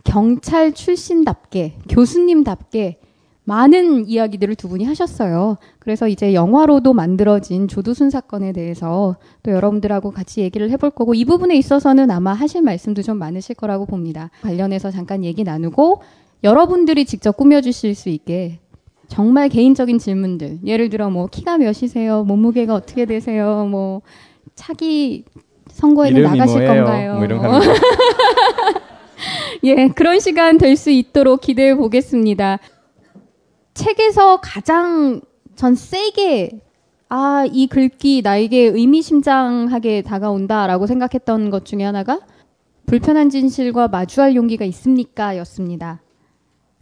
[0.04, 2.97] 경찰 출신답게 교수님답게
[3.48, 5.56] 많은 이야기들을 두 분이 하셨어요.
[5.78, 11.56] 그래서 이제 영화로도 만들어진 조두순 사건에 대해서 또 여러분들하고 같이 얘기를 해볼 거고 이 부분에
[11.56, 14.30] 있어서는 아마 하실 말씀도 좀 많으실 거라고 봅니다.
[14.42, 16.02] 관련해서 잠깐 얘기 나누고
[16.44, 18.58] 여러분들이 직접 꾸며주실 수 있게
[19.08, 22.24] 정말 개인적인 질문들 예를 들어 뭐 키가 몇이세요?
[22.24, 23.64] 몸무게가 어떻게 되세요?
[23.64, 24.02] 뭐
[24.56, 25.24] 차기
[25.70, 26.84] 선거에는 나가실 뭐예요?
[26.84, 27.14] 건가요?
[27.14, 27.60] 뭐 이런 거.
[29.64, 32.58] 예, 그런 시간 될 수 있도록 기대해 보겠습니다.
[33.78, 35.20] 책에서 가장
[35.54, 36.60] 전 세게
[37.10, 42.18] 아, 이 글귀 나에게 의미심장하게 다가온다라고 생각했던 것 중에 하나가
[42.86, 45.36] 불편한 진실과 마주할 용기가 있습니까?
[45.38, 46.02] 였습니다.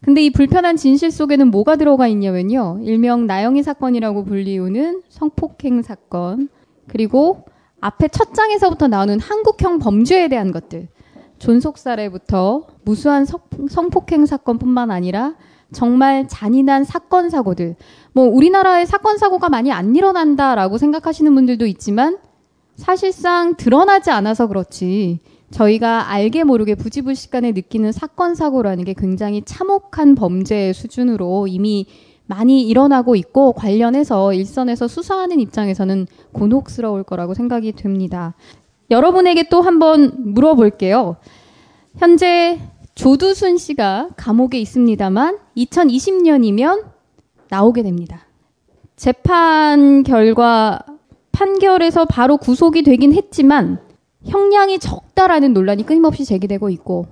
[0.02, 2.80] 근데 이 불편한 진실 속에는 뭐가 들어가 있냐면요.
[2.82, 6.48] 일명 나영이 사건이라고 불리우는 성폭행 사건,
[6.86, 7.44] 그리고
[7.80, 10.88] 앞에 첫 장에서부터 나오는 한국형 범죄에 대한 것들.
[11.38, 15.34] 존속살해부터 무수한 성, 성폭행 사건뿐만 아니라
[15.72, 17.76] 정말 잔인한 사건 사고들.
[18.12, 22.18] 뭐 우리나라에 사건 사고가 많이 안 일어난다라고 생각하시는 분들도 있지만
[22.76, 25.20] 사실상 드러나지 않아서 그렇지
[25.50, 31.86] 저희가 알게 모르게 부지불식간에 느끼는 사건 사고라는 게 굉장히 참혹한 범죄 수준으로 이미
[32.26, 38.34] 많이 일어나고 있고 관련해서 일선에서 수사하는 입장에서는 곤혹스러울 거라고 생각이 됩니다.
[38.90, 41.16] 여러분에게 또 한번 물어볼게요.
[41.96, 42.60] 현재
[42.96, 46.86] 조두순 씨가 감옥에 있습니다만 2020년이면
[47.50, 48.26] 나오게 됩니다.
[48.96, 50.80] 재판 결과
[51.30, 53.78] 판결에서 바로 구속이 되긴 했지만
[54.24, 57.06] 형량이 적다라는 논란이 끊임없이 제기되고 있고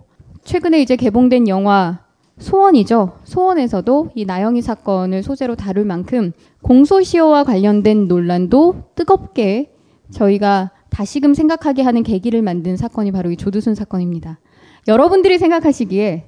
[0.45, 2.01] 최근에 이제 개봉된 영화
[2.39, 3.19] 소원이죠.
[3.25, 6.33] 소원에서도 이 나영이 사건을 소재로 다룰 만큼
[6.63, 9.71] 공소시효와 관련된 논란도 뜨겁게
[10.11, 14.39] 저희가 다시금 생각하게 하는 계기를 만든 사건이 바로 이 조두순 사건입니다.
[14.87, 16.27] 여러분들이 생각하시기에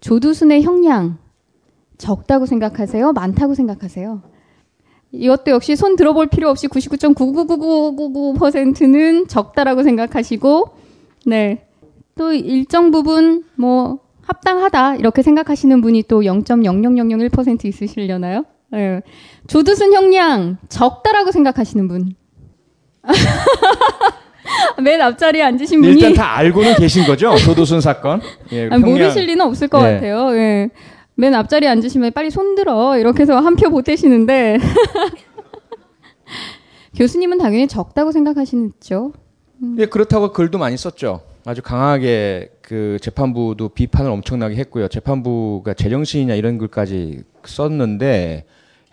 [0.00, 1.18] 조두순의 형량
[1.98, 3.12] 적다고 생각하세요?
[3.12, 4.22] 많다고 생각하세요?
[5.12, 10.70] 이것도 역시 손 들어볼 필요 없이 99.99999%는 적다라고 생각하시고,
[11.26, 11.66] 네.
[12.16, 18.46] 또 일정 부분 뭐 합당하다 이렇게 생각하시는 분이 또 0.00001% 있으시려나요?
[18.70, 19.02] 네.
[19.46, 22.14] 조두순 형량 적다라고 생각하시는 분.
[24.82, 27.34] 맨 앞자리에 앉으신 분이 일단 다 알고는 계신 거죠?
[27.38, 28.20] 조두순 사건.
[28.52, 29.94] 예, 아니, 평양- 모르실 리는 없을 것 예.
[29.94, 30.36] 같아요.
[30.36, 30.68] 예.
[31.14, 34.58] 맨 앞자리에 앉으시면 빨리 손들어 이렇게 해서 한 표 보태시는데
[36.96, 39.12] 교수님은 당연히 적다고 생각하시죠.
[39.78, 41.22] 예, 그렇다고 글도 많이 썼죠.
[41.44, 44.88] 아주 강하게 그 재판부도 비판을 엄청나게 했고요.
[44.88, 48.44] 재판부가 제정신이냐 이런 글까지 썼는데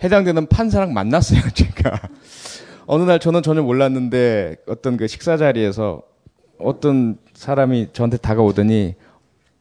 [0.03, 1.99] 해당되는 판사랑 만났어요, 제가.
[2.91, 6.01] 어느 날 저는 전혀 몰랐는데 어떤 그 식사 자리에서
[6.57, 8.95] 어떤 사람이 저한테 다가오더니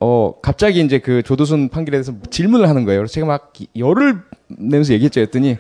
[0.01, 3.01] 어 갑자기 이제 그 조두순 판결에 대해서 질문을 하는 거예요.
[3.01, 5.21] 그래서 제가 막 열을 내면서 얘기했죠.
[5.21, 5.59] 했더니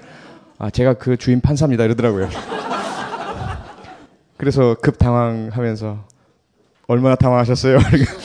[0.56, 2.30] 아 제가 그 주인 판사입니다 이러더라고요.
[4.38, 6.06] 그래서 급 당황하면서
[6.86, 7.80] 얼마나 당황하셨어요?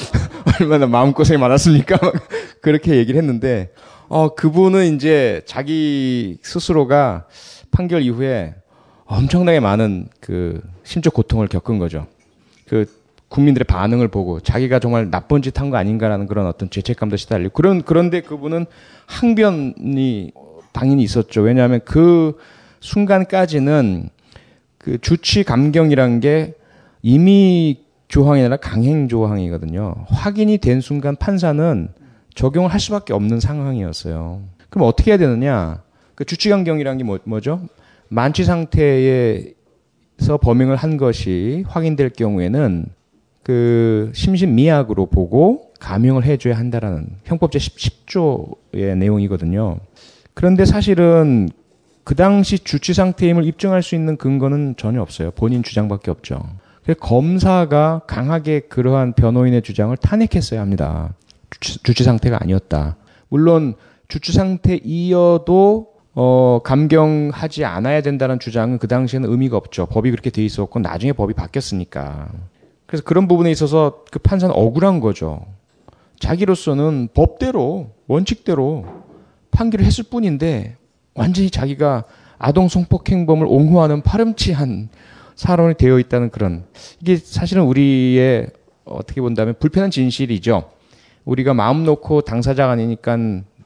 [0.62, 1.98] 얼마나 마음고생이 많았습니까?
[2.02, 2.14] 막
[2.62, 3.74] 그렇게 얘기를 했는데,
[4.08, 7.26] 어, 그분은 이제 자기 스스로가
[7.72, 8.56] 판결 이후에
[9.06, 12.08] 엄청나게 많은 그 심적 고통을 겪은 거죠.
[12.68, 12.86] 그
[13.30, 17.82] 국민들의 반응을 보고 자기가 정말 나쁜 짓 한 거 아닌가라는 그런 어떤 죄책감도 시달리고 그런
[17.82, 18.66] 그런데 그분은
[19.08, 20.32] 항변이
[20.72, 21.42] 당연히 있었죠.
[21.42, 22.38] 왜냐하면 그
[22.80, 24.10] 순간까지는
[24.78, 26.54] 그 주치 감경이란 게
[27.02, 29.96] 임의 조항이 아니라 강행 조항이거든요.
[30.10, 31.90] 확인이 된 순간 판사는
[32.36, 34.42] 적용을 할 수밖에 없는 상황이었어요.
[34.70, 35.82] 그럼 어떻게 해야 되느냐?
[36.16, 37.62] 그 주치 감경이란 게 뭐, 뭐죠?
[38.14, 39.56] 만취 상태에서
[40.40, 42.86] 범행을 한 것이 확인될 경우에는
[43.42, 49.78] 그 심신미약으로 보고 감형을 해줘야 한다라는 형법제 10, 10 조의 내용이거든요.
[50.36, 51.50] 그런데 사실은
[52.04, 55.32] 그 당시 주치 상태임을 입증할 수 있는 근거는 전혀 없어요.
[55.32, 56.40] 본인 주장밖에 없죠.
[56.84, 61.16] 그래서 검사가 강하게 그러한 변호인의 주장을 탄핵했어야 합니다.
[61.50, 62.96] 주치, 주치 상태가 아니었다.
[63.30, 63.74] 물론
[64.08, 69.88] 주치 상태이어도 어, 감경하지 않아야 된다는 주장은 그 당시에는 의미가 없죠.
[69.88, 72.30] 법이 그렇게 돼 있었고 나중에 법이 바뀌었으니까.
[72.86, 75.46] 그래서 그런 부분에 있어서 그 판사는 억울한 거죠.
[76.20, 78.86] 자기로서는 법대로 원칙대로
[79.52, 80.78] 판결을 했을 뿐인데
[81.16, 82.04] 완전히 자기가
[82.38, 84.90] 아동 성폭행범을 옹호하는 파렴치한
[85.36, 86.66] 사람이 되어 있다는 그런
[87.02, 88.50] 이게 사실은 우리의
[88.86, 90.70] 어떻게 본다면 불편한 진실이죠.
[91.26, 93.18] 우리가 마음 놓고 당사자가 아니니까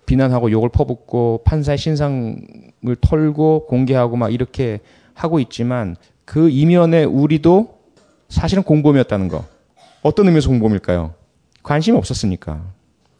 [0.07, 4.79] 비난하고 욕을 퍼붓고 판사의 신상을 털고 공개하고 막 이렇게
[5.13, 7.77] 하고 있지만 그 이면에 우리도
[8.29, 9.45] 사실은 공범이었다는 거.
[10.01, 11.13] 어떤 의미에서 공범일까요?
[11.61, 12.63] 관심이 없었으니까.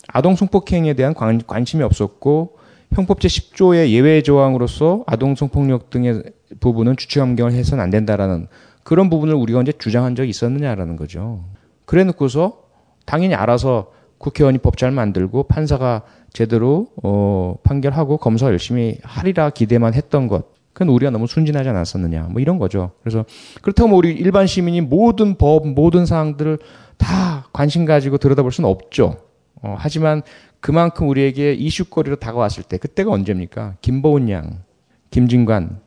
[0.08, 2.58] 아동 성폭행에 대한 관, 관심이 없었고
[2.94, 6.24] 형법제 10조의 예외 조항으로서 아동 성폭력 등의
[6.62, 8.48] 부분은 주체 감경을 해서는 안 된다라는
[8.84, 11.44] 그런 부분을 우리가 언제 주장한 적이 있었느냐라는 거죠.
[11.84, 12.62] 그래 놓고서
[13.06, 16.04] 당연히 알아서 국회의원이 법 잘 만들고 판사가
[16.38, 20.46] 제대로 어, 판결하고 검사 열심히 하리라 기대만 했던 것.
[20.72, 22.28] 그건 우리가 너무 순진하지 않았었느냐.
[22.30, 22.92] 뭐 이런 거죠.
[23.02, 23.26] 그래서
[23.64, 26.60] 그렇다고 뭐 우리 일반 시민이 모든 법, 모든 사항들을
[26.98, 29.18] 다 관심 가지고 들여다볼 수는 없죠.
[29.64, 30.22] 어, 하지만
[30.60, 33.78] 그만큼 우리에게 이슈거리로 다가왔을 때 그때가 언제입니까?
[33.82, 34.62] 김보은 양,
[35.10, 35.80] 김진관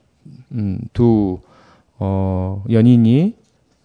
[0.51, 1.39] 음, 두
[2.01, 3.37] 어, 연인이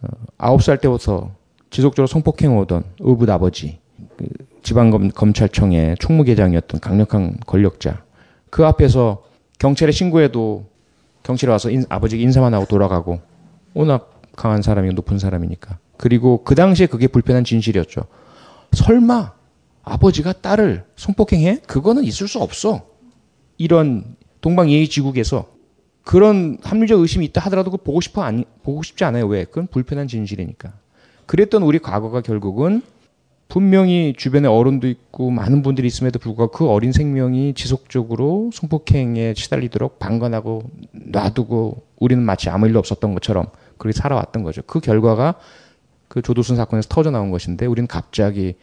[0.02, 0.08] 어,
[0.40, 1.30] 9살 때부터
[1.70, 3.78] 지속적으로 성폭행 오던 의붓 아버지
[4.18, 4.26] 그
[4.66, 8.04] 지방검찰청의 총무계장이었던 강력한 권력자
[8.50, 9.24] 그 앞에서
[9.60, 10.66] 경찰에 신고해도
[11.24, 13.22] 경찰에 와서 인, 아버지가 인사만 하고 돌아가고
[13.74, 18.02] 워낙 강한 사람이 높은 사람이니까 그리고 그 당시에 그게 불편한 진실이었죠.
[18.74, 19.34] 설마
[19.84, 21.62] 아버지가 딸을 성폭행해?
[21.68, 22.88] 그거는 있을 수 없어.
[23.58, 25.48] 이런 동방예의지국에서
[26.04, 29.28] 그런 합리적 의심이 있다 하더라도 그 보고 싶어 아니 보고 싶지 않아요.
[29.28, 29.46] 왜?
[29.46, 30.74] 그건 불편한 진실이니까.
[31.28, 32.82] 그랬던 우리 과거가 결국은
[33.48, 40.64] 분명히 주변에 어른도 있고 많은 분들이 있음에도 불구하고 그 어린 생명이 지속적으로 성폭행에 시달리도록 방관하고
[40.92, 43.48] 놔두고 우리는 마치 아무 일도 없었던 것처럼
[43.78, 44.62] 그렇게 살아왔던 거죠.
[44.66, 45.36] 그 결과가
[46.08, 48.56] 그 조두순 사건에서 터져 나온 것인데 우리는 갑자기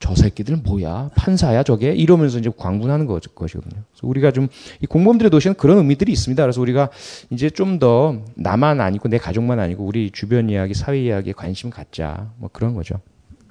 [0.00, 3.82] 저 새끼들 뭐야 판사야 저게 이러면서 이제 광분하는 거, 것이거든요.
[3.92, 4.48] 그래서 우리가 좀
[4.82, 6.42] 이 공범들의 도시는 그런 의미들이 있습니다.
[6.42, 6.90] 그래서 우리가
[7.30, 12.30] 이제 좀 더 나만 아니고 내 가족만 아니고 우리 주변 이야기, 사회 이야기에 관심 갖자
[12.38, 13.00] 뭐 그런 거죠.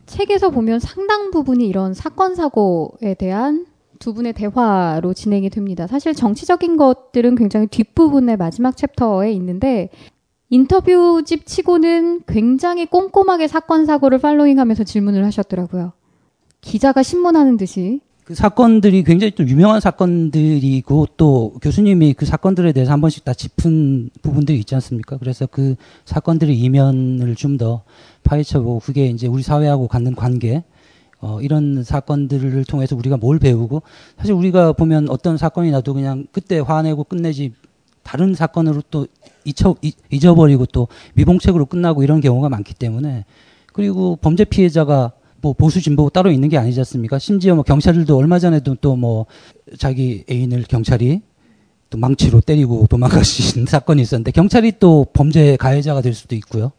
[0.06, 3.66] 책에서 보면 상당 부분이 이런 사건 사고에 대한
[4.00, 5.88] 두 분의 대화로 진행이 됩니다.
[5.88, 9.90] 사실 정치적인 것들은 굉장히 뒷부분의 마지막 챕터에 있는데
[10.50, 15.94] 인터뷰집 치고는 굉장히 꼼꼼하게 사건 사고를 팔로잉하면서 질문을 하셨더라고요.
[16.62, 23.02] 기자가 신문하는 듯이 그 사건들이 굉장히 좀 유명한 사건들이고 또 교수님이 그 사건들에 대해서 한
[23.02, 25.18] 번씩 다 짚은 부분들이 있지 않습니까?
[25.18, 25.76] 그래서 그
[26.06, 27.84] 사건들의 이면을 좀 더
[28.24, 30.64] 파헤쳐보고 그게 이제 우리 사회하고 갖는 관계
[31.20, 33.82] 어, 이런 사건들을 통해서 우리가 뭘 배우고
[34.18, 37.54] 사실 우리가 보면 어떤 사건이 나도 그냥 그때 화내고 끝내지
[38.04, 39.08] 다른 사건으로 또
[39.46, 39.76] 잊혀,
[40.10, 43.24] 잊어버리고 또 미봉책으로 끝나고 이런 경우가 많기 때문에
[43.72, 47.20] 그리고 범죄 피해자가 뭐 보수 진보 따로 있는 게 아니지 않습니까?
[47.20, 49.26] 심지어 뭐 경찰들도 얼마 전에도 또 뭐
[49.78, 51.22] 자기 애인을 경찰이
[51.90, 56.72] 또 망치로 때리고 도망가신 사건이 있었는데 경찰이 또 범죄 가해자가 될 수도 있고요.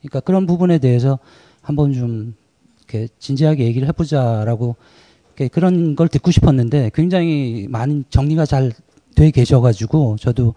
[0.00, 1.18] 그러니까 그런 부분에 대해서
[1.62, 2.34] 한번 좀
[2.78, 4.76] 이렇게 진지하게 얘기를 해보자라고
[5.52, 8.72] 그런 걸 듣고 싶었는데 굉장히 많은 정리가 잘
[9.16, 10.54] 돼 계셔가지고 저도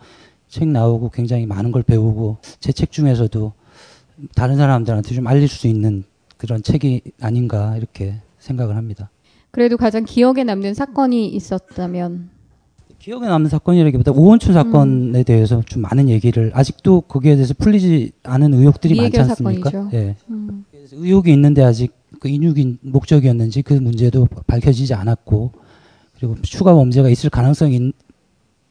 [0.47, 3.51] 책 나오고 굉장히 많은 걸 배우고 제 책 중에서도
[4.35, 6.03] 다른 사람들한테 좀 알릴 수 있는
[6.37, 9.09] 그런 책이 아닌가 이렇게 생각을 합니다.
[9.51, 12.29] 그래도 가장 기억에 남는 사건이 있었다면
[13.03, 15.23] 기억에 남는 사건이라기보다 오원춘 사건에 음.
[15.25, 19.69] 대해서 좀 많은 얘기를 아직도 거기에 대해서 풀리지 않은 의혹들이 많지 않습니까?
[19.69, 19.97] 사건이죠.
[19.97, 20.15] 예.
[20.29, 20.63] 음.
[20.93, 25.51] 의혹이 있는데 아직 그 인육인 목적이었는지 그 문제도 밝혀지지 않았고
[26.15, 27.91] 그리고 추가 범죄가 있을 가능성이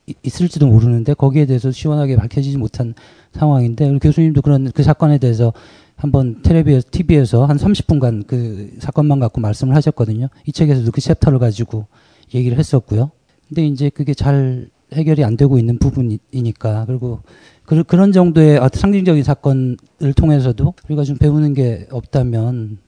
[0.07, 2.95] 이- 있을지도 모르는데 거기에 대해서 시원하게 밝혀지지 못한
[3.33, 5.53] 상황인데 우리 교수님도 그런 그 사건에 대해서
[5.95, 10.29] 한번 텔레비에서 TV에서 한 30분간 그 사건만 갖고 말씀을 하셨거든요.
[10.47, 11.87] 이 책에서도 그 챕터를 가지고
[12.33, 13.11] 얘기를 했었고요.
[13.53, 17.21] 근데 이제 그게 잘 해결이 안 되고 있는 부분이니까 그리고
[17.67, 19.77] 그, 그런 정도의 어떤 상징적인 사건을
[20.17, 22.79] 통해서도 우리가 좀 배우는 게 없다면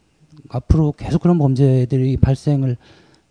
[0.48, 2.78] 앞으로 계속 그런 범죄들이 발생을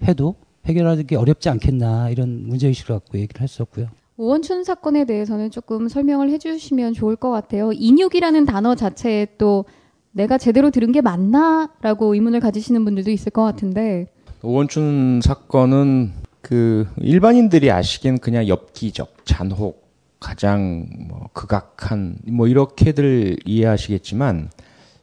[0.04, 0.36] 해도
[0.66, 3.88] 해결하기 어렵지 않겠나 이런 문제의식을 갖고 얘기를 했었고요.
[4.18, 7.72] 오원춘 사건에 대해서는 조금 설명을 해주시면 좋을 것 같아요.
[7.74, 9.66] 인육이라는 단어 자체에 또
[10.12, 14.06] 내가 제대로 들은 게 맞나라고 의문을 가지시는 분들도 있을 것 같은데
[14.44, 19.90] 오원춘 사건은 그 일반인들이 아시기엔 그냥 엽기적, 잔혹,
[20.20, 24.50] 가장 뭐 극악한 뭐 이렇게들 이해하시겠지만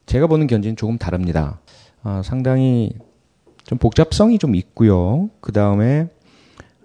[0.05, 1.59] 제가 보는 견지는 조금 다릅니다.
[2.03, 2.93] 아, 상당히
[3.63, 5.31] 좀 복잡성이 좀 있고요.
[5.41, 6.09] 그 다음에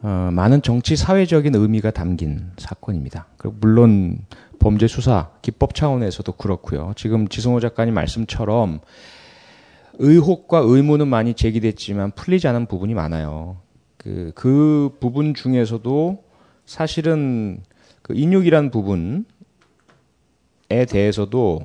[0.01, 3.27] 어, 많은 정치 사회적인 의미가 담긴 사건입니다.
[3.61, 4.21] 물론
[4.59, 6.95] 범죄 수사 기법 차원에서도 그렇고요.
[6.97, 8.81] 지금 지승호 작가님 말씀처럼
[9.99, 13.66] 의혹과 의문은 많이 제기됐지만 풀리지 않은 부분이 많아요.
[13.97, 16.23] 그, 그 부분 중에서도
[16.65, 17.61] 사실은
[18.03, 19.25] 그 인육이란 부분에
[20.89, 21.63] 대해서도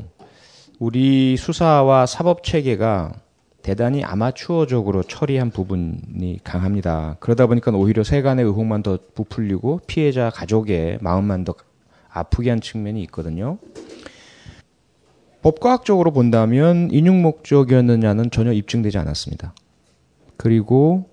[0.79, 3.13] 우리 수사와 사법 체계가
[3.61, 7.17] 대단히 아마추어적으로 처리한 부분이 강합니다.
[7.19, 11.53] 그러다 보니까 오히려 세간의 의혹만 더 부풀리고 피해자 가족의 마음만 더
[12.09, 13.59] 아프게 한 측면이 있거든요.
[15.41, 19.53] 법과학적으로 본다면 인육 목적이었느냐는 전혀 입증되지 않았습니다.
[20.41, 21.05] 그리고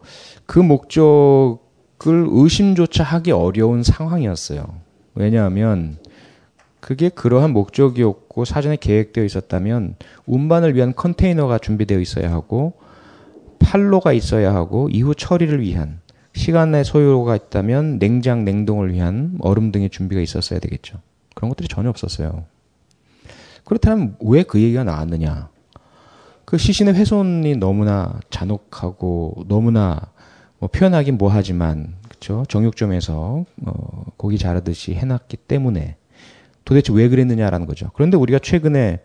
[0.46, 1.58] 그 목적을
[2.30, 4.64] 의심조차 하기 어려운 상황이었어요.
[5.14, 5.98] 왜냐하면
[6.80, 12.72] 그게 그러한 목적이었고 사전에 계획되어 있었다면 운반을 위한 컨테이너가 준비되어 있어야 하고
[13.58, 16.00] 판로가 있어야 하고 이후 처리를 위한
[16.34, 21.00] 시간 내 소요가 있다면 냉장 냉동을 위한 얼음 등의 준비가 있었어야 되겠죠.
[21.34, 22.46] 그런 것들이 전혀 없었어요.
[23.66, 25.50] 그렇다면 왜 그 얘기가 나왔느냐?
[26.48, 30.00] 그 시신의 훼손이 너무나 잔혹하고 너무나
[30.58, 35.96] 뭐 표현하긴 뭐하지만 그렇죠 정육점에서 어, 고기 자르듯이 해놨기 때문에
[36.64, 37.90] 도대체 왜 그랬느냐라는 거죠.
[37.92, 39.00] 그런데 우리가 최근에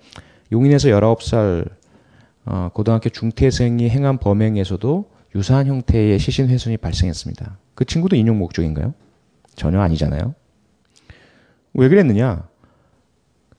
[0.53, 1.69] 용인에서 19살
[2.45, 7.57] 어, 고등학교 중퇴생이 행한 범행에서도 유사한 형태의 시신 훼손이 발생했습니다.
[7.75, 8.93] 그 친구도 인용 목적인가요?
[9.57, 10.33] 전혀 아니잖아요.
[11.73, 12.47] 왜 그랬느냐?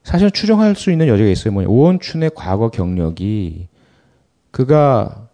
[0.01, 1.53] 사실 추정할 수 있는 여지가 있어요.
[1.53, 1.69] 뭐냐.
[1.69, 3.67] 오원춘의 과거 경력이
[4.55, 5.27] 그가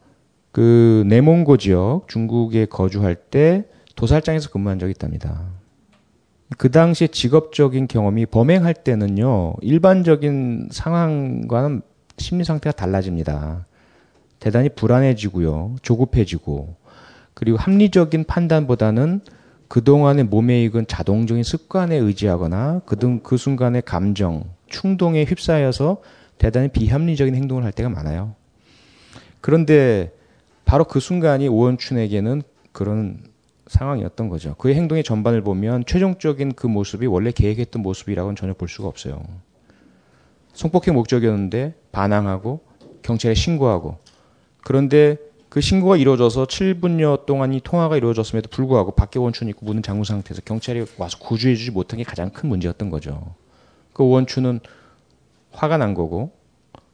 [0.51, 3.65] 그 내몽고 지역 중국에 거주할 때
[3.95, 5.43] 도살장에서 근무한 적이 있답니다.
[6.57, 11.83] 그 당시에 직업적인 경험이 범행할 때는요, 일반적인 상황과는
[12.17, 13.67] 심리 상태가 달라집니다.
[14.39, 16.75] 대단히 불안해지고요, 조급해지고,
[17.35, 19.21] 그리고 합리적인 판단보다는
[19.67, 26.01] 그동안의 몸에 익은 자동적인 습관에 의지하거나 그등 그 순간의 감정, 충동에 휩싸여서
[26.39, 28.40] 대단히 비합리적인 행동을 할 때가 많아요.
[29.41, 30.11] 그런데
[30.65, 33.19] 바로 그 순간이 오원춘에게는 그런
[33.67, 34.55] 상황이었던 거죠.
[34.55, 39.21] 그의 행동의 전반을 보면 최종적인 그 모습이 원래 계획했던 모습이라고는 전혀 볼 수가 없어요.
[40.53, 42.61] 성폭행 목적이었는데 반항하고
[43.01, 43.97] 경찰에 신고하고
[44.63, 45.17] 그런데
[45.49, 50.41] 그 신고가 이루어져서 7분여 동안 이 통화가 이루어졌음에도 불구하고 밖에 원춘이 있고 문은 잠근 상태에서
[50.45, 53.35] 경찰이 와서 구조해주지 못한 게 가장 큰 문제였던 거죠.
[53.91, 54.61] 그 원춘은
[55.51, 56.31] 화가 난 거고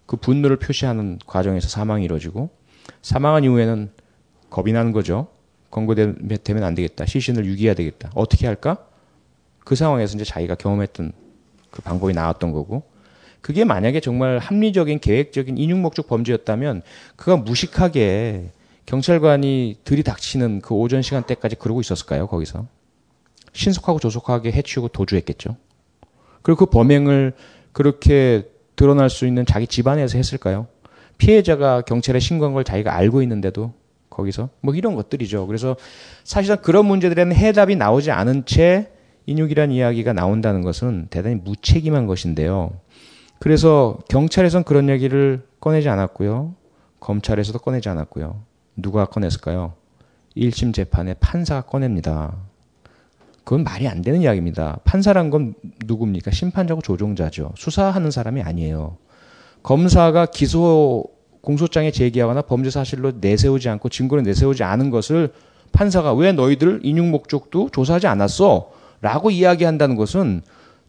[0.08, 2.50] 그 분노를 표시하는 과정에서 사망이 이루어지고
[3.04, 3.92] 사망한 이후에는
[4.50, 5.28] 겁이 나는 거죠.
[5.70, 7.06] 권고되면 안 되겠다.
[7.06, 8.10] 시신을 유기해야 되겠다.
[8.16, 8.88] 어떻게 할까?
[9.60, 11.12] 그 상황에서 이제 자기가 경험했던
[11.70, 12.84] 그 방법이 나왔던 거고
[13.42, 16.82] 그게 만약에 정말 합리적인 계획적인 인육 목적 범죄였다면
[17.18, 18.52] 그가 무식하게
[18.86, 22.28] 경찰관이 들이닥치는 그 오전 시간대까지 그러고 있었을까요?
[22.28, 22.68] 거기서
[23.52, 25.58] 신속하고 조속하게 해치우고 도주했겠죠.
[26.42, 27.34] 그리고 그 범행을
[27.74, 30.68] 그렇게 드러날 수 있는 자기 집안에서 했을까요?
[31.18, 33.74] 피해자가 경찰에 신고한 걸 자기가 알고 있는데도
[34.10, 35.48] 거기서 뭐 이런 것들이죠.
[35.48, 35.76] 그래서
[36.24, 38.92] 사실상 그런 문제들에는 해답이 나오지 않은 채
[39.26, 42.72] 인육이란 이야기가 나온다는 것은 대단히 무책임한 것인데요.
[43.40, 46.56] 그래서 경찰에선 그런 얘기를 꺼내지 않았고요.
[47.00, 48.42] 검찰에서도 꺼내지 않았고요.
[48.78, 49.74] 누가 꺼냈을까요?
[50.36, 52.38] 1심 재판에 판사가 꺼냅니다.
[53.48, 54.80] 그건 말이 안 되는 이야기입니다.
[54.84, 55.54] 판사란 건
[55.86, 56.32] 누굽니까?
[56.32, 57.54] 심판자고 조종자죠.
[57.56, 58.98] 수사하는 사람이 아니에요.
[59.64, 61.06] 검사가 기소
[61.40, 65.32] 공소장에 제기하거나 범죄 사실로 내세우지 않고 증거를 내세우지 않은 것을
[65.72, 68.70] 판사가 왜 너희들 인육 목적도 조사하지 않았어?
[69.00, 70.42] 라고 이야기한다는 것은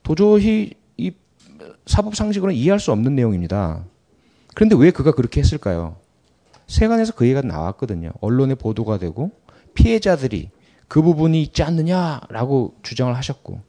[0.03, 1.13] 도저히 이
[1.87, 3.85] 사법 상식으로는 이해할 수 없는 내용입니다.
[4.57, 5.95] 그런데 왜 그가 그렇게 했을까요?
[6.67, 8.11] 세간에서 그 얘기가 나왔거든요.
[8.21, 9.31] 언론에 보도가 되고
[9.75, 10.51] 피해자들이
[10.89, 13.61] 그 부분이 있지 않느냐라고 주장을 하셨고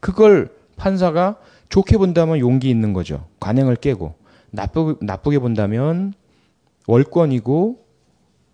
[0.00, 1.38] 그걸 판사가
[1.68, 3.26] 좋게 본다면 용기 있는 거죠.
[3.40, 4.14] 관행을 깨고
[4.50, 6.14] 나쁘, 나쁘게 본다면
[6.86, 7.84] 월권이고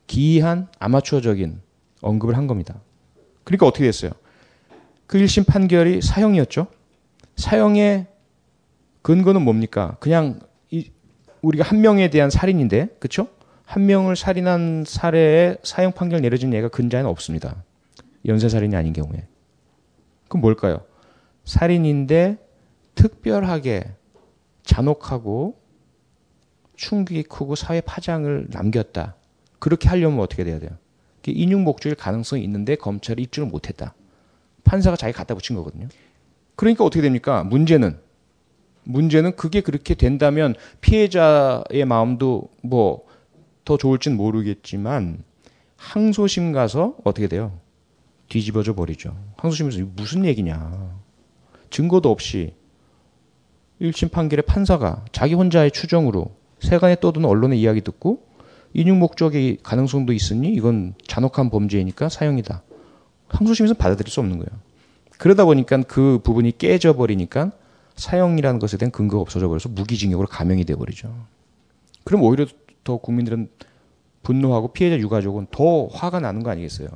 [0.06, 1.60] 기이한 아마추어적인
[2.00, 2.80] 언급을 한 겁니다.
[3.44, 4.10] 그러니까 어떻게 됐어요?
[5.06, 6.66] 그 1심 판결이 사형이었죠.
[7.36, 8.06] 사형의
[9.02, 9.96] 근거는 뭡니까?
[10.00, 10.40] 그냥
[10.70, 10.90] 이,
[11.42, 13.28] 우리가 한 명에 대한 살인인데, 그렇죠?
[13.66, 17.62] 한 명을 살인한 사례에 사형 판결 내려진 예가 근자에는 없습니다.
[18.26, 19.26] 연쇄 살인이 아닌 경우에.
[20.28, 20.80] 그럼 뭘까요?
[21.44, 22.38] 살인인데
[22.94, 23.84] 특별하게
[24.62, 25.58] 잔혹하고
[26.76, 29.16] 충격이 크고 사회 파장을 남겼다.
[29.58, 30.70] 그렇게 하려면 어떻게 돼야 돼요?
[31.26, 33.94] 인육 목적일 가능성이 있는데 검찰이 입증을 못했다.
[34.64, 35.88] 판사가 자기 갖다 붙인 거거든요.
[36.56, 37.44] 그러니까 어떻게 됩니까?
[37.44, 37.98] 문제는
[38.84, 43.04] 문제는 그게 그렇게 된다면 피해자의 마음도 뭐
[43.64, 45.24] 더 좋을진 모르겠지만
[45.76, 47.58] 항소심 가서 어떻게 돼요?
[48.34, 49.16] 뒤집어져 버리죠.
[49.36, 50.90] 항소심에서 무슨 얘기냐.
[51.70, 52.54] 증거도 없이
[53.80, 58.26] 1심 판결의 판사가 자기 혼자의 추정으로 세간에 떠도는 언론의 이야기 듣고
[58.72, 62.64] 인육 목적의 가능성도 있으니 이건 잔혹한 범죄이니까 사형이다.
[63.28, 64.60] 항소심에서 받아들일 수 없는 거예요.
[65.16, 67.52] 그러다 보니까 그 부분이 깨져 버리니까
[67.94, 71.14] 사형이라는 것에 대한 근거가 없어져 버려서 무기징역으로 감형이 돼 버리죠.
[72.02, 72.46] 그럼 오히려
[72.82, 73.48] 더 국민들은
[74.24, 76.88] 분노하고 피해자 유가족은 더 화가 나는 거 아니겠어요?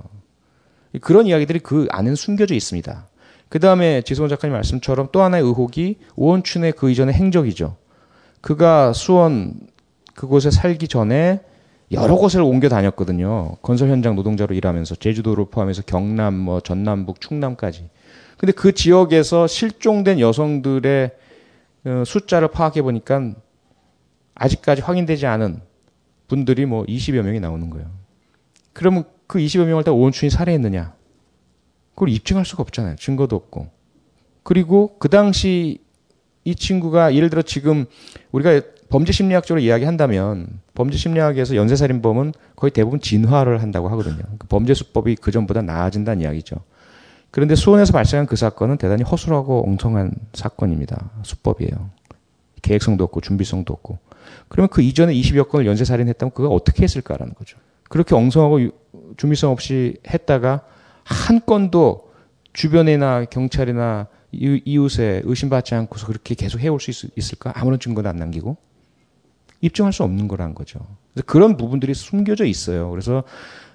[1.00, 3.06] 그런 이야기들이 그 안에는 숨겨져 있습니다.
[3.48, 7.76] 그 다음에 지성원 작가님 말씀처럼 또 하나의 의혹이 오원춘의 그 이전의 행적이죠.
[8.40, 9.54] 그가 수원
[10.14, 11.40] 그곳에 살기 전에
[11.92, 13.56] 여러 곳을 옮겨 다녔거든요.
[13.62, 17.88] 건설 현장 노동자로 일하면서 제주도를 포함해서 경남, 뭐 전남북, 충남까지.
[18.36, 21.10] 근데 그 지역에서 실종된 여성들의
[21.86, 23.32] 어, 숫자를 파악해 보니까
[24.34, 25.60] 아직까지 확인되지 않은
[26.28, 27.90] 분들이 뭐 20여 명이 나오는 거예요.
[28.72, 30.94] 그러면 그 20여 명을 다 오원춘이 살해했느냐?
[31.94, 32.96] 그걸 입증할 수가 없잖아요.
[32.96, 33.68] 증거도 없고.
[34.42, 35.78] 그리고 그 당시
[36.44, 37.84] 이 친구가 예를 들어 지금
[38.32, 44.22] 우리가 범죄 심리학적으로 이야기한다면 범죄 심리학에서 연쇄살인범은 거의 대부분 진화를 한다고 하거든요.
[44.38, 46.56] 그 범죄 수법이 그 전보다 나아진다는 이야기죠.
[47.30, 51.10] 그런데 수원에서 발생한 그 사건은 대단히 허술하고 엉성한 사건입니다.
[51.22, 51.90] 수법이에요.
[52.62, 53.98] 계획성도 없고 준비성도 없고.
[54.48, 57.58] 그러면 그 이전에 20여 건을 연쇄살인했다면 그가 어떻게 했을까라는 거죠.
[57.90, 58.70] 그렇게 엉성하고
[59.18, 60.62] 준비성 없이 했다가
[61.04, 62.08] 한 건도
[62.54, 68.56] 주변이나 경찰이나 이웃에 의심받지 않고서 그렇게 계속 해올 수 있, 을까 아무런 증거도 안 남기고
[69.60, 70.80] 입증할 수 없는 거란 거죠.
[71.26, 72.90] 그런 부분들이 숨겨져 있어요.
[72.90, 73.24] 그래서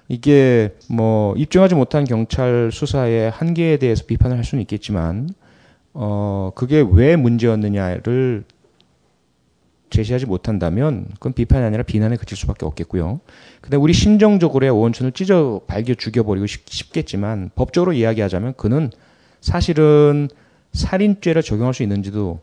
[0.08, 5.28] 이게 뭐 입증하지 못한 경찰 수사의 한계에 대해서 비판을 할 수는 있겠지만
[5.92, 8.44] 어 그게 왜 문제였느냐를
[9.90, 13.20] 제시하지 못한다면 그건 비판이 아니라 비난에 그칠 수밖에 없겠고요.
[13.64, 18.90] 근데 우리 심정적으로의 오원춘을 찢어 발겨 죽여버리고 싶, 겠지만 법적으로 이야기하자면 그는
[19.40, 20.28] 사실은
[20.74, 22.40] 살인죄를 적용할 수 있는지도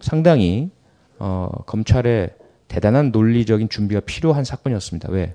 [0.00, 0.70] 상당히
[1.18, 2.30] 어, 검찰의
[2.66, 5.10] 대단한 논리적인 준비가 필요한 사건이었습니다.
[5.10, 5.34] 왜?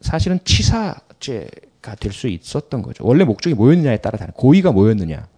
[0.00, 3.06] 사실은 치사죄가 될 수 있었던 거죠.
[3.06, 5.28] 원래 목적이 뭐였느냐에 따라 다른 고의가 뭐였느냐.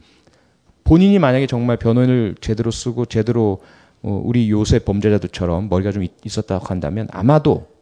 [0.84, 3.60] 본인이 만약에 정말 변호인을 제대로 쓰고 제대로
[4.00, 7.76] 어, 우리 요새 범죄자들처럼 머리가 좀 있었다고 한다면 아마도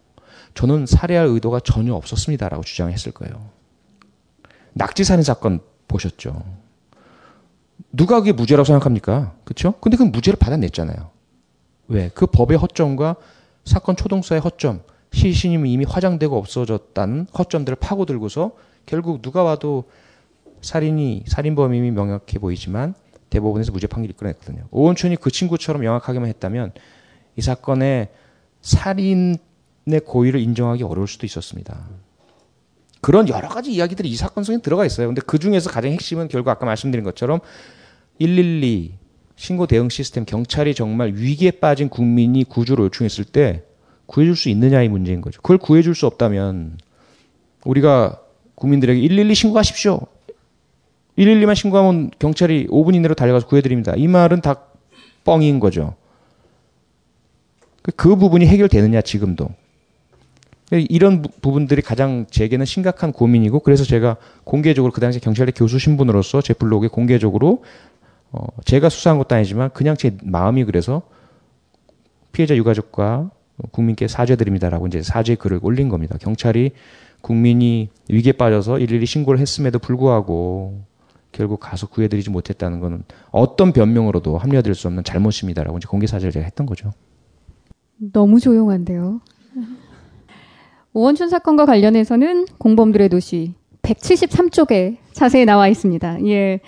[0.56, 3.50] 저는 살해할 의도가 전혀 없었습니다라고 주장했을 거예요.
[4.72, 6.42] 낙지 살인 사건 보셨죠?
[7.92, 9.34] 누가 그게 무죄라고 생각합니까?
[9.44, 9.72] 그렇죠?
[9.80, 11.10] 근데 그 무죄를 받아냈잖아요.
[11.88, 12.10] 왜?
[12.14, 13.16] 그 법의 허점과
[13.64, 18.52] 사건 초동사의 허점, 시신이 이미 화장되고 없어졌다는 허점들을 파고들고서
[18.86, 19.84] 결국 누가 와도
[20.62, 22.94] 살인이 살인범임이 명확해 보이지만
[23.28, 24.68] 대법원에서 무죄 판결이 끌어냈거든요.
[24.70, 26.72] 오원춘이 그 친구처럼 명확하게만 했다면
[27.36, 28.08] 이 사건의
[28.62, 29.36] 살인
[29.88, 31.78] 의 고의를 인정하기 어려울 수도 있었습니다.
[33.00, 35.06] 그런 여러 가지 이야기들이 이 사건 속에 들어가 있어요.
[35.06, 37.38] 근데 그 중에서 가장 핵심은 결국 아까 말씀드린 것처럼
[38.18, 38.94] 112
[39.36, 43.62] 신고 대응 시스템 경찰이 정말 위기에 빠진 국민이 구조를 요청했을 때
[44.06, 45.40] 구해줄 수 있느냐의 문제인 거죠.
[45.40, 46.78] 그걸 구해줄 수 없다면
[47.64, 48.20] 우리가
[48.56, 50.00] 국민들에게 112 신고하십시오.
[51.16, 53.94] 112만 신고하면 경찰이 5분 이내로 달려가서 구해드립니다.
[53.96, 54.62] 이 말은 다
[55.22, 55.94] 뻥인 거죠.
[57.82, 59.48] 그, 그 부분이 해결되느냐 지금도.
[60.72, 66.54] 이런 부분들이 가장 제게는 심각한 고민이고 그래서 제가 공개적으로 그 당시 경찰대 교수 신분으로서 제
[66.54, 67.62] 블로그에 공개적으로
[68.32, 71.02] 어 제가 수사한 것도 아니지만 그냥 제 마음이 그래서
[72.32, 73.30] 피해자 유가족과
[73.70, 76.18] 국민께 사죄드립니다라고 이제 사죄 글을 올린 겁니다.
[76.18, 76.72] 경찰이
[77.20, 80.84] 국민이 위기에 빠져서 일일이 신고를 했음에도 불구하고
[81.32, 86.44] 결국 가서 구해드리지 못했다는 것은 어떤 변명으로도 합리화될 수 없는 잘못입니다라고 이제 공개 사죄를 제가
[86.44, 86.92] 했던 거죠.
[88.12, 89.20] 너무 조용한데요.
[90.96, 93.52] 오원춘 사건과 관련해서는 공범들의 도시
[93.82, 96.24] 173쪽에 자세히 나와 있습니다.
[96.24, 96.60] 예.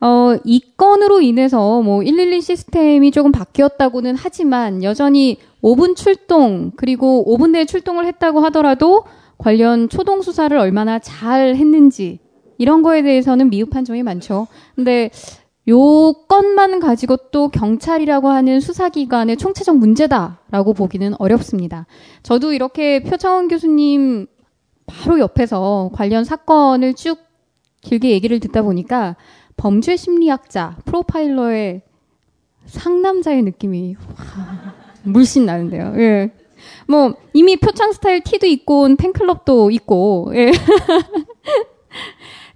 [0.00, 7.50] 어, 이 건으로 인해서 뭐 112 시스템이 조금 바뀌었다고는 하지만 여전히 5분 출동 그리고 5분
[7.50, 9.04] 내에 출동을 했다고 하더라도
[9.36, 12.20] 관련 초동 수사를 얼마나 잘 했는지
[12.56, 14.46] 이런 거에 대해서는 미흡한 점이 많죠.
[14.74, 15.10] 근데
[15.68, 21.86] 요 건만 가지고 또 경찰이라고 하는 수사기관의 총체적 문제다라고 보기는 어렵습니다.
[22.22, 24.26] 저도 이렇게 표창원 교수님
[24.86, 27.18] 바로 옆에서 관련 사건을 쭉
[27.80, 29.16] 길게 얘기를 듣다 보니까
[29.56, 31.82] 범죄 심리학자, 프로파일러의
[32.66, 33.96] 상남자의 느낌이
[35.04, 35.94] 물씬 나는데요.
[35.96, 36.32] 예.
[36.88, 40.50] 뭐 이미 표창 스타일 티도 있고 온 팬클럽도 있고 예.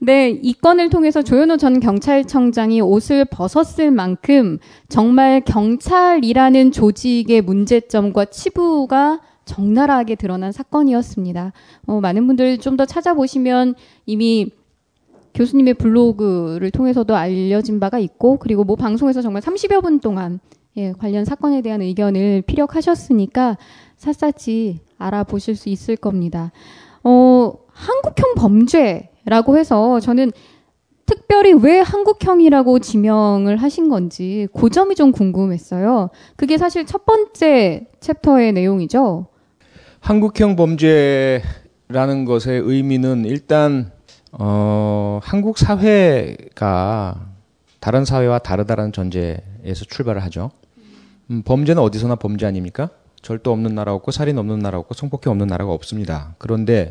[0.00, 4.58] 네, 이 건을 통해서 조현호 전 경찰청장이 옷을 벗었을 만큼
[4.88, 11.52] 정말 경찰이라는 조직의 문제점과 치부가 적나라하게 드러난 사건이었습니다.
[11.86, 13.74] 어, 많은 분들 좀 더 찾아보시면
[14.06, 14.50] 이미
[15.34, 20.38] 교수님의 블로그를 통해서도 알려진 바가 있고 그리고 뭐 방송에서 정말 30여 분 동안
[20.76, 23.58] 예, 관련 사건에 대한 의견을 피력하셨으니까
[23.96, 26.52] 샅샅이 알아보실 수 있을 겁니다.
[27.02, 30.32] 어, 한국형 범죄 라고 해서 저는
[31.06, 36.10] 특별히 왜 한국형이라고 지명을 하신 건지 그 점이 좀 궁금했어요.
[36.36, 39.26] 그게 사실 첫 번째 챕터의 내용이죠.
[40.00, 43.90] 한국형 범죄라는 것의 의미는 일단
[44.32, 47.26] 어, 한국 사회가
[47.80, 50.50] 다른 사회와 다르다라는 전제에서 출발을 하죠.
[51.30, 52.90] 음, 범죄는 어디서나 범죄 아닙니까?
[53.22, 56.34] 절도 없는 나라 없고 살인 없는 나라 없고 성폭행 없는 나라가 없습니다.
[56.38, 56.90] 그런데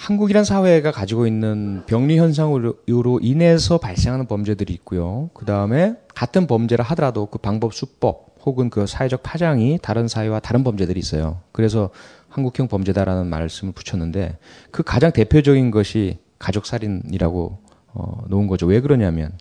[0.00, 5.28] 한국이란 사회가 가지고 있는 병리 현상으로 인해서 발생하는 범죄들이 있고요.
[5.34, 10.64] 그 다음에 같은 범죄를 하더라도 그 방법 수법 혹은 그 사회적 파장이 다른 사회와 다른
[10.64, 11.40] 범죄들이 있어요.
[11.52, 11.90] 그래서
[12.30, 14.38] 한국형 범죄다라는 말씀을 붙였는데
[14.70, 17.58] 그 가장 대표적인 것이 가족 살인이라고
[17.92, 18.64] 어, 놓은 거죠.
[18.64, 19.32] 왜 그러냐면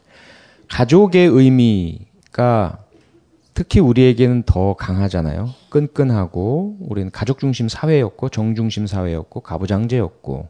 [0.68, 2.80] 가족의 의미가
[3.54, 5.50] 특히 우리에게는 더 강하잖아요.
[5.70, 10.48] 끈끈하고 우리는 가족 중심 사회였고 정 중심 사회였고 가부장제였고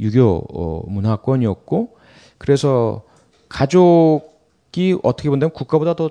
[0.00, 1.96] 유교 어, 문화권이었고
[2.38, 3.02] 그래서
[3.48, 6.10] 가족이 어떻게 본다면 국가보다 더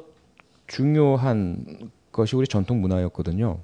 [0.68, 1.66] 중요한
[2.12, 3.58] 것이 우리 전통 문화였거든요.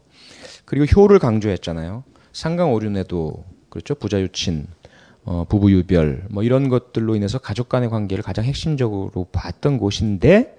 [0.65, 2.03] 그리고 효를 강조했잖아요.
[2.33, 3.95] 상강오륜에도 그렇죠.
[3.95, 4.67] 부자유친,
[5.25, 10.56] 어, 부부유별 뭐 이런 것들로 인해서 가족 간의 관계를 가장 핵심적으로 봤던 곳인데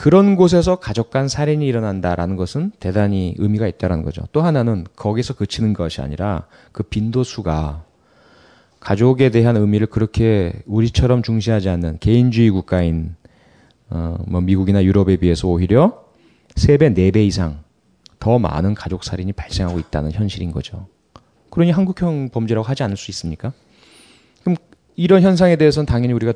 [0.00, 4.22] 그런 곳에서 가족 간 살인이 일어난다라는 것은 대단히 의미가 있다라는 거죠.
[4.32, 7.84] 또 하나는 거기서 그치는 것이 아니라 그 빈도수가
[8.80, 13.14] 가족에 대한 의미를 그렇게 우리처럼 중시하지 않는 개인주의 국가인
[13.90, 16.02] 어, 뭐 미국이나 유럽에 비해서 오히려
[16.54, 17.62] 3배, 4배 이상
[18.18, 20.86] 더 많은 가족 살인이 발생하고 있다는 현실인 거죠.
[21.50, 23.52] 그러니 한국형 범죄라고 하지 않을 수 있습니까?
[24.44, 24.56] 그럼
[24.96, 26.32] 이런 현상에 대해서는 당연히 우리가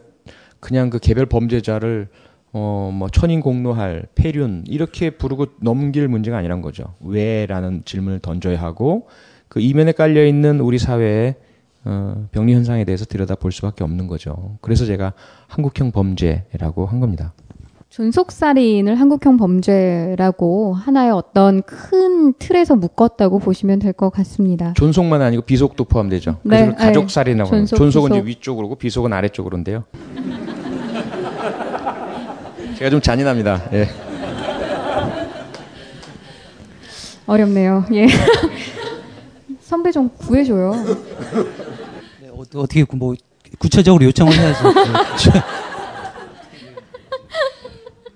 [0.60, 2.08] 그냥 그 개별 범죄자를
[2.56, 6.84] 어, 뭐, 천인 공노할, 폐륜, 이렇게 부르고 넘길 문제가 아니란 거죠.
[7.00, 7.46] 왜?
[7.46, 9.08] 라는 질문을 던져야 하고,
[9.48, 11.34] 그 이면에 깔려 있는 우리 사회의,
[11.84, 14.56] 어, 병리 현상에 대해서 들여다 볼 수밖에 없는 거죠.
[14.60, 15.14] 그래서 제가
[15.48, 17.34] 한국형 범죄라고 한 겁니다.
[17.90, 24.72] 존속살인을 한국형 범죄라고 하나의 어떤 큰 틀에서 묶었다고 보시면 될 것 같습니다.
[24.74, 26.38] 존속만 아니고 비속도 포함되죠.
[26.42, 27.56] 네, 가족살인이라고 네.
[27.58, 28.26] 존속, 존속은 비속.
[28.26, 29.84] 위쪽으로고 비속은 아래쪽으로인데요.
[32.84, 33.62] 제가 좀 잔인합니다.
[33.72, 33.88] 예.
[37.24, 37.86] 어렵네요.
[37.94, 38.06] 예.
[39.60, 40.72] 선배 좀 구해줘요.
[40.72, 43.14] 어, 어떻게 구- 뭐
[43.58, 44.64] 구체적으로 요청을 해야죠.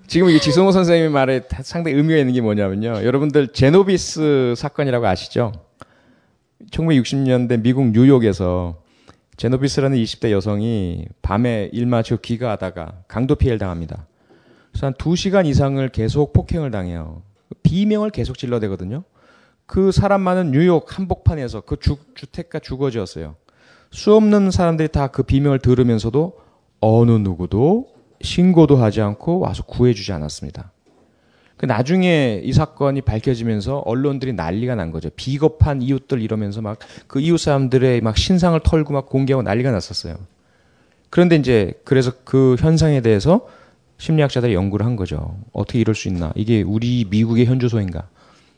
[0.06, 3.04] 지금 이게 지성호 선생님의 말에 다- 상당히 의미가 있는 게 뭐냐면요.
[3.04, 5.52] 여러분들 제노비스 사건이라고 아시죠?
[6.70, 8.76] 1960년대 미국 뉴욕에서
[9.38, 14.04] 제노비스라는 20대 여성이 밤에 일 마치고 귀가하다가 강도 피해를 당합니다.
[14.70, 17.22] 그래서 한 2시간 이상을 계속 폭행을 당해요.
[17.62, 19.02] 비명을 계속 질러대거든요.
[19.66, 23.36] 그 사람 많은 뉴욕 한복판에서 그 주, 주택가 주거지였어요.
[23.90, 26.38] 수 없는 사람들이 다 그 비명을 들으면서도
[26.80, 27.88] 어느 누구도
[28.20, 30.72] 신고도 하지 않고 와서 구해주지 않았습니다.
[31.56, 35.10] 그 나중에 이 사건이 밝혀지면서 언론들이 난리가 난 거죠.
[35.16, 36.78] 비겁한 이웃들 이러면서 막
[37.08, 40.16] 그 이웃 사람들의 막 신상을 털고 막 공개하고 난리가 났었어요.
[41.10, 43.48] 그런데 이제 그래서 그 현상에 대해서
[43.98, 45.38] 심리학자들이 연구를 한 거죠.
[45.52, 46.32] 어떻게 이럴 수 있나?
[46.36, 48.08] 이게 우리 미국의 현주소인가?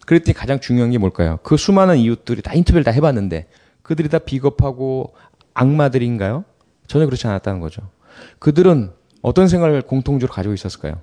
[0.06, 1.38] 그랬더니 가장 중요한 게 뭘까요?
[1.42, 3.48] 그 수많은 이웃들이 다 인터뷰를 다 해봤는데
[3.82, 5.14] 그들이 다 비겁하고
[5.54, 6.44] 악마들인가요?
[6.86, 7.82] 전혀 그렇지 않았다는 거죠.
[8.38, 8.90] 그들은
[9.22, 11.00] 어떤 생각을 공통적으로 가지고 있었을까요?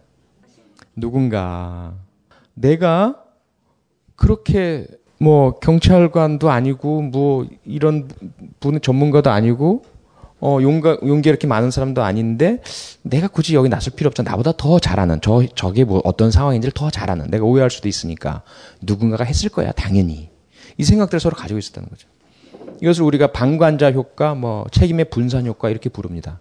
[0.95, 1.93] 누군가
[2.53, 3.23] 내가
[4.15, 4.87] 그렇게
[5.19, 8.07] 뭐 경찰관도 아니고 뭐 이런
[8.59, 9.83] 분 전문가도 아니고
[10.39, 12.61] 어, 용가, 용기 이렇게 많은 사람도 아닌데
[13.01, 14.29] 내가 굳이 여기 나설 필요 없잖아.
[14.31, 18.43] 나보다 더 잘하는 저 저게 뭐 어떤 상황인지를 더 잘하는 내가 오해할 수도 있으니까
[18.81, 20.29] 누군가가 했을 거야 당연히
[20.77, 22.07] 이 생각들을 서로 가지고 있었다는 거죠.
[22.81, 26.39] 이것을 우리가 방관자 효과, 뭐 책임의 분산 효과 이렇게 부릅니다.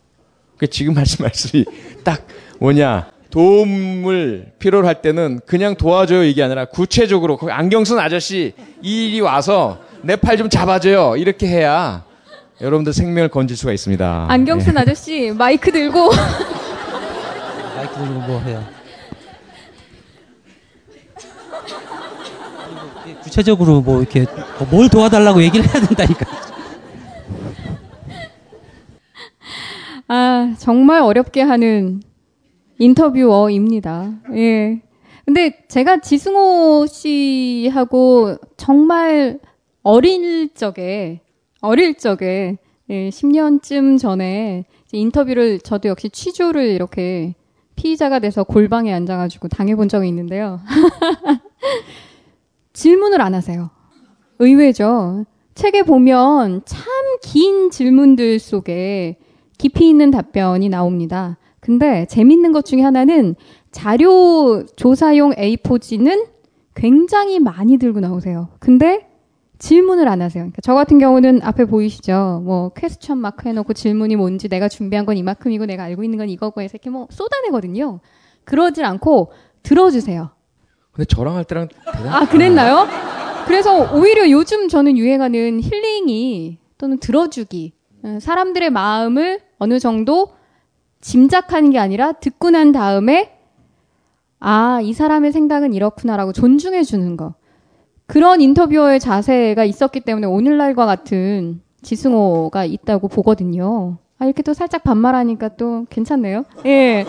[0.59, 1.65] 그 지금 말씀 말씀이
[2.05, 2.27] 딱
[2.61, 9.21] 뭐냐 도움을 필요로 할 때는 그냥 도와줘요 이게 아니라 구체적으로 거기 안경 쓴 아저씨 이리
[9.21, 12.05] 와서 내 팔 좀 잡아줘요 이렇게 해야
[12.61, 14.27] 여러분들 생명을 건질 수가 있습니다.
[14.29, 14.81] 안경 쓴 예.
[14.81, 16.11] 아저씨 마이크 들고
[17.77, 18.65] 마이크 들고 뭐 해요?
[23.23, 24.25] 구체적으로 뭐 이렇게
[24.59, 26.27] 뭐뭘 도와달라고 얘기를 해야 된다니까.
[30.09, 32.01] 아, 정말 어렵게 하는
[32.79, 34.13] 인터뷰어입니다.
[34.37, 34.81] 예.
[35.25, 39.41] 근데 제가 지승호 씨하고 정말
[39.83, 41.21] 어릴 적에,
[41.61, 42.59] 어릴 적에,
[42.91, 47.35] 예, 10년쯤 전에 인터뷰를 저도 역시 취조를 이렇게
[47.75, 50.61] 피의자가 돼서 골방에 앉아가지고 당해본 적이 있는데요.
[52.73, 53.71] 질문을 안 하세요.
[54.39, 55.25] 의외죠.
[55.55, 56.87] 책에 보면 참
[57.23, 59.17] 긴 질문들 속에
[59.59, 61.39] 깊이 있는 답변이 나옵니다.
[61.61, 63.35] 근데 재밌는 것 중에 하나는
[63.71, 66.27] 자료 조사용 A4지는
[66.75, 68.49] 굉장히 많이 들고 나오세요.
[68.61, 69.09] 근데
[69.59, 70.43] 질문을 안 하세요.
[70.43, 72.43] 그러니까 저 같은 경우는 앞에 보이시죠?
[72.45, 76.61] 뭐 퀘스천 마크 해놓고 질문이 뭔지 내가 준비한 건 이만큼이고 내가 알고 있는 건 이거고
[76.61, 78.01] 해서 이렇게 뭐 쏟아내거든요.
[78.45, 80.31] 그러질 않고 들어주세요.
[80.93, 82.09] 근데 저랑 할 때랑 대단.
[82.09, 82.87] 아, 그랬나요?
[83.47, 87.73] 그래서 오히려 요즘 저는 유행하는 힐링이 또는 들어주기.
[88.03, 90.35] 어, 사람들의 마음을 어느 정도
[91.01, 93.39] 짐작하는 게 아니라 듣고 난 다음에
[94.39, 97.35] 아, 이 사람의 생각은 이렇구나라고 존중해 주는 거.
[98.07, 103.99] 그런 인터뷰어의 자세가 있었기 때문에 오늘날과 같은 지승호가 있다고 보거든요.
[104.19, 106.45] 아, 이렇게 또 살짝 반말하니까 또 괜찮네요.
[106.67, 107.05] 예.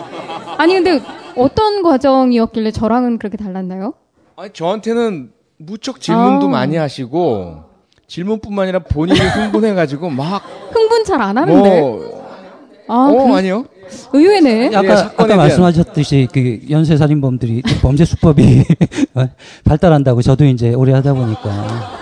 [0.58, 1.00] 아니, 근데
[1.36, 3.94] 어떤 과정이었길래 저랑은 그렇게 달랐나요?
[4.36, 6.50] 아니 저한테는 무척 질문도 아우.
[6.50, 7.64] 많이 하시고
[8.06, 10.42] 질문뿐만 아니라 본인이 흥분해가지고 막
[10.72, 11.80] 흥분 잘 안 하는데.
[11.80, 12.17] 뭐
[12.88, 13.66] 아, 어, 그- 아니요.
[14.12, 14.74] 의외네.
[14.74, 18.64] 아까, 아까 말씀하셨듯이 그 연쇄 살인범들이 범죄 수법이
[19.64, 21.92] 발달한다고 저도 이제 오래 하다 보니까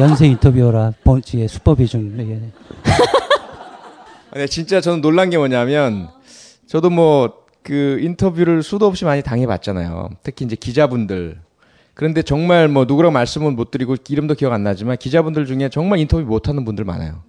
[0.00, 2.40] 연쇄 인터뷰어라 범죄 수법이 좀 예.
[4.34, 6.08] 네, 진짜 저는 놀란 게 뭐냐면
[6.66, 10.10] 저도 뭐 그 인터뷰를 수도 없이 많이 당해봤잖아요.
[10.24, 11.38] 특히 이제 기자분들.
[11.94, 16.24] 그런데 정말 뭐 누구랑 말씀은 못 드리고 이름도 기억 안 나지만 기자분들 중에 정말 인터뷰
[16.24, 17.22] 못하는 분들 많아요.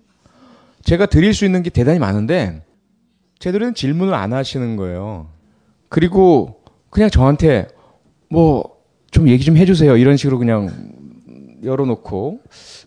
[0.84, 2.64] 제가 드릴 수 있는 게 대단히 많은데
[3.44, 5.28] 제대로는 질문을 안 하시는 거예요.
[5.90, 7.68] 그리고 그냥 저한테
[8.30, 8.74] 뭐
[9.14, 10.70] 좀 얘기 좀 해주세요 이런 식으로 그냥
[11.64, 12.40] 열어놓고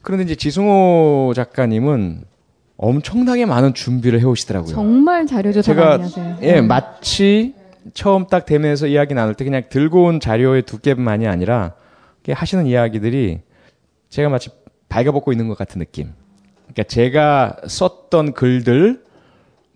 [0.03, 2.25] 그런데 이제 지승호 작가님은
[2.77, 4.75] 엄청나게 많은 준비를 해오시더라고요.
[4.75, 6.37] 정말 자료 조사 많이 하세요.
[6.43, 6.67] 예 음.
[6.67, 7.55] 마치
[7.95, 11.75] 처음 딱 대면에서 이야기 나눌 때 그냥 들고 온 자료의 두께만이 아니라
[12.29, 13.41] 하시는 이야기들이
[14.11, 14.51] 제가 마치
[14.89, 16.11] 발가벗고 있는 것 같은 느낌.
[16.65, 19.05] 그러니까 제가 썼던 글들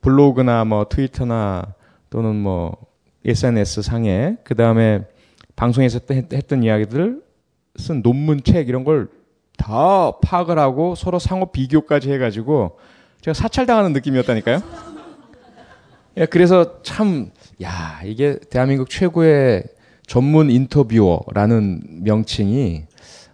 [0.00, 1.74] 블로그나 뭐 트위터나
[2.10, 2.76] 또는 뭐
[3.24, 5.02] SNS 상에 그 다음에
[5.56, 7.22] 방송에서 했- 했던 이야기들
[7.76, 9.08] 쓴 논문 책 이런 걸
[9.56, 12.78] 다 파악을 하고 서로 상호 비교까지 해가지고
[13.20, 14.62] 제가 사찰당하는 느낌이었다니까요.
[16.16, 17.30] 예, 그래서 참,
[17.62, 19.64] 야, 이게 대한민국 최고의
[20.06, 22.84] 전문 인터뷰어라는 명칭이,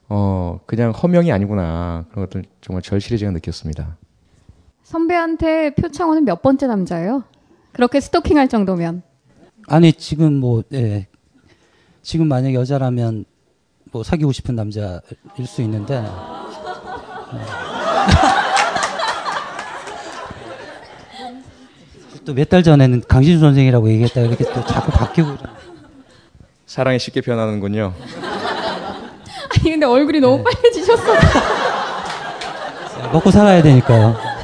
[0.08, 2.06] 어, 그냥 허명이 아니구나.
[2.10, 3.96] 그런 것들 정말 절실히 제가 느꼈습니다.
[4.90, 7.24] 선배한테 표창원은 몇 번째 남자예요?
[7.72, 9.02] 그렇게 스토킹할 정도면.
[9.66, 11.08] 아니 지금 뭐 예.
[12.02, 13.24] 지금 만약 여자라면
[13.90, 15.00] 뭐 사귀고 싶은 남자일
[15.44, 16.04] 수 있는데
[22.24, 25.36] 또 몇 달 전에는 강신수 선생이라고 얘기했다 이렇게 또 자꾸 바뀌고
[26.66, 27.92] 사랑이 쉽게 변하는군요.
[29.50, 31.02] 아니 근데 얼굴이 너무 빨개지셨어.
[33.12, 34.35] 먹고 살아야 되니까요.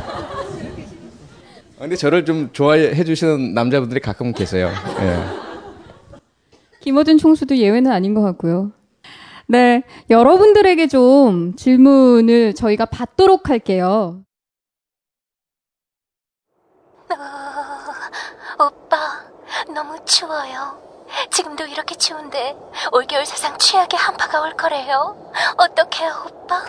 [1.83, 4.71] 아, 근데 저를 좀 좋아해 주시는 남자분들이 가끔 계세요.
[5.01, 5.25] 예.
[6.79, 8.71] 김어준 총수도 예외는 아닌 것 같고요.
[9.49, 14.23] 네, 여러분들에게 좀 질문을 저희가 받도록 할게요.
[18.61, 18.97] 오빠,
[19.75, 20.81] 너무 추워요.
[21.33, 22.55] 지금도 이렇게 추운데
[22.93, 25.33] 올겨울 사상 최악의 한파가 올 거래요.
[25.57, 26.65] 어떡해요, 오빠?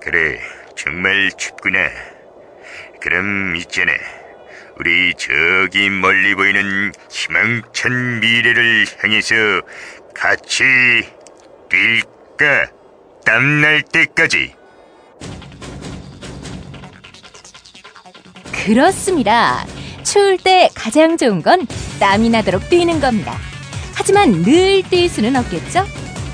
[0.00, 0.38] 그래,
[0.76, 1.88] 정말 춥구나.
[3.00, 3.92] 그럼 있잖아.
[4.78, 9.34] 우리 저기 멀리 보이는 희망찬 미래를 향해서
[10.14, 10.62] 같이
[11.68, 12.70] 뛸까?
[13.24, 14.54] 땀날 때까지.
[18.52, 19.66] 그렇습니다.
[20.04, 21.66] 추울 때 가장 좋은 건
[21.98, 23.36] 땀이 나도록 뛰는 겁니다.
[23.94, 25.84] 하지만 늘 뛸 수는 없겠죠?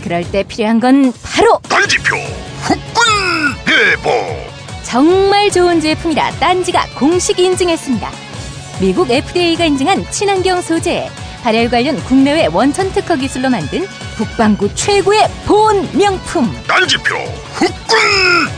[0.03, 4.11] 그럴 때 필요한 건 바로 단지표 후끈 대보
[4.83, 8.11] 정말 좋은 제품이라 딴지가 공식 인증했습니다.
[8.81, 11.11] 미국 FDA가 인증한 친환경 소재,
[11.43, 13.87] 발열 관련 국내외 원천 특허 기술로 만든
[14.17, 16.51] 북방구 최고의 보온 명품.
[16.67, 17.15] 단지표
[17.53, 17.97] 후끈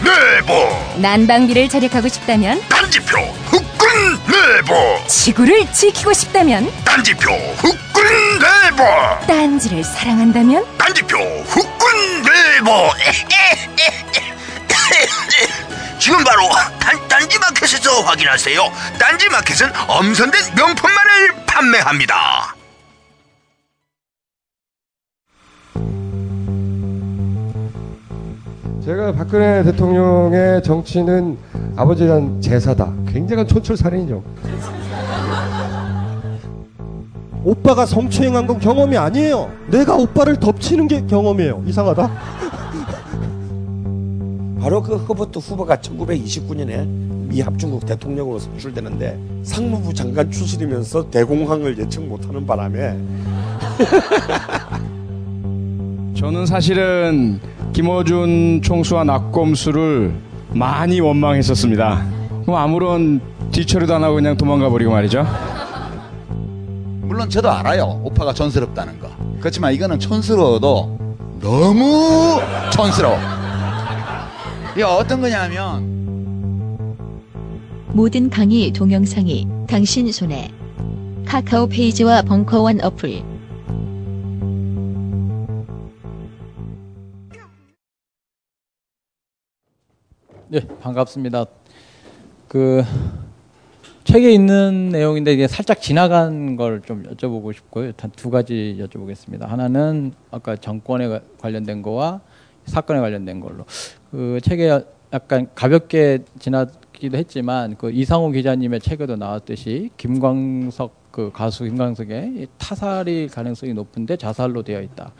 [0.05, 1.01] 대보.
[1.01, 3.89] 난방비를 절약하고 싶다면 단지표 후끈
[4.27, 4.75] 대보.
[5.09, 8.03] 지구를 지키고 싶다면 단지표 후끈
[8.39, 8.85] 대보.
[9.27, 12.71] 딴지를 사랑한다면 단지표 후끈 대보
[15.99, 16.43] 지금 바로
[16.79, 18.61] 단, 딴지마켓에서 확인하세요
[18.99, 22.57] 딴지마켓은 엄선된 명품만을 판매합니다
[28.87, 31.37] 제가 박근혜 대통령의 정치는
[31.75, 32.93] 아버지에 대한 제사다.
[33.09, 34.23] 굉장한 촌철살인이죠.
[37.43, 39.51] 오빠가 성추행한 건 경험이 아니에요.
[39.67, 41.65] 내가 오빠를 덮치는 게 경험이에요.
[41.67, 42.11] 이상하다.
[44.61, 46.87] 바로 그 허버트 후보가 1929년에
[47.29, 52.97] 미 합중국 대통령으로 선출되는데 상무부 장관 출신이면서 대공황을 예측 못하는 바람에
[56.17, 57.41] 저는 사실은
[57.73, 60.15] 김어준 총수와 나꼼수를
[60.53, 62.07] 많이 원망했었습니다.
[62.43, 63.21] 그럼 아무런
[63.53, 65.27] 뒤처리도 안 하고 그냥 도망가 버리고 말이죠.
[67.03, 68.01] 물론 저도 알아요.
[68.03, 69.09] 오빠가 촌스럽다는 거.
[69.41, 70.99] 그렇지만 이거는 촌스러워도
[71.41, 72.41] 너무
[72.73, 73.36] 촌스러워.
[74.77, 75.97] 이게 어떤 거냐면
[77.95, 80.51] 모든 강의 동영상이 당신 손에
[81.25, 83.23] 카카오 페이지와 벙커원 어플
[90.49, 91.47] 네, 반갑습니다.
[92.49, 92.83] 그
[94.05, 97.93] 책에 있는 내용인데 이게 살짝 지나간 걸 좀 여쭤보고 싶고요.
[97.93, 99.47] 단 두 가지 여쭤보겠습니다.
[99.47, 102.21] 하나는 아까 정권에 관련된 거와
[102.67, 103.65] 사건에 관련된 걸로.
[104.17, 104.83] 그 책에
[105.13, 113.75] 약간 가볍게 지나기도 했지만 그 이상호 기자님의 책에도 나왔듯이 김광석 그 가수 김광석의 타살이 가능성이
[113.75, 115.13] 높은데 자살로 되어 있다.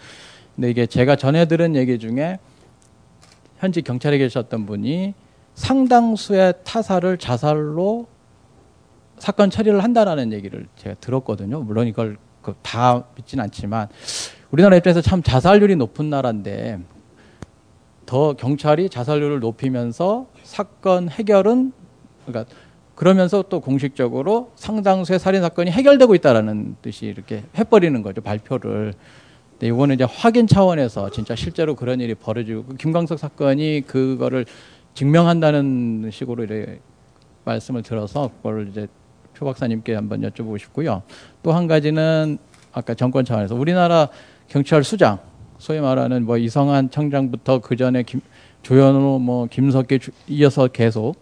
[0.55, 2.39] 근데 이게 제가 전해 들은 얘기 중에
[3.59, 5.13] 현지 경찰에 계셨던 분이
[5.53, 8.07] 상당수의 타살을 자살로
[9.19, 11.61] 사건 처리를 한다라는 얘기를 제가 들었거든요.
[11.61, 13.89] 물론 이걸 그다 믿진 않지만
[14.51, 16.79] 우리나라 입장에서 참 자살률이 높은 나라인데
[18.07, 21.73] 더 경찰이 자살률을 높이면서 사건 해결은
[22.25, 22.53] 그러니까
[22.95, 28.95] 그러면서 또 공식적으로 상당수의 살인 사건이 해결되고 있다라는 뜻이 이렇게 해버리는 거죠 발표를.
[29.51, 34.47] 근데 이거는 이제 확인 차원에서 진짜 실제로 그런 일이 벌어지고 그 김광석 사건이 그거를
[34.95, 36.81] 증명한다는 식으로 이렇게
[37.45, 38.87] 말씀을 들어서 그걸 이제
[39.35, 41.03] 표 박사님께 한번 여쭤보고 싶고요.
[41.43, 42.39] 또 한 가지는
[42.73, 44.09] 아까 정권 차원에서 우리나라
[44.49, 45.19] 경찰 수장
[45.59, 48.21] 소위 말하는 뭐 이성한 청장부터 그 전에 김,
[48.63, 51.15] 조현우 뭐 김석기 주, 이어서 계속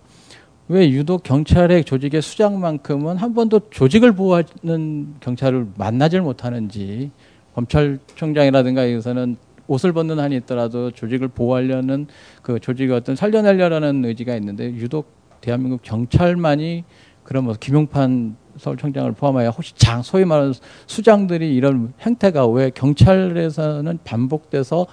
[0.68, 7.10] 왜 유독 경찰의 조직의 수장만큼은 한 번도 조직을 보호하는 경찰을 만나질 못하는지
[7.54, 9.36] 검찰총장이라든가 여기서는
[9.66, 12.06] 옷을 벗는 한이 있더라도 조직을 보호하려는
[12.42, 15.06] 그 조직의 어떤 살려내려는 의지가 있는데 유독
[15.40, 16.84] 대한민국 경찰만이
[17.24, 20.52] 그런 뭐 김용판 서울청장을 포함하여 혹시 장 소위 말하는
[20.86, 24.86] 수장들이 이런 행태가 왜 경찰에서는 반복돼서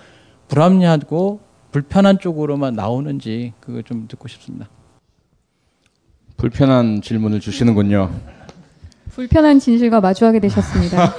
[0.48, 1.42] 불합리하고
[1.72, 4.68] 불편한 쪽으로만 나오는지 그거 좀 듣고 싶습니다.
[6.38, 8.10] 불편한 질문을 주시는군요.
[9.10, 11.14] 불편한 진실과 마주하게 되셨습니다.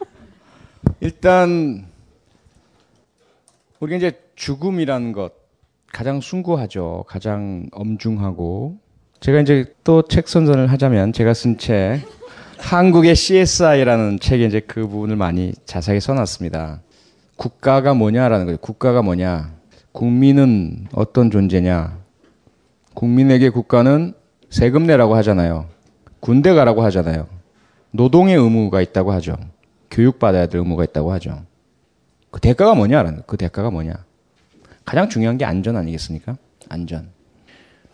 [1.00, 1.86] 일단
[3.80, 5.32] 우리가 이제 죽음이라는 것
[5.92, 7.04] 가장 숭고하죠.
[7.06, 8.78] 가장 엄중하고
[9.20, 12.02] 제가 이제 또 책 선전을 하자면 제가 쓴 책
[12.58, 16.80] 한국의 CSI라는 책에 이제 그 부분을 많이 자세하게 써놨습니다.
[17.36, 18.58] 국가가 뭐냐라는 거예요.
[18.58, 19.54] 국가가 뭐냐?
[19.92, 21.98] 국민은 어떤 존재냐?
[22.94, 24.12] 국민에게 국가는
[24.50, 25.66] 세금 내라고 하잖아요.
[26.20, 27.28] 군대 가라고 하잖아요.
[27.92, 29.36] 노동의 의무가 있다고 하죠.
[29.90, 31.42] 교육받아야 될 의무가 있다고 하죠.
[32.30, 33.94] 그 대가가 뭐냐라는 그 대가가 뭐냐?
[34.84, 36.36] 가장 중요한 게 안전 아니겠습니까?
[36.68, 37.10] 안전.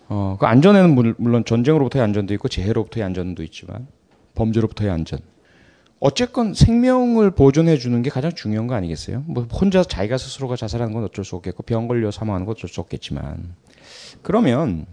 [0.09, 3.87] 어, 그 안전에는 물론 전쟁으로부터의 안전도 있고 재해로부터의 안전도 있지만
[4.35, 5.21] 범죄로부터의 안전.
[6.01, 9.25] 어쨌건 생명을 보존해 주는 게 가장 중요한 거 아니겠어요?
[9.27, 12.81] 뭐 혼자 자기가 스스로가 자살하는 건 어쩔 수 없겠고 병 걸려 사망하는 건 어쩔 수
[12.81, 13.55] 없겠지만
[14.23, 14.85] 그러면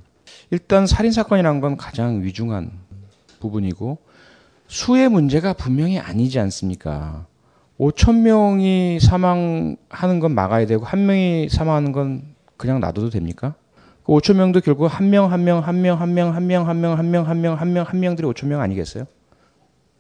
[0.52, 2.72] 일단 살인 사건이라는 건 가장 위중한
[3.42, 3.98] 부분이고
[4.68, 7.26] 수의 문제가 분명히 아니지 않습니까?
[7.78, 12.24] 5천 명이 사망하는 건 막아야 되고 한 명이 사망하는 건
[12.56, 13.56] 그냥 놔둬도 됩니까?
[14.03, 16.80] 그 5천 명도 결국 한 명 한 명 한 명 한 명 한 명 한
[16.82, 19.06] 명 한 명 한 명 한 명 한 명들이 5천 명 아니겠어요?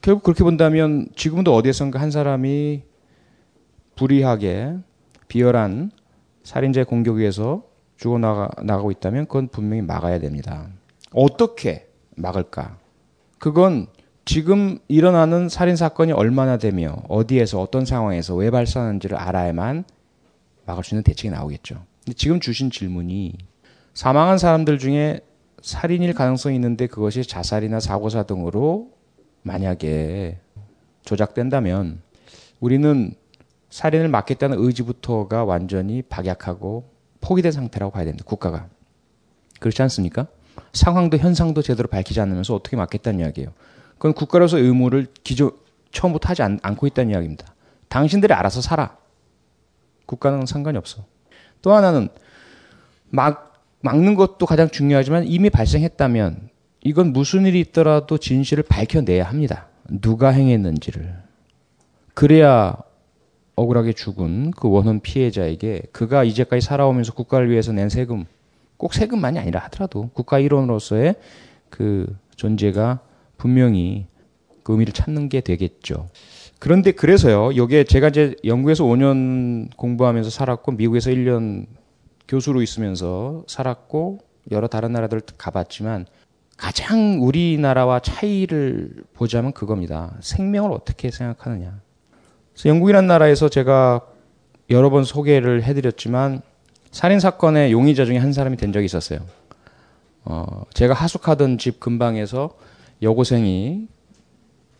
[0.01, 2.83] 결국 그렇게 본다면 지금도 어디에선가 한 사람이
[3.95, 4.77] 불의하게
[5.27, 5.91] 비열한
[6.43, 7.63] 살인자의 공격에 의해서
[7.97, 10.67] 죽어나가, 나가고 있다면 그건 분명히 막아야 됩니다.
[11.13, 12.77] 어떻게 막을까?
[13.37, 13.87] 그건
[14.25, 19.83] 지금 일어나는 살인 사건이 얼마나 되며 어디에서 어떤 상황에서 왜 발생하는지를 알아야만
[20.65, 21.83] 막을 수 있는 대책이 나오겠죠.
[22.03, 23.33] 근데 지금 주신 질문이
[23.93, 25.21] 사망한 사람들 중에
[25.61, 28.91] 살인일 가능성이 있는데 그것이 자살이나 사고사 등으로
[29.43, 30.39] 만약에
[31.03, 32.01] 조작된다면
[32.59, 33.13] 우리는
[33.69, 36.89] 살인을 막겠다는 의지부터가 완전히 박약하고
[37.21, 38.25] 포기된 상태라고 봐야 됩니다.
[38.27, 38.67] 국가가.
[39.59, 40.27] 그렇지 않습니까?
[40.73, 43.53] 상황도 현상도 제대로 밝히지 않으면서 어떻게 막겠다는 이야기예요.
[43.93, 45.51] 그건 국가로서 의무를 기존
[45.91, 47.53] 처음부터 하지 않, 않고 있다는 이야기입니다.
[47.87, 48.97] 당신들이 알아서 살아.
[50.05, 51.05] 국가는 상관이 없어.
[51.61, 52.09] 또 하나는
[53.09, 53.50] 막
[53.81, 56.49] 막는 것도 가장 중요하지만 이미 발생했다면
[56.83, 59.67] 이건 무슨 일이 있더라도 진실을 밝혀내야 합니다.
[59.89, 61.15] 누가 행했는지를.
[62.13, 62.75] 그래야
[63.55, 68.25] 억울하게 죽은 그 원혼 피해자에게 그가 이제까지 살아오면서 국가를 위해서 낸 세금,
[68.77, 71.15] 꼭 세금만이 아니라 하더라도 국가 일원으로서의
[71.69, 72.99] 그 존재가
[73.37, 74.07] 분명히
[74.63, 76.09] 그 의미를 찾는 게 되겠죠.
[76.59, 81.65] 그런데 그래서요, 요게 제가 이제 영국에서 5년 공부하면서 살았고, 미국에서 1년
[82.31, 84.19] 교수로 있으면서 살았고,
[84.51, 86.05] 여러 다른 나라들 가봤지만,
[86.55, 90.15] 가장 우리나라와 차이를 보자면 그겁니다.
[90.21, 91.81] 생명을 어떻게 생각하느냐.
[92.53, 94.07] 그래서 영국이라는 나라에서 제가
[94.69, 96.41] 여러 번 소개를 해드렸지만,
[96.91, 99.19] 살인 사건의 용의자 중에 한 사람이 된 적이 있었어요.
[100.23, 102.55] 어, 제가 하숙하던 집 근방에서
[103.01, 103.87] 여고생이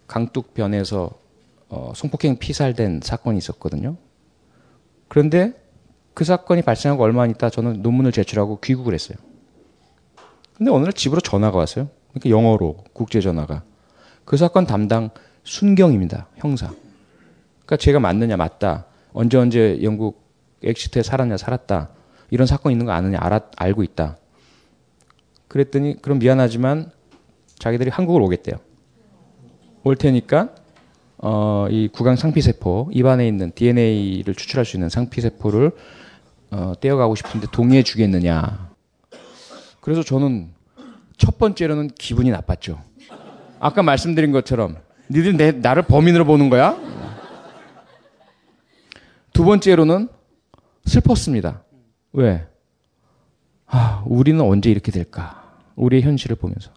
[0.07, 1.09] 강둑변에서
[1.69, 3.97] 어, 성폭행 피살된 사건이 있었거든요.
[5.07, 5.60] 그런데
[6.13, 9.17] 그 사건이 발생하고 얼마 안 있다 저는 논문을 제출하고 귀국을 했어요.
[10.55, 11.89] 근데 어느 날 집으로 전화가 왔어요.
[12.13, 13.63] 그러니까 영어로 국제 전화가.
[14.25, 15.09] 그 사건 담당
[15.43, 16.27] 순경입니다.
[16.37, 16.67] 형사.
[16.67, 18.85] 그러니까 제가 맞느냐 맞다.
[19.13, 20.21] 언제 언제 영국
[20.63, 21.89] 엑시터에 살았냐 살았다.
[22.29, 24.17] 이런 사건 있는 거 아느냐 알아, 알고 있다.
[25.47, 26.91] 그랬더니 그럼 미안하지만
[27.59, 28.57] 자기들이 한국을 오겠대요.
[29.83, 30.55] 올 테니까
[31.23, 35.71] 어, 이 구강 상피세포 입안에 있는 DNA를 추출할 수 있는 상피세포를
[36.49, 38.71] 어, 떼어가고 싶은데 동의해 주겠느냐.
[39.79, 40.51] 그래서 저는
[41.17, 42.81] 첫 번째로는 기분이 나빴죠.
[43.59, 44.77] 아까 말씀드린 것처럼
[45.11, 46.75] 니들 내, 나를 범인으로 보는 거야?
[49.31, 50.09] 두 번째로는
[50.85, 51.63] 슬펐습니다.
[52.13, 52.47] 왜?
[53.67, 55.55] 아, 우리는 언제 이렇게 될까?
[55.75, 56.71] 우리의 현실을 보면서.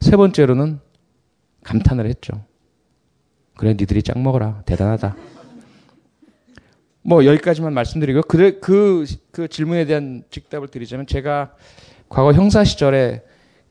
[0.00, 0.80] 세 번째로는
[1.62, 2.44] 감탄을 했죠.
[3.56, 4.62] 그래, 니들이 짱 먹어라.
[4.66, 5.16] 대단하다.
[7.02, 11.54] 뭐, 여기까지만 말씀드리고, 그, 그, 그 질문에 대한 직답을 드리자면, 제가
[12.08, 13.22] 과거 형사 시절에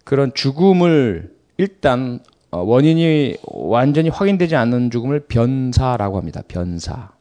[0.03, 2.19] 그런 죽음을 일단
[2.51, 6.41] 어, 원인이 완전히 확인되지 않는 죽음을 변사라고 합니다.
[6.47, 7.11] 변사.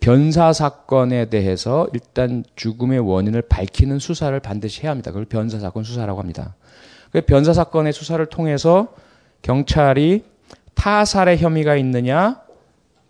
[0.00, 5.10] 변사 사건에 대해서 일단 죽음의 원인을 밝히는 수사를 반드시 해야 합니다.
[5.10, 6.54] 그걸 변사 사건 수사라고 합니다.
[7.10, 8.94] 그 변사 사건의 수사를 통해서
[9.42, 10.24] 경찰이
[10.74, 12.42] 타살의 혐의가 있느냐,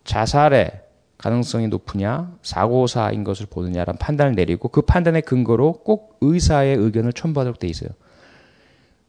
[0.04, 0.80] 자살의
[1.18, 7.66] 가능성이 높으냐, 사고사인 것을 보느냐라는 판단을 내리고 그 판단의 근거로 꼭 의사의 의견을 첨부하도록 돼
[7.66, 7.90] 있어요.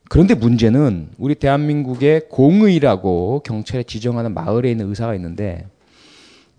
[0.08, 5.68] 그런데 문제는 우리 대한민국의 공의라고 경찰에 지정하는 마을에 있는 의사가 있는데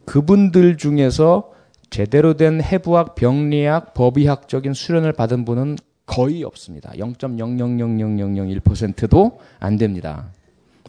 [0.05, 1.52] 그분들 중에서
[1.90, 6.93] 제대로 된 해부학, 병리학, 법의학적인 수련을 받은 분은 거의 없습니다.
[6.93, 10.31] 0.0000001%도 안 됩니다.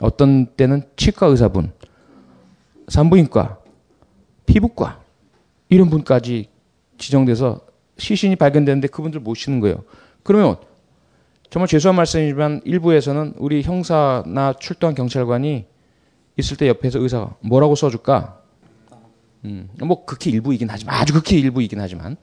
[0.02, 1.72] 어떤 때는 치과 의사분,
[2.88, 3.60] 산부인과,
[4.46, 5.02] 피부과
[5.70, 6.50] 이런 분까지
[6.98, 7.62] 지정돼서
[7.98, 9.84] 시신이 발견되는데 그분들 모시는 거예요.
[10.24, 10.58] 그러면
[11.50, 15.66] 정말 죄송한 말씀이지만 일부에서는 우리 형사나 출동한 경찰관이
[16.38, 18.42] 있을 때 옆에서 의사가 뭐라고 써줄까?
[19.46, 22.18] 음, 뭐 극히 일부이긴 하지만 아주 극히 일부이긴 하지만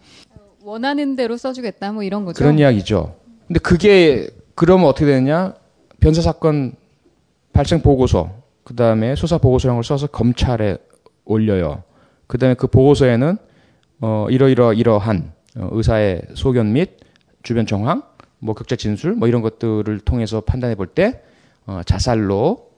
[0.63, 2.39] 원하는 대로 써주겠다 뭐 이런 거죠.
[2.39, 3.17] 그런 이야기죠.
[3.47, 5.55] 근데 그게 그러면 어떻게 되느냐?
[6.01, 6.75] 변사 사건
[7.55, 10.77] 발생 보고서, 그 다음에 수사 보고서라는 걸 써서 검찰에
[11.25, 11.83] 올려요.
[12.27, 13.39] 그 다음에 그 보고서에는
[14.01, 16.99] 어, 이러이러 이러한 어, 의사의 소견 및
[17.43, 18.03] 주변 정황,
[18.39, 21.23] 뭐 극자 진술, 뭐 이런 것들을 통해서 판단해 볼 때
[21.67, 22.71] 어, 자살로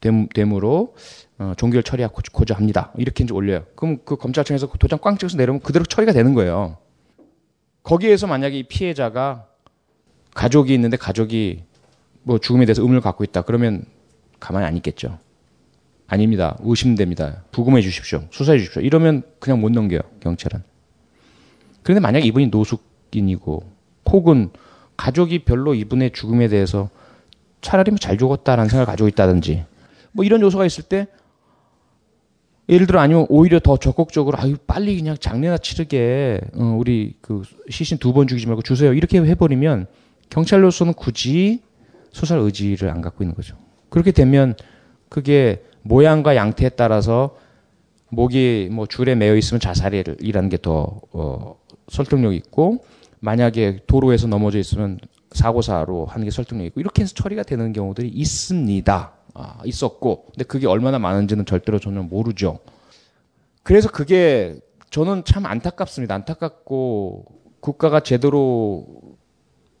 [0.00, 0.94] 판단됨으로
[1.38, 2.92] 어, 종결 처리하고자 합니다.
[2.96, 3.64] 이렇게 이제 올려요.
[3.74, 6.78] 그럼 그 검찰청에서 그 도장 꽝 찍어서 내려면 그대로 처리가 되는 거예요.
[7.82, 9.46] 거기에서 만약에 이 피해자가
[10.34, 11.64] 가족이 있는데 가족이
[12.22, 13.42] 뭐 죽음에 대해서 의문을 갖고 있다.
[13.42, 13.84] 그러면
[14.40, 15.18] 가만히 안 있겠죠.
[16.06, 16.56] 아닙니다.
[16.60, 17.44] 의심됩니다.
[17.52, 18.24] 부검해 주십시오.
[18.30, 18.82] 수사해 주십시오.
[18.82, 20.00] 이러면 그냥 못 넘겨요.
[20.20, 20.62] 경찰은.
[21.82, 23.62] 그런데 만약 이분이 노숙 가족인이고
[24.10, 24.50] 혹은
[24.96, 26.90] 가족이 별로 이분의 죽음에 대해서
[27.60, 29.64] 차라리 뭐 잘 죽었다라는 생각을 가지고 있다든지
[30.12, 31.06] 뭐 이런 요소가 있을 때
[32.68, 37.98] 예를 들어 아니면 오히려 더 적극적으로 아유 빨리 그냥 장례나 치르게 어, 우리 그 시신
[37.98, 39.86] 두 번 죽이지 말고 주세요 이렇게 해버리면
[40.30, 41.62] 경찰로서는 굳이
[42.18, 43.56] 소설 의지를 안 갖고 있는 거죠.
[43.90, 44.56] 그렇게 되면
[45.08, 47.36] 그게 모양과 양태에 따라서
[48.08, 51.56] 목이 뭐 줄에 매여 있으면 자살이라는 게더 어,
[51.88, 52.84] 설득력 있고
[53.20, 54.98] 만약에 도로에서 넘어져 있으면
[55.30, 59.12] 사고사로 하는 게 설득력 있고 이렇게 해서 처리가 되는 경우들이 있습니다.
[59.34, 62.58] 아, 있었고 근데 그게 얼마나 많은지는 절대로 저는 모르죠.
[63.62, 64.58] 그래서 그게
[64.90, 66.14] 저는 참 안타깝습니다.
[66.16, 67.26] 안타깝고
[67.60, 68.86] 국가가 제대로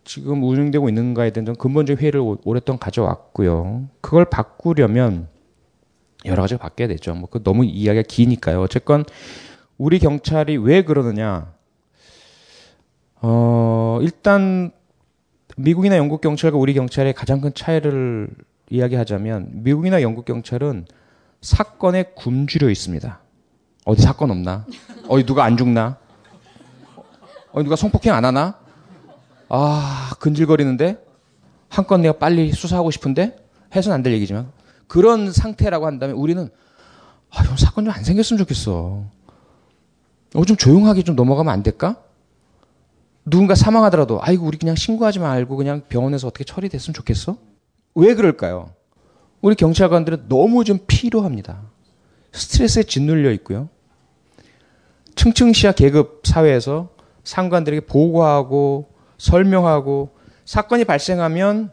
[0.08, 3.90] 지금 운영되고 있는가에 대한 근본적 회의를 오랫동안 가져왔고요.
[4.00, 5.28] 그걸 바꾸려면
[6.24, 7.14] 여러 가지가 바뀌어야 되죠.
[7.14, 8.62] 뭐 그 너무 이야기가 기니까요.
[8.62, 9.04] 어쨌건
[9.76, 11.52] 우리 경찰이 왜 그러느냐?
[13.20, 14.70] 어, 일단
[15.58, 18.30] 미국이나 영국 경찰과 우리 경찰의 가장 큰 차이를
[18.70, 20.86] 이야기하자면 미국이나 영국 경찰은
[21.42, 23.20] 사건에 굶주려 있습니다.
[23.84, 24.64] 어디 사건 없나?
[25.08, 25.98] 어디 누가 안 죽나?
[27.52, 28.57] 어디 누가 성폭행 안 하나?
[29.48, 31.04] 아, 근질거리는데?
[31.68, 33.36] 한 건 내가 빨리 수사하고 싶은데?
[33.74, 34.50] 해서는 안 될 얘기지만.
[34.86, 36.48] 그런 상태라고 한다면 우리는,
[37.30, 39.04] 아, 이런 사건 좀 안 생겼으면 좋겠어.
[40.34, 41.96] 어, 좀 조용하게 좀 넘어가면 안 될까?
[43.24, 47.36] 누군가 사망하더라도, 아이고, 우리 그냥 신고하지 말고 그냥 병원에서 어떻게 처리됐으면 좋겠어?
[47.94, 48.70] 왜 그럴까요?
[49.42, 51.60] 우리 경찰관들은 너무 좀 필요합니다.
[52.32, 53.68] 스트레스에 짓눌려 있고요.
[55.14, 56.90] 층층시야 계급 사회에서
[57.24, 58.87] 상관들에게 보고하고
[59.18, 60.10] 설명하고
[60.44, 61.70] 사건이 발생하면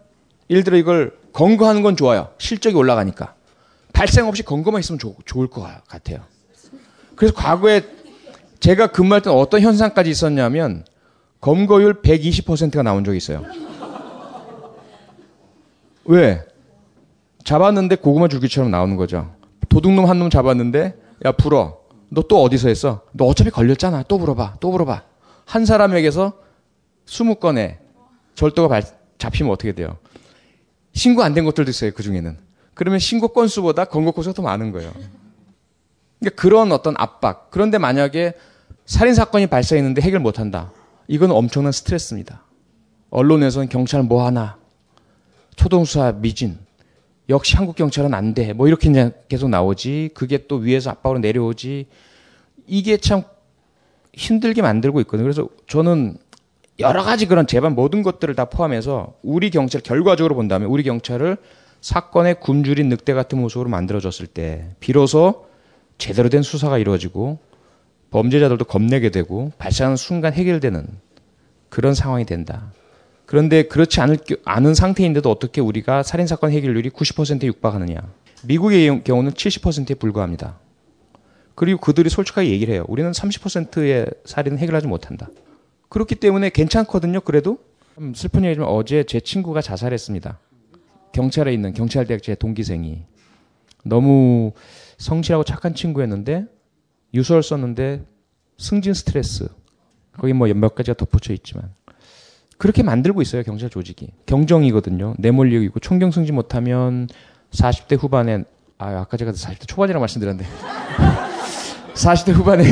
[0.49, 2.29] 예를 들어 이걸 검거하는 건 좋아요.
[2.37, 3.33] 실적이 올라가니까.
[3.93, 6.19] 발생 없이 검거만 있으면 조, 좋을 것 같아요.
[7.15, 7.81] 그래서 과거에
[8.59, 10.85] 제가 근무할 때는 어떤 현상까지 있었냐면
[11.39, 13.43] 검거율 120%가 나온 적이 있어요.
[16.05, 16.43] 왜?
[17.43, 19.31] 잡았는데 고구마 줄기처럼 나오는 거죠.
[19.69, 20.95] 도둑놈 한 놈 잡았는데
[21.25, 21.79] 야 불어.
[22.09, 23.01] 너 또 어디서 했어?
[23.11, 24.03] 너 어차피 걸렸잖아.
[24.07, 24.55] 또 물어봐.
[24.59, 25.03] 또 물어봐.
[25.45, 26.33] 한 사람에게서
[27.05, 27.77] 20건에
[28.35, 28.83] 절도가 발,
[29.17, 29.97] 잡히면 어떻게 돼요?
[30.93, 31.91] 신고 안 된 것들도 있어요.
[31.93, 32.37] 그 중에는.
[32.73, 34.91] 그러면 신고 건수보다 검거 건수가 더 많은 거예요.
[36.19, 37.49] 그러니까 그런 어떤 압박.
[37.51, 38.33] 그런데 만약에
[38.85, 40.71] 살인 사건이 발생했는데 해결 못 한다.
[41.07, 42.43] 이건 엄청난 스트레스입니다.
[43.09, 44.57] 언론에서는 경찰 뭐 하나,
[45.55, 46.57] 초동수사 미진,
[47.29, 48.53] 역시 한국 경찰은 안 돼.
[48.53, 50.11] 뭐 이렇게 그냥 계속 나오지.
[50.13, 51.87] 그게 또 위에서 압박으로 내려오지.
[52.67, 53.23] 이게 참
[54.13, 55.23] 힘들게 만들고 있거든요.
[55.23, 56.17] 그래서 저는
[56.79, 61.37] 여러 가지 그런 재반 모든 것들을 다 포함해서 우리 경찰 결과적으로 본다면 우리 경찰을
[61.79, 65.45] 사건의 굶주린 늑대 같은 모습으로 만들어졌을 때 비로소
[65.97, 67.39] 제대로 된 수사가 이루어지고
[68.11, 70.85] 범죄자들도 겁내게 되고 발생하는 순간 해결되는
[71.69, 72.71] 그런 상황이 된다.
[73.25, 78.01] 그런데 그렇지 않을, 않은 상태인데도 어떻게 우리가 살인사건 해결률이 90%에 육박하느냐.
[78.43, 80.59] 미국의 경우는 70%에 불과합니다.
[81.55, 82.85] 그리고 그들이 솔직하게 얘기를 해요.
[82.87, 85.29] 우리는 30%의 살인은 해결하지 못한다.
[85.95, 87.21] 그렇기 때문에 괜찮거든요.
[87.21, 87.57] 그래도.
[88.13, 90.37] 슬픈 얘기지만 어제 제 친구가 자살했습니다.
[91.13, 93.03] 경찰에 있는 경찰대학 제 동기생이.
[93.85, 94.51] 너무
[94.97, 96.47] 성실하고 착한 친구였는데
[97.13, 98.03] 유서를 썼는데
[98.57, 99.47] 승진 스트레스.
[100.17, 101.73] 거기 뭐 몇 가지가 덧붙여 있지만.
[102.57, 104.09] 그렇게 만들고 있어요 경찰 조직이.
[104.25, 105.15] 경정이거든요.
[105.17, 107.07] 내몰리고 총경 승진 못하면
[107.51, 108.43] 40대 후반에
[108.77, 110.49] 아 아까 제가 40대 초반이라고 말씀드렸는데.
[111.95, 112.65] 40대 후반에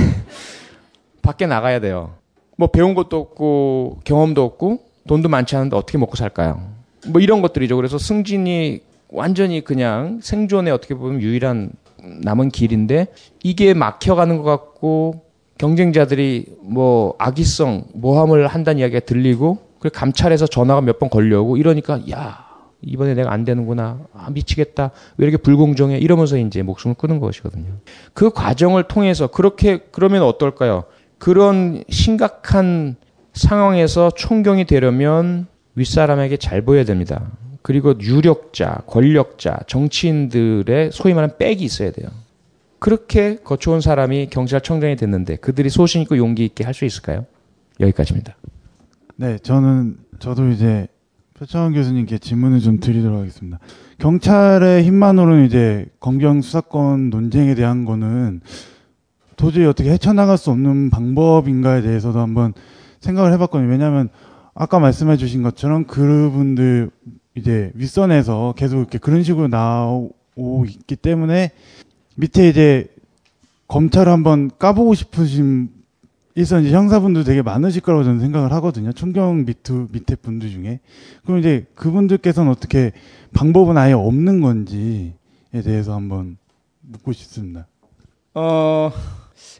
[1.21, 2.17] 밖에 나가야 돼요
[2.57, 6.61] 뭐 배운 것도 없고 경험도 없고 돈도 많지 않은데 어떻게 먹고 살까요?
[7.07, 7.75] 뭐 이런 것들이죠.
[7.75, 11.71] 그래서 승진이 완전히 그냥 생존에 어떻게 보면 유일한
[12.01, 13.07] 남은 길인데
[13.43, 15.21] 이게 막혀가는 것 같고
[15.57, 22.45] 경쟁자들이 뭐 악의성 모함을 한다는 이야기가 들리고 그 감찰해서 전화가 몇 번 걸려오고 이러니까 야
[22.81, 27.65] 이번에 내가 안 되는구나 아, 미치겠다 왜 이렇게 불공정해 이러면서 이제 목숨을 끊은 것이거든요.
[28.13, 30.83] 그 과정을 통해서 그렇게 그러면 어떨까요?
[31.23, 32.97] 그런 심각한
[33.31, 37.31] 상황에서 총경이 되려면 윗사람에게 잘 보여야 됩니다.
[37.61, 42.09] 그리고 유력자, 권력자, 정치인들의 소위 말하는 백이 있어야 돼요.
[42.77, 47.25] 그렇게 거쳐온 사람이 경찰청장이 됐는데 그들이 소신 있고 용기 있게 할 수 있을까요?
[47.79, 48.35] 여기까지입니다.
[49.15, 50.87] 네, 저는 저도 이제
[51.35, 53.59] 표창원 교수님께 질문을 좀 드리도록 하겠습니다.
[53.99, 58.41] 경찰의 힘만으로는 이제 검경 수사권 논쟁에 대한 거는
[59.35, 62.53] 도저히 어떻게 헤쳐나갈 수 없는 방법인가에 대해서도 한번
[62.99, 63.69] 생각을 해봤거든요.
[63.69, 64.09] 왜냐하면
[64.53, 66.89] 아까 말씀해 주신 것처럼 그분들
[67.35, 71.51] 이제 윗선에서 계속 이렇게 그런 식으로 나오고 있기 때문에
[72.15, 72.87] 밑에 이제
[73.67, 75.69] 검찰을 한번 까보고 싶으신
[76.35, 78.91] 일선 이제 형사분들 되게 많으실 거라고 저는 생각을 하거든요.
[78.91, 80.79] 총경 밑에, 밑에 분들 중에.
[81.25, 82.91] 그럼 이제 그분들께서는 어떻게
[83.33, 85.13] 방법은 아예 없는 건지에
[85.63, 86.37] 대해서 한번
[86.81, 87.67] 묻고 싶습니다.
[88.33, 88.91] 어,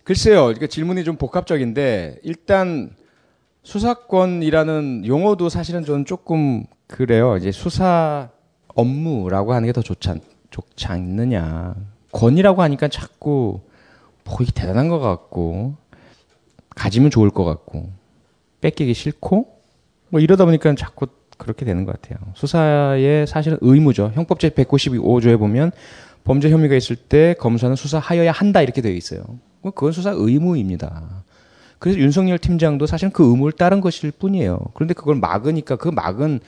[0.03, 0.51] 글쎄요.
[0.51, 2.91] 이게 질문이 좀 복합적인데 일단
[3.63, 7.37] 수사권이라는 용어도 사실은 저는 조금 그래요.
[7.37, 8.29] 이제 수사
[8.75, 10.19] 업무라고 하는 게 더 좋지, 않,
[10.49, 11.75] 좋지 않느냐.
[12.11, 13.61] 권이라고 하니까 자꾸
[14.25, 15.75] 뭐 이게 대단한 것 같고
[16.75, 17.89] 가지면 좋을 것 같고
[18.61, 19.47] 뺏기기 싫고
[20.09, 21.07] 뭐 이러다 보니까 자꾸
[21.37, 22.19] 그렇게 되는 것 같아요.
[22.35, 24.11] 수사의 사실은 의무죠.
[24.13, 25.71] 형법 제 195조에 보면
[26.23, 29.23] 범죄 혐의가 있을 때 검사는 수사하여야 한다 이렇게 되어 있어요.
[29.71, 31.23] 그건 수사 의무입니다.
[31.79, 34.59] 그래서 윤석열 팀장도 사실은 그 의무를 따른 것일 뿐이에요.
[34.73, 36.39] 그런데 그걸 막으니까 그 막은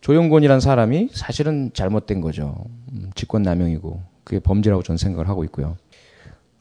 [0.00, 2.54] 조영권이라는 사람이 사실은 잘못된 거죠.
[2.92, 5.76] 음, 직권남용이고 그게 범죄라고 저는 생각을 하고 있고요.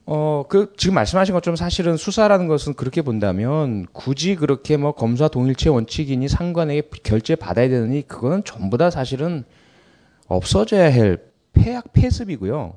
[0.05, 5.69] 어, 그, 지금 말씀하신 것처럼 사실은 수사라는 것은 그렇게 본다면 굳이 그렇게 뭐 검사 동일체
[5.69, 9.43] 원칙이니 상관에게 결제 받아야 되느니 그거는 전부 다 사실은
[10.27, 11.17] 없어져야 할
[11.51, 12.75] 폐약 폐습이고요.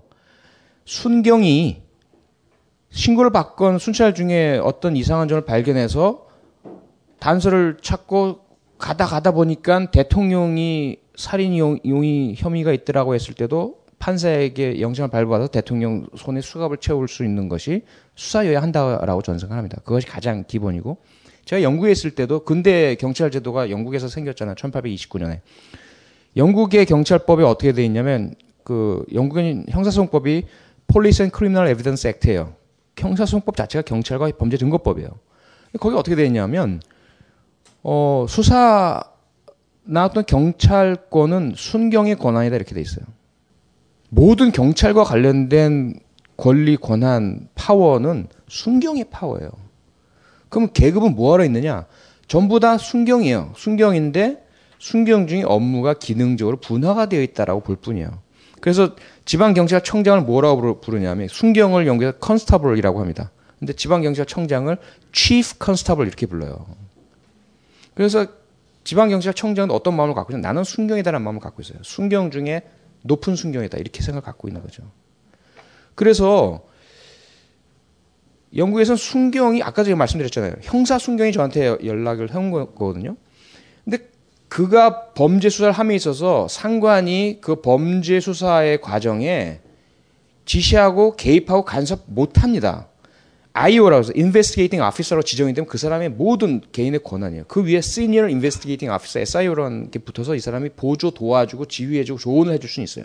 [0.85, 1.83] 순경이
[2.91, 6.27] 신고를 받건 순찰 중에 어떤 이상한 점을 발견해서
[7.19, 8.41] 단서를 찾고
[8.79, 16.41] 가다 가다 보니까 대통령이 살인 용의 혐의가 있더라고 했을 때도 판사에게 영장을 발부받아서 대통령 손에
[16.41, 17.83] 수갑을 채울 수 있는 것이
[18.15, 19.83] 수사여야 한다라고 저는 생각합니다.
[19.85, 20.97] 그것이 가장 기본이고
[21.45, 24.55] 제가 영국에 있을 때도 근대 경찰 제도가 영국에서 생겼잖아요.
[24.55, 25.41] 1829년에.
[26.37, 28.35] 영국의 경찰법이 어떻게 돼 있냐면
[28.65, 30.45] 그 영국의 형사소송법이
[30.87, 32.60] Police and Criminal Evidence Act예요.
[33.01, 35.09] 형사소송법 자체가 경찰과 범죄 증거법이에요.
[35.79, 36.81] 거기 어떻게 돼 있냐면
[37.83, 39.03] 어 수사
[39.85, 43.05] 나왔던 경찰권은 순경의 권한이다 이렇게 돼 있어요.
[44.09, 46.01] 모든 경찰과 관련된
[46.37, 49.51] 권리, 권한, 파워는 순경의 파워예요.
[50.49, 51.87] 그럼 계급은 뭐하러 있느냐?
[52.27, 53.53] 전부 다 순경이에요.
[53.57, 54.45] 순경인데
[54.79, 58.11] 순경 중에 업무가 기능적으로 분화가 되어 있다라고 볼 뿐이에요.
[58.61, 58.95] 그래서
[59.31, 63.31] 지방경찰청장을 뭐라고 부르냐면 순경을 영국에서 컨스타블이라고 합니다.
[63.61, 64.77] 근데 지방경찰청장을
[65.13, 66.67] chief constable 이렇게 불러요.
[67.95, 68.27] 그래서
[68.83, 70.49] 지방경찰청장은 어떤 마음을 갖고 있냐?
[70.49, 71.79] 나는 순경이다라는 마음을 갖고 있어요.
[71.83, 72.63] 순경 중에
[73.03, 74.83] 높은 순경이다 이렇게 생각 갖고 있는 거죠.
[75.95, 76.65] 그래서
[78.57, 80.55] 영국에서는 순경이 아까 제가 말씀드렸잖아요.
[80.63, 83.15] 형사 순경이 저한테 연락을 해온 거거든요.
[84.51, 89.61] 그가 범죄 수사를 함에 있어서 상관이 그 범죄 수사의 과정에
[90.45, 92.89] 지시하고 개입하고 간섭 못 합니다.
[93.53, 97.45] IO라고 해서 Investigating Officer로 지정이 되면 그 사람의 모든 개인의 권한이에요.
[97.47, 102.69] 그 위에 Senior Investigating Officer, SIO라는 게 붙어서 이 사람이 보조 도와주고 지휘해주고 조언을 해줄
[102.69, 103.05] 수는 있어요.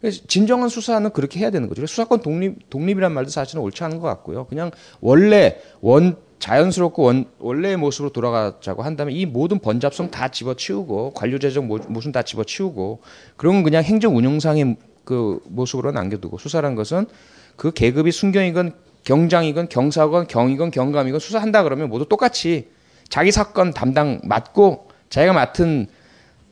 [0.00, 1.86] 그래서 진정한 수사는 그렇게 해야 되는 거죠.
[1.86, 4.46] 수사권 독립, 독립이란 말도 사실은 옳지 않은 것 같고요.
[4.46, 4.70] 그냥
[5.00, 12.12] 원래 원, 자연스럽고 원, 원래의 모습으로 돌아가자고 한다면 이 모든 번잡성 다 집어치우고 관료재정 모순
[12.12, 13.00] 다 집어치우고
[13.36, 17.06] 그런 건 그냥 행정 운영상의 그 모습으로 남겨두고 수사란 것은
[17.56, 18.72] 그 계급이 순경이건
[19.04, 22.68] 경장이건 경사건 경이건 경감이건 수사한다 그러면 모두 똑같이
[23.08, 25.86] 자기 사건 담당 맡고 자기가 맡은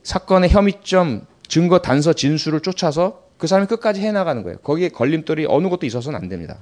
[0.03, 4.57] 사건의 혐의점 증거 단서 진술을 쫓아서 그 사람이 끝까지 해나가는 거예요.
[4.59, 6.57] 거기에 걸림돌이 어느 것도 있어서는 안 됩니다.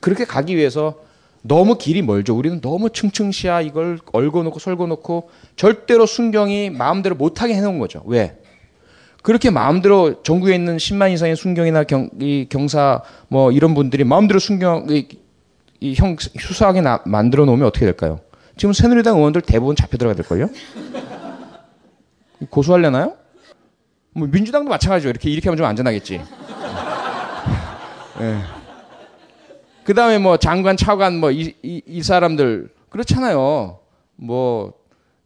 [0.00, 1.00] 그렇게 가기 위해서
[1.48, 2.36] 너무 길이 멀죠.
[2.36, 8.02] 우리는 너무 층층시야 이걸 얼거놓고 설거놓고 절대로 순경이 마음대로 못하게 해놓은 거죠.
[8.06, 8.36] 왜?
[9.22, 14.86] 그렇게 마음대로 전국에 있는 10만 이상의 순경이나 경, 이 경사 뭐 이런 분들이 마음대로 순경
[14.90, 15.08] 이,
[15.80, 18.20] 이 형 수사하게 나, 만들어 놓으면 어떻게 될까요?
[18.56, 20.48] 지금 새누리당 의원들 대부분 잡혀 들어가야 될걸요?
[22.50, 23.14] 고소하려나요?
[24.12, 25.08] 뭐 민주당도 마찬가지죠.
[25.08, 26.20] 이렇게 이렇게 하면 좀 안전하겠지.
[28.18, 28.40] 네.
[29.88, 33.78] 그 다음에 뭐 장관, 차관 뭐이 이, 이 사람들 그렇잖아요.
[34.16, 34.74] 뭐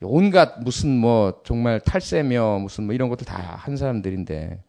[0.00, 4.62] 온갖 무슨 뭐 정말 탈세며 무슨 뭐 이런 것들 다한 사람들인데.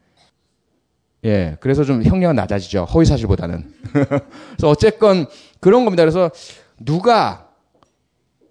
[1.26, 2.86] 예 그래서 좀 형량은 낮아지죠.
[2.86, 3.72] 허위 사실보다는.
[3.94, 5.28] 그래서 어쨌건
[5.60, 6.02] 그런 겁니다.
[6.02, 6.32] 그래서
[6.80, 7.50] 누가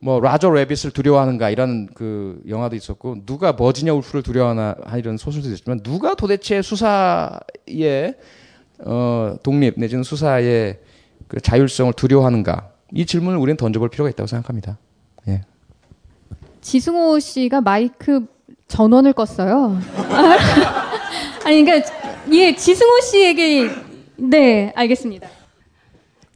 [0.01, 5.82] 뭐 라저 레빗을 두려워하는가 이런 그 영화도 있었고 누가 버지니아 울프를 두려워하나 이런 소설도 있었지만
[5.82, 8.14] 누가 도대체 수사의
[8.85, 10.78] 어 독립 내지는 수사의
[11.32, 14.76] 그 자율성을 두려워하는가 이 질문을 우리는 던져볼 필요가 있다고 생각합니다.
[15.28, 15.40] 예.
[16.60, 18.26] 지승호 씨가 마이크
[18.68, 19.80] 전원을 껐어요.
[21.46, 21.90] 아니, 그러니까,
[22.32, 23.70] 예, 지승호 씨에게,
[24.16, 25.26] 네, 알겠습니다.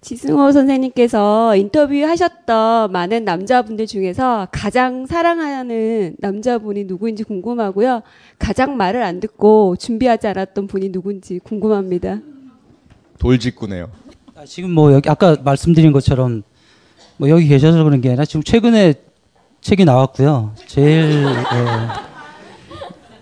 [0.00, 8.00] 지승호 선생님께서 인터뷰하셨던 많은 남자분들 중에서 가장 사랑하는 남자분이 누구인지 궁금하고요.
[8.38, 12.20] 가장 말을 안 듣고 준비하지 않았던 분이 누군지 궁금합니다.
[13.18, 14.05] 돌직구네요.
[14.46, 16.42] 지금 뭐 여기 아까 말씀드린 것처럼
[17.16, 18.94] 뭐 여기 계셔서 그런 게 아니라 지금 최근에
[19.60, 20.54] 책이 나왔고요.
[20.66, 21.66] 제일 예,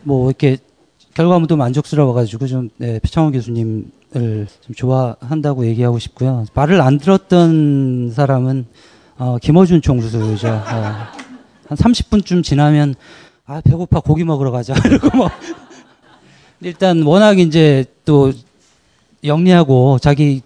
[0.03, 0.59] 뭐 이렇게
[1.15, 6.45] 결과물도 만족스러워가지고 좀 네, 표창원 교수님을 좀 좋아한다고 얘기하고 싶고요.
[6.55, 8.67] 말을 안 들었던 사람은
[9.17, 10.49] 어, 김어준 총수죠.
[10.49, 10.61] 어,
[11.67, 12.95] 한 30분쯤 지나면
[13.47, 15.31] 아 배고파 고기 먹으러 가자 이러고 뭐
[16.61, 18.33] 일단 워낙 이제 또
[19.23, 20.43] 영리하고 자기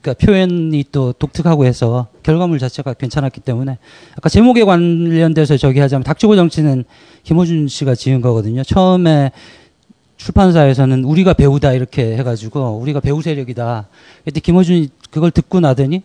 [0.00, 3.78] 그러니까 표현이 또 독특하고 해서 결과물 자체가 괜찮았기 때문에
[4.16, 6.84] 아까 제목에 관련돼서 저기 하자면 닥치고 정치는
[7.24, 8.62] 김호준 씨가 지은 거거든요.
[8.62, 9.30] 처음에
[10.16, 13.88] 출판사에서는 우리가 배우다 이렇게 해가지고 우리가 배우 세력이다.
[14.24, 16.02] 그때 김호준이 그걸 듣고 나더니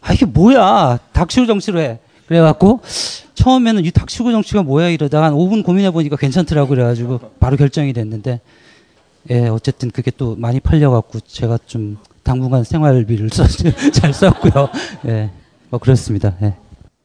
[0.00, 1.98] 아 이게 뭐야 닥치고 정치로 해.
[2.26, 2.80] 그래갖고
[3.34, 8.40] 처음에는 이 닥치고 정치가 뭐야 이러다가 한 5분 고민해 보니까 괜찮더라고 그래가지고 바로 결정이 됐는데
[9.30, 13.44] 예 어쨌든 그게 또 많이 팔려갖고 제가 좀 당분간 생활비를 써,
[13.92, 14.68] 잘 썼고요.
[15.06, 15.30] 예,
[15.70, 16.34] 뭐 그렇습니다.
[16.42, 16.54] 예.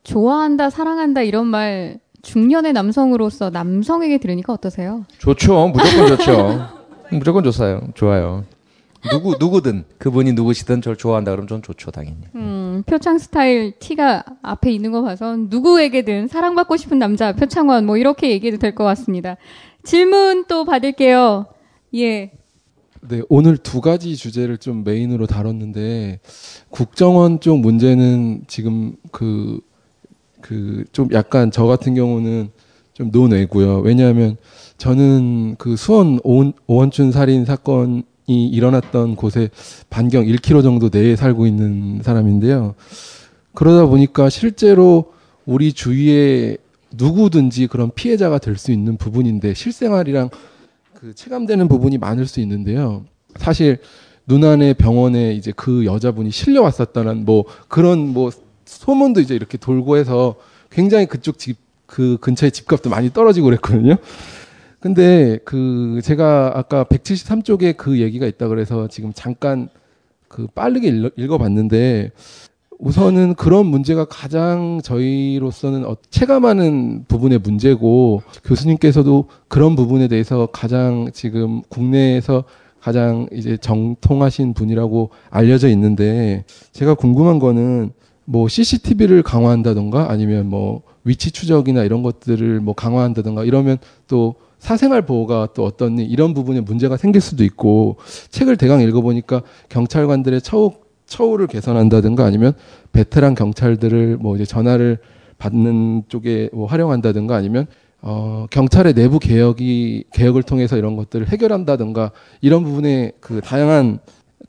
[0.04, 5.06] 좋아한다, 사랑한다 이런 말 중년의 남성으로서 남성에게 들으니까 어떠세요?
[5.18, 5.70] 좋죠.
[5.70, 6.70] 무조건 좋죠.
[7.12, 7.82] 무조건 좋아요.
[7.94, 8.44] 좋아요.
[9.12, 12.20] 누구 누구든 그분이 누구시든 저를 좋아한다 그러면 전 좋죠 당연히.
[12.36, 18.30] 음, 표창 스타일 티가 앞에 있는 거 봐서 누구에게든 사랑받고 싶은 남자 표창원 뭐 이렇게
[18.32, 19.36] 얘기해도 될 것 같습니다.
[19.84, 21.48] 질문 또 받을게요.
[21.96, 22.32] 예.
[23.02, 26.20] 네, 오늘 두 가지 주제를 좀 메인으로 다뤘는데
[26.70, 29.60] 국정원 쪽 문제는 지금 그
[30.42, 32.50] 그 좀 약간 저 같은 경우는
[32.94, 33.80] 좀 논외고요.
[33.80, 34.36] 왜냐하면
[34.78, 39.50] 저는 그 수원 오원, 오원춘 살인 사건이 일어났던 곳에
[39.90, 42.76] 반경 1km 정도 내에 살고 있는 사람인데요.
[43.54, 45.14] 그러다 보니까 실제로
[45.46, 46.58] 우리 주위에
[46.92, 50.30] 누구든지 그런 피해자가 될 수 있는 부분인데 실생활이랑
[51.04, 53.04] 그 체감되는 부분이 많을 수 있는데요.
[53.36, 53.80] 사실
[54.26, 58.32] 누난의 병원에 이제 그 여자분이 실려왔었다는 뭐 그런 뭐
[58.64, 60.36] 소문도 이제 이렇게 돌고 해서
[60.72, 61.64] 굉장히 그쪽 집
[61.94, 63.98] 그 근처에 집값도 많이 떨어지고 그랬거든요.
[64.80, 69.70] 근데 그 제가 아까 173쪽에 그 얘기가 있다 그래서 지금 잠깐
[70.28, 72.12] 그 빠르게 읽어, 읽어봤는데
[72.84, 81.62] 우선은 그런 문제가 가장 저희로서는 어, 체감하는 부분의 문제고 교수님께서도 그런 부분에 대해서 가장 지금
[81.70, 82.44] 국내에서
[82.82, 86.44] 가장 이제 정통하신 분이라고 알려져 있는데
[86.74, 87.94] 제가 궁금한 거는
[88.26, 93.78] 뭐 CCTV를 강화한다던가 아니면 뭐 위치 추적이나 이런 것들을 뭐 강화한다던가 이러면
[94.10, 97.96] 또 사생활 보호가 또 어떤 이런 부분에 문제가 생길 수도 있고
[98.30, 102.54] 책을 대강 읽어보니까 경찰관들의 처우 처우를 개선한다든가 아니면
[102.92, 104.98] 베테랑 경찰들을 뭐 이제 전화를
[105.38, 107.68] 받는 쪽에 뭐 활용한다든가 아니면
[108.02, 112.12] 어 경찰의 내부 개혁이 개혁을 통해서 이런 것들을 해결한다든가
[112.42, 114.00] 이런 부분에 그 다양한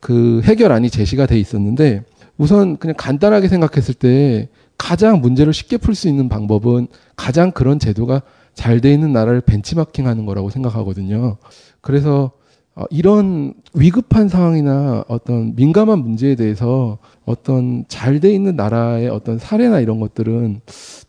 [0.01, 2.03] 그 해결안이 제시가 돼 있었는데
[2.37, 8.23] 우선 그냥 간단하게 생각했을 때 가장 문제를 쉽게 풀 수 있는 방법은 가장 그런 제도가
[8.55, 11.37] 잘 돼 있는 나라를 벤치마킹 하는 거라고 생각하거든요.
[11.81, 12.33] 그래서
[12.77, 19.81] 어, 이런 위급한 상황이나 어떤 민감한 문제에 대해서 어떤 잘 돼 있는 나라의 어떤 사례나
[19.81, 20.61] 이런 것들은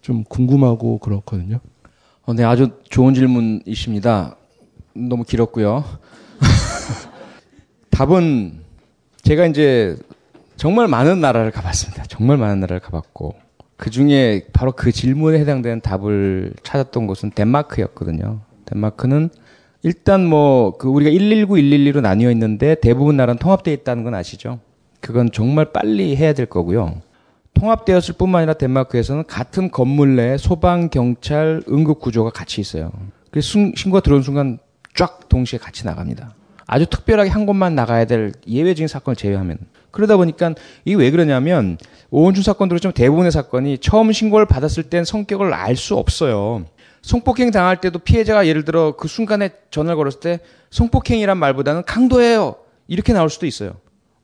[0.01, 1.59] 좀 궁금하고 그렇거든요.
[2.23, 4.35] 어, 네, 아주 좋은 질문이십니다.
[4.93, 5.83] 너무 길었고요.
[7.89, 8.59] 답은
[9.23, 9.97] 제가 이제
[10.57, 12.03] 정말 많은 나라를 가봤습니다.
[12.07, 13.35] 정말 많은 나라를 가봤고
[13.77, 18.39] 그 중에 바로 그 질문에 해당되는 답을 찾았던 곳은 덴마크였거든요.
[18.65, 19.29] 덴마크는
[19.85, 24.59] 일단 뭐 그 우리가 119, 112로 나뉘어 있는데 대부분 나라는 통합되어 있다는 건 아시죠?
[24.99, 27.01] 그건 정말 빨리 해야 될 거고요.
[27.53, 32.91] 통합되었을 뿐만 아니라 덴마크에서는 같은 건물 내 소방, 경찰, 응급 구조가 같이 있어요.
[33.29, 34.57] 그래서 신고가 들어온 순간
[34.95, 36.33] 쫙 동시에 같이 나갑니다.
[36.65, 39.59] 아주 특별하게 한 곳만 나가야 될 예외적인 사건을 제외하면.
[39.91, 41.77] 그러다 보니까 이게 왜 그러냐면
[42.09, 46.65] 오원준 사건도 그렇지만 대부분의 사건이 처음 신고를 받았을 땐 성격을 알 수 없어요.
[47.05, 50.39] 성폭행 당할 때도 피해자가 예를 들어 그 순간에 전화를 걸었을 때
[50.71, 52.55] 성폭행이란 말보다는 강도예요.
[52.87, 53.75] 이렇게 나올 수도 있어요.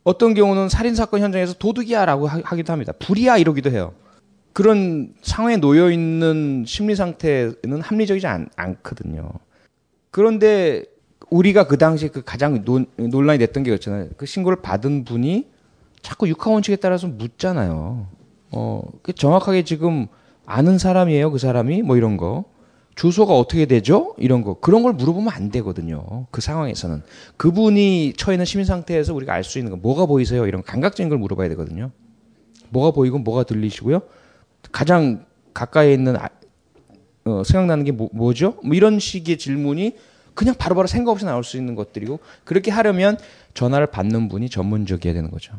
[0.03, 2.91] 어떤 경우는 살인 사건 현장에서 도둑이야라고 하기도 합니다.
[2.97, 3.93] 불이야 이러기도 해요.
[4.51, 9.29] 그런 상황에 놓여 있는 심리 상태는 합리적이지 않, 않거든요.
[10.09, 10.83] 그런데
[11.29, 14.09] 우리가 그 당시에 그 가장 논, 논란이 됐던 게 그렇잖아요.
[14.17, 15.47] 그 신고를 받은 분이
[16.01, 18.07] 자꾸 육하 원칙에 따라서 묻잖아요.
[18.49, 20.07] 어, 그 정확하게 지금
[20.47, 22.45] 아는 사람이에요, 그 사람이 뭐 이런 거.
[23.01, 24.13] 주소가 어떻게 되죠?
[24.19, 24.53] 이런 거.
[24.59, 26.27] 그런 걸 물어보면 안 되거든요.
[26.29, 27.01] 그 상황에서는.
[27.35, 29.77] 그분이 처해 있는 시민 상태에서 우리가 알 수 있는 거.
[29.77, 30.45] 뭐가 보이세요?
[30.45, 31.89] 이런 감각적인 걸 물어봐야 되거든요.
[32.69, 34.01] 뭐가 보이고 뭐가 들리시고요.
[34.71, 36.29] 가장 가까이 있는 아,
[37.25, 39.95] 어, 생각나는 게 뭐, 죠 뭐 이런 식의 질문이
[40.35, 43.17] 그냥 바로바로 생각 없이 나올 수 있는 것들이고 그렇게 하려면
[43.55, 45.53] 전화를 받는 분이 전문적이어야 되는 거죠.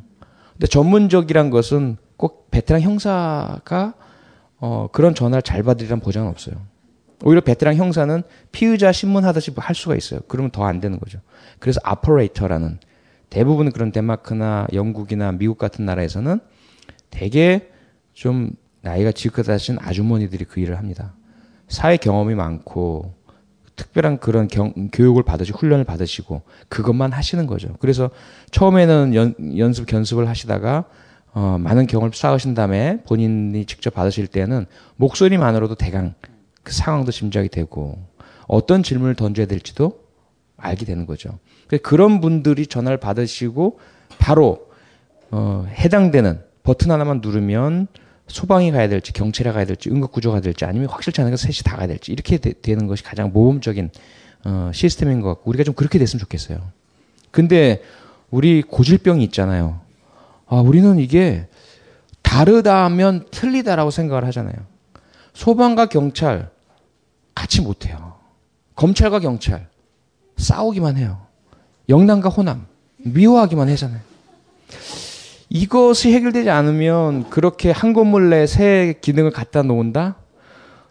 [0.52, 3.94] 근데 전문적이란 것은 꼭 베테랑 형사가
[4.60, 6.71] 어, 그런 전화를 잘 받으리란 보장은 없어요.
[7.22, 10.20] 오히려 베테랑 형사는 피의자 신문하듯이 할 수가 있어요.
[10.28, 11.20] 그러면 더 안 되는 거죠.
[11.58, 12.78] 그래서 아퍼레이터라는
[13.30, 16.40] 대부분 그런 덴마크나 영국이나 미국 같은 나라에서는
[17.10, 17.68] 대개
[18.12, 18.50] 좀
[18.82, 21.14] 나이가 지긋하신 아주머니들이 그 일을 합니다.
[21.68, 23.14] 사회 경험이 많고
[23.76, 27.74] 특별한 그런 경, 교육을 받으시고 훈련을 받으시고 그것만 하시는 거죠.
[27.80, 28.10] 그래서
[28.50, 30.84] 처음에는 연, 연습 견습을 하시다가
[31.32, 34.66] 어, 많은 경험을 쌓으신 다음에 본인이 직접 받으실 때는
[34.96, 36.14] 목소리만으로도 대강
[36.62, 37.98] 그 상황도 짐작이 되고
[38.46, 40.00] 어떤 질문을 던져야 될지도
[40.56, 41.38] 알게 되는 거죠.
[41.82, 43.78] 그런 분들이 전화를 받으시고
[44.18, 44.68] 바로
[45.30, 47.88] 어, 해당되는 버튼 하나만 누르면
[48.28, 51.86] 소방이 가야 될지 경찰에 가야 될지 응급구조가 될지 아니면 확실치 않은 게 셋이 다 가야
[51.86, 53.90] 될지 이렇게 되, 는 것이 가장 모범적인
[54.44, 56.58] 어, 시스템인 것 같고 우리가 좀 그렇게 됐으면 좋겠어요.
[57.30, 57.82] 근데
[58.30, 59.80] 우리 고질병이 있잖아요.
[60.46, 61.48] 아, 우리는 이게
[62.22, 64.54] 다르다면 틀리다라고 생각을 하잖아요.
[65.34, 66.50] 소방과 경찰
[67.34, 68.14] 같이 못해요.
[68.76, 69.68] 검찰과 경찰
[70.36, 71.18] 싸우기만 해요.
[71.88, 72.66] 영남과 호남
[72.98, 74.00] 미워하기만 하잖아요.
[75.48, 80.16] 이것이 해결되지 않으면 그렇게 한 건물 내에 새 기능을 갖다 놓은다?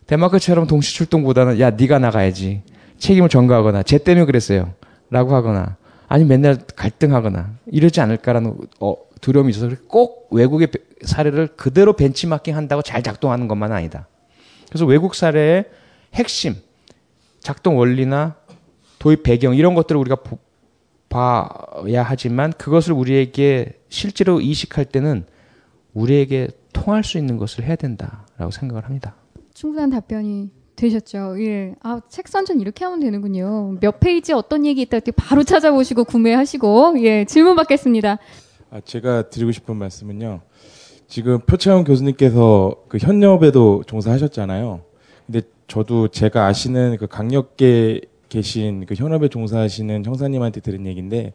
[0.05, 2.61] 데마크처럼 동시 출동보다는 야 네가 나가야지
[2.99, 4.73] 책임을 전가하거나 쟤 때문에 그랬어요
[5.09, 5.77] 라고 하거나
[6.07, 10.68] 아니 맨날 갈등하거나 이러지 않을까라는 어, 두려움이 있어서 꼭 외국의
[11.03, 14.07] 사례를 그대로 벤치마킹 한다고 잘 작동하는 것만은 아니다.
[14.72, 15.65] 그래서 외국 사례의
[16.14, 16.56] 핵심
[17.41, 18.38] 작동 원리나
[18.99, 20.18] 도입 배경 이런 것들을 우리가
[21.10, 25.26] 봐야 하지만 그것을 우리에게 실제로 이식할 때는
[25.93, 29.15] 우리에게 통할 수 있는 것을 해야 된다라고 생각을 합니다.
[29.53, 31.35] 충분한 답변이 되셨죠.
[31.43, 31.76] 예.
[31.84, 33.77] 아, 책 선전 이렇게 하면 되는군요.
[33.81, 38.19] 몇 페이지 어떤 얘기 있다 때 바로 찾아보시고 구매하시고 예, 질문 받겠습니다.
[38.69, 40.39] 아, 제가 드리고 싶은 말씀은요.
[41.11, 44.79] 지금 표창원 교수님께서 그 현역에도 종사하셨잖아요.
[45.25, 51.33] 근데 저도 제가 아시는 그 강력계 계신 그 현업에 종사하시는 형사님한테 들은 얘기인데,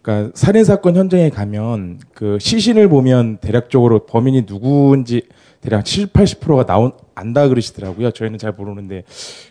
[0.00, 5.22] 그러니까 살인 사건 현장에 가면 그 시신을 보면 대략적으로 범인이 누구인지
[5.60, 8.12] 대략 70, 80%가 나온 안다 그러시더라고요.
[8.12, 9.02] 저희는 잘 모르는데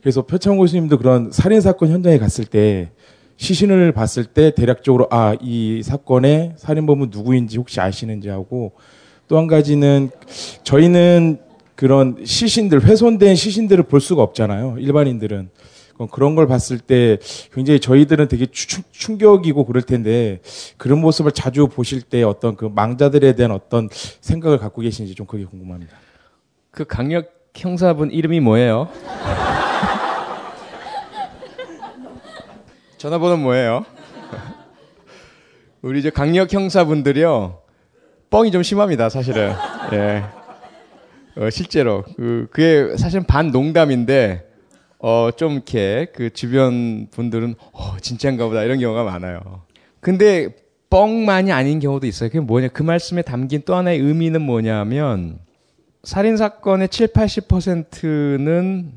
[0.01, 2.91] 그래서 표창 교수님도 그런 살인 사건 현장에 갔을 때
[3.35, 8.71] 시신을 봤을 때 대략적으로 아 이 사건의 살인범은 누구인지 혹시 아시는지 하고
[9.29, 10.09] 또 한 가지는
[10.63, 11.39] 저희는
[11.75, 14.77] 그런 시신들 훼손된 시신들을 볼 수가 없잖아요.
[14.79, 15.49] 일반인들은
[16.11, 17.19] 그런 걸 봤을 때
[17.53, 20.39] 굉장히 저희들은 되게 충격이고 그럴 텐데
[20.77, 25.45] 그런 모습을 자주 보실 때 어떤 그 망자들에 대한 어떤 생각을 갖고 계신지 좀 그게
[25.45, 25.93] 궁금합니다.
[26.71, 28.89] 그 강력 형사분 이름이 뭐예요?
[32.97, 33.85] 전화번호 뭐예요?
[35.81, 37.58] 우리 이제 강력 형사분들이요
[38.29, 39.53] 뻥이 좀 심합니다 사실은.
[39.93, 40.23] 예.
[41.35, 44.47] 어, 실제로 그 그게 사실 반 농담인데
[44.99, 49.61] 어, 좀 이렇게 그 주변 분들은 어, 진짜인가 보다 이런 경우가 많아요.
[49.99, 50.49] 근데
[50.89, 52.29] 뻥만이 아닌 경우도 있어요.
[52.29, 52.69] 그게 뭐냐?
[52.69, 55.39] 그 말씀에 담긴 또 하나의 의미는 뭐냐면
[56.03, 58.93] 살인 사건의 7, 80%는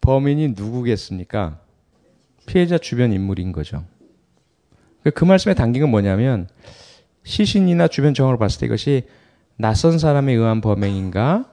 [0.00, 1.58] 범인이 누구겠습니까?
[2.46, 3.84] 피해자 주변 인물인 거죠.
[5.14, 6.48] 그 말씀에 담긴 건 뭐냐면
[7.24, 9.04] 시신이나 주변 정황을 봤을 때 이것이
[9.56, 11.44] 낯선 사람에 의한 범행인가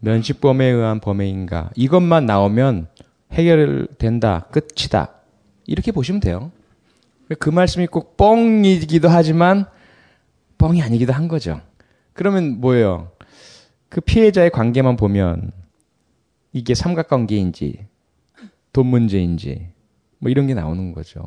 [0.00, 2.88] 면식범에 의한 범행인가 이것만 나오면
[3.32, 4.48] 해결된다.
[4.50, 5.14] 끝이다.
[5.66, 6.50] 이렇게 보시면 돼요.
[7.38, 9.66] 그 말씀이 꼭 뻥이기도 하지만
[10.58, 11.60] 뻥이 아니기도 한 거죠.
[12.12, 13.10] 그러면 뭐예요?
[13.88, 15.52] 그 피해자의 관계만 보면
[16.52, 17.86] 이게 삼각관계인지
[18.72, 19.68] 돈 문제인지
[20.18, 21.24] 뭐 이런 게 나오는 거죠.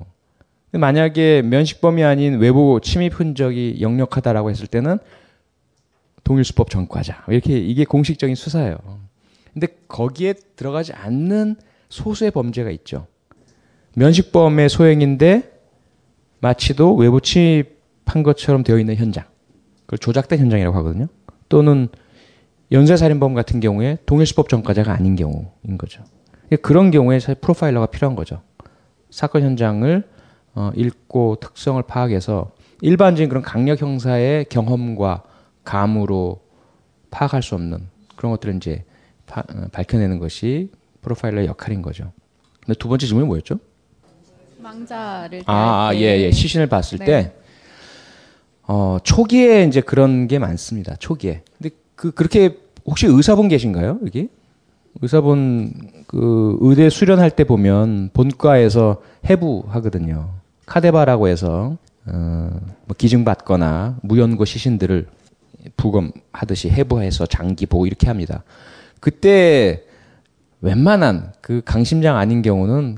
[0.77, 4.99] 만약에 면식범이 아닌 외부 침입 흔적이 역력하다라고 했을 때는
[6.23, 8.77] 동일수법 전과자 이렇게 이게 공식적인 수사예요.
[9.53, 11.55] 근데 거기에 들어가지 않는
[11.89, 13.07] 소수의 범죄가 있죠.
[13.95, 15.51] 면식범의 소행인데
[16.39, 19.23] 마치도 외부 침입한 것처럼 되어 있는 현장.
[19.85, 21.07] 그걸 조작된 현장이라고 하거든요.
[21.47, 21.87] 또는
[22.71, 26.03] 연쇄살인범 같은 경우에 동일수법 전과자가 아닌 경우인 거죠.
[26.61, 28.41] 그런 경우에 프로파일러가 필요한 거죠.
[29.09, 30.03] 사건 현장을
[30.55, 32.51] 어, 읽고 특성을 파악해서
[32.81, 35.23] 일반적인 그런 강력 형사의 경험과
[35.63, 36.41] 감으로
[37.11, 38.83] 파악할 수 없는 그런 것들을 이제
[39.25, 40.71] 파, 어, 밝혀내는 것이
[41.01, 42.11] 프로파일러의 역할인 거죠.
[42.65, 43.59] 근데 두 번째 질문이 뭐였죠?
[44.57, 46.31] 망자를 아, 아, 예, 예.
[46.31, 47.05] 시신을 봤을 네.
[47.05, 47.35] 때
[48.63, 50.95] 어, 초기에 이제 그런 게 많습니다.
[50.95, 51.43] 초기에.
[51.57, 53.99] 근데 그 그렇게 혹시 의사분 계신가요?
[54.03, 54.29] 여기?
[55.01, 55.71] 의사분
[56.07, 60.31] 그 의대 수련할 때 보면 본과에서 해부 하거든요.
[60.65, 62.49] 카데바라고 해서 어,
[62.85, 65.07] 뭐 기증받거나 무연고 시신들을
[65.77, 68.43] 부검하듯이 해부해서 장기 보고 이렇게 합니다.
[68.99, 69.83] 그때
[70.61, 72.97] 웬만한 그 강심장 아닌 경우는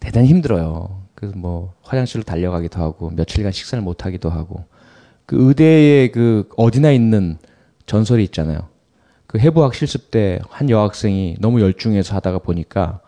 [0.00, 1.02] 대단히 힘들어요.
[1.14, 4.64] 그래서 뭐 화장실로 달려가기도 하고 며칠간 식사를 못 하기도 하고
[5.26, 7.38] 그 의대에 그 어디나 있는
[7.86, 8.68] 전설이 있잖아요.
[9.26, 13.00] 그 해부학 실습 때 한 여학생이 너무 열중해서 하다가 보니까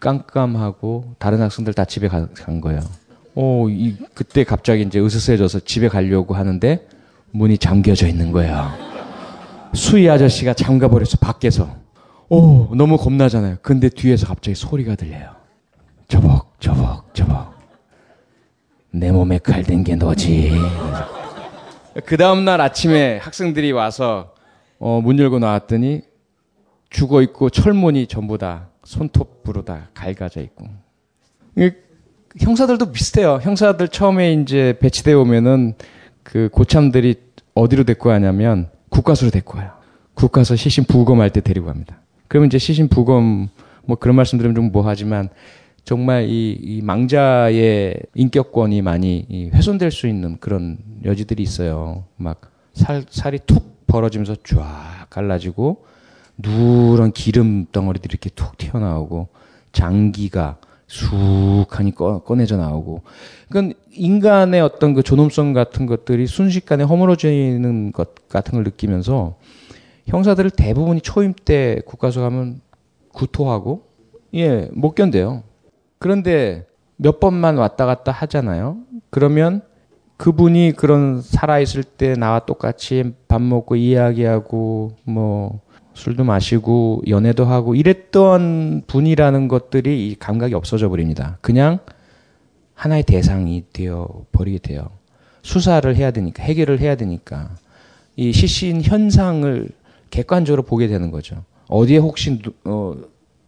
[0.00, 2.80] 깜깜하고 다른 학생들 다 집에 가, 간 거예요.
[3.40, 6.88] 어, 이, 그때 갑자기 이제 으스스해져서 집에 가려고 하는데
[7.30, 8.68] 문이 잠겨져 있는 거예요.
[9.74, 11.70] 수희 아저씨가 잠가버려서 밖에서.
[12.28, 13.58] 오, 너무 겁나잖아요.
[13.62, 15.36] 근데 뒤에서 갑자기 소리가 들려요.
[16.08, 17.56] 저벅, 저벅, 저벅.
[18.90, 20.50] 내 몸에 칼댄게 너지.
[22.06, 24.34] 그 다음날 아침에 학생들이 와서
[24.80, 26.02] 어, 문 열고 나왔더니
[26.90, 30.66] 죽어 있고 철문이 전부 다 손톱으로 다 갈가져 있고.
[32.40, 33.40] 형사들도 비슷해요.
[33.42, 35.74] 형사들 처음에 이제 배치되어 오면은
[36.22, 37.16] 그 고참들이
[37.54, 39.72] 어디로 데리고 가냐면 국가수로 데리고 와요.
[40.14, 42.00] 국가서 시신 부검할 때 데리고 갑니다.
[42.28, 43.48] 그러면 이제 시신 부검
[43.84, 45.30] 뭐 그런 말씀드리면 좀 뭐하지만
[45.84, 52.04] 정말 이, 이 망자의 인격권이 많이 이 훼손될 수 있는 그런 여지들이 있어요.
[52.16, 55.84] 막 살, 살이 툭 벌어지면서 쫙 갈라지고
[56.36, 59.28] 누런 기름 덩어리들이 이렇게 툭 튀어나오고
[59.72, 60.58] 장기가
[61.94, 63.02] 꺼, 꺼내져 나오고.
[63.48, 69.36] 그러니까 인간의 어떤 그 존엄성 같은 것들이 순식간에 허물어지는 것 같은 걸 느끼면서
[70.06, 72.60] 형사들을 대부분이 초임 때 국가수 가면
[73.12, 73.82] 구토하고
[74.34, 75.42] 예, 못 견뎌요.
[75.98, 76.66] 그런데
[76.96, 78.78] 몇 번만 왔다 갔다 하잖아요.
[79.10, 79.62] 그러면
[80.16, 85.60] 그분이 그런 살아있을 때 나와 똑같이 밥 먹고 이야기하고 뭐
[85.98, 91.38] 술도 마시고 연애도 하고 이랬던 분이라는 것들이 이 감각이 없어져 버립니다.
[91.40, 91.80] 그냥
[92.74, 94.90] 하나의 대상이 되어 버리게 돼요.
[95.42, 97.50] 수사를 해야 되니까 해결을 해야 되니까
[98.14, 99.68] 이 시신 현상을
[100.10, 101.42] 객관적으로 보게 되는 거죠.
[101.66, 102.94] 어디에 혹시 어,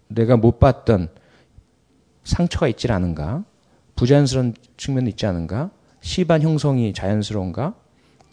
[0.09, 1.09] 내가 못 봤던
[2.25, 3.45] 상처가 있질 않은가?
[3.95, 5.71] 부자연스러운 측면이 있지 않은가?
[6.01, 7.75] 시반 형성이 자연스러운가?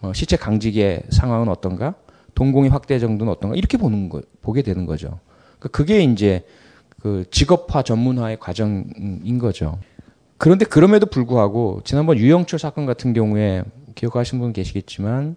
[0.02, 1.94] 어, 시체 강직의 상황은 어떤가?
[2.38, 3.56] 동공의 확대 정도는 어떤가?
[3.56, 5.20] 이렇게 보는 거, 보게 되는 거죠.
[5.58, 6.46] 그 그게 이제
[7.02, 9.80] 그 직업화 전문화의 과정인 거죠.
[10.38, 13.64] 그런데 그럼에도 불구하고 지난번 유영철 사건 같은 경우에
[13.96, 15.36] 기억하신 분 계시겠지만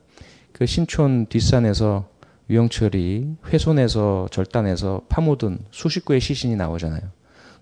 [0.52, 2.06] 그 신촌 뒷산에서
[2.50, 7.00] 유영철이 훼손해서 절단해서 파묻은 수십 구의 시신이 나오잖아요.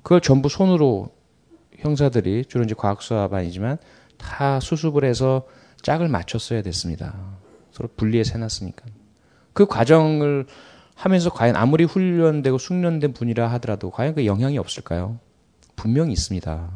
[0.03, 1.11] 그걸 전부 손으로
[1.77, 3.79] 형사들이 주로 이제 과학수사반이지만
[4.17, 5.47] 다 수습을 해서
[5.83, 7.15] 짝을 맞췄어야 됐습니다.
[7.71, 8.98] 서로 분리해서 해놨으니까.
[9.59, 10.47] 그 과정을
[10.95, 15.19] 하면서 과연 아무리 훈련되고 숙련된 분이라 하더라도 과연 그 영향이 없을까요?
[15.75, 16.71] 분명히 있습니다.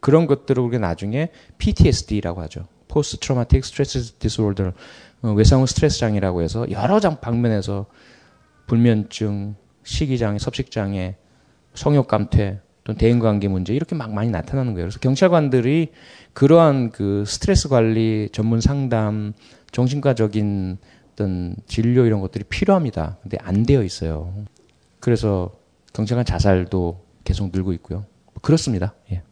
[0.00, 2.64] 그런 것들을 우리가 나중에 PTSD라고 하죠.
[2.88, 4.72] Post Traumatic Stress Disorder,
[5.22, 7.86] 어, 외상후 스트레스 장애라고 해서 여러 장 방면에서
[8.66, 9.54] 불면증,
[9.84, 11.14] 식이장애, 섭식장애,
[11.74, 14.86] 성욕감퇴, 또는 대인관계 문제 이렇게 막 많이 나타나는 거예요.
[14.86, 15.92] 그래서 경찰관들이
[16.32, 19.34] 그러한 그 스트레스 관리, 전문 상담,
[19.70, 20.78] 정신과적인
[21.14, 23.18] 어떤 진료 이런 것들이 필요합니다.
[23.22, 24.34] 근데 안 되어 있어요.
[25.00, 25.50] 그래서
[25.92, 28.04] 경찰관 자살도 계속 늘고 있고요.
[28.42, 28.94] 그렇습니다.
[29.12, 29.22] 예.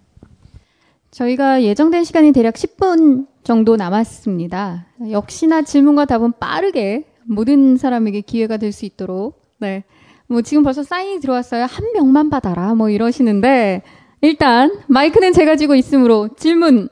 [1.11, 4.87] 저희가 예정된 시간이 대략 10분 정도 남았습니다.
[5.11, 9.85] 역시나 질문과 답은 빠르게 모든 사람에게 기회가 될 수 있도록 네.
[10.29, 11.65] 뭐 지금 벌써 사인이 들어왔어요.
[11.65, 12.75] 한 명만 받아라.
[12.75, 13.83] 뭐 이러시는데
[14.23, 16.89] 일단 마이크는 제가 쥐고 있으므로 질문.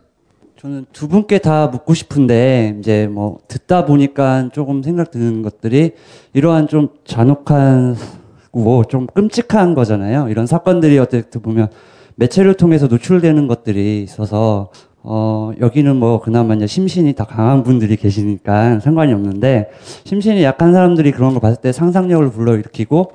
[0.61, 5.93] 저는 두 분께 다 묻고 싶은데 이제 뭐 듣다 보니까 조금 생각 드는 것들이
[6.35, 7.97] 이러한 좀 잔혹한
[8.53, 10.29] 뭐좀 끔찍한 거잖아요.
[10.29, 11.71] 이런 사건들이 어떻게 보면
[12.17, 14.71] 매체를 통해서 노출되는 것들이 있어서
[15.03, 19.71] 어, 여기는 뭐 그나마 이제 심신이 다 강한 분들이 계시니까 상관이 없는데
[20.05, 23.13] 심신이 약한 사람들이 그런 걸 봤을 때 상상력을 불러일으키고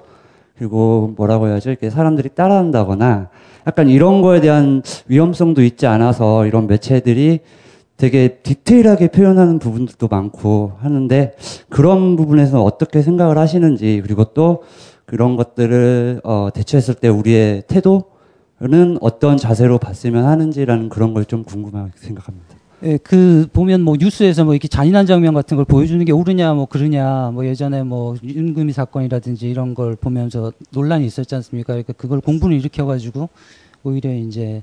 [0.57, 1.69] 그리고 뭐라고 해야죠?
[1.69, 3.29] 이렇게 사람들이 따라한다거나
[3.67, 7.39] 약간 이런 거에 대한 위험성도 있지 않아서 이런 매체들이
[7.97, 11.35] 되게 디테일하게 표현하는 부분들도 많고 하는데
[11.69, 14.63] 그런 부분에서 어떻게 생각을 하시는지 그리고 또
[15.05, 21.91] 그런 것들을 어, 대처했을 때 우리의 태도는 어떤 자세로 봤으면 하는지라는 그런 걸 좀 궁금하게
[21.95, 22.55] 생각합니다.
[22.85, 26.67] 예, 그 보면 뭐 뉴스에서 뭐 이렇게 잔인한 장면 같은 걸 보여주는 게 옳으냐 뭐
[26.67, 31.73] 그러냐 뭐 예전에 뭐 윤금이 사건이라든지 이런 걸 보면서 논란이 있었지 않습니까?
[31.73, 33.29] 그러니까 그걸 공분을 일으켜가지고
[33.83, 34.61] 오히려 이제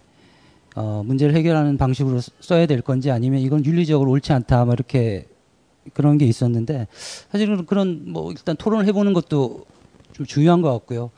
[0.76, 5.26] 어 문제를 해결하는 방식으로 써야 될 건지 아니면 이건 윤리적으로 옳지 않다 뭐 이렇게
[5.92, 6.86] 그런 게 있었는데
[7.32, 9.64] 사실은 그런 뭐 일단 토론을 해보는 것도
[10.12, 11.10] 좀 중요한 것 같고요.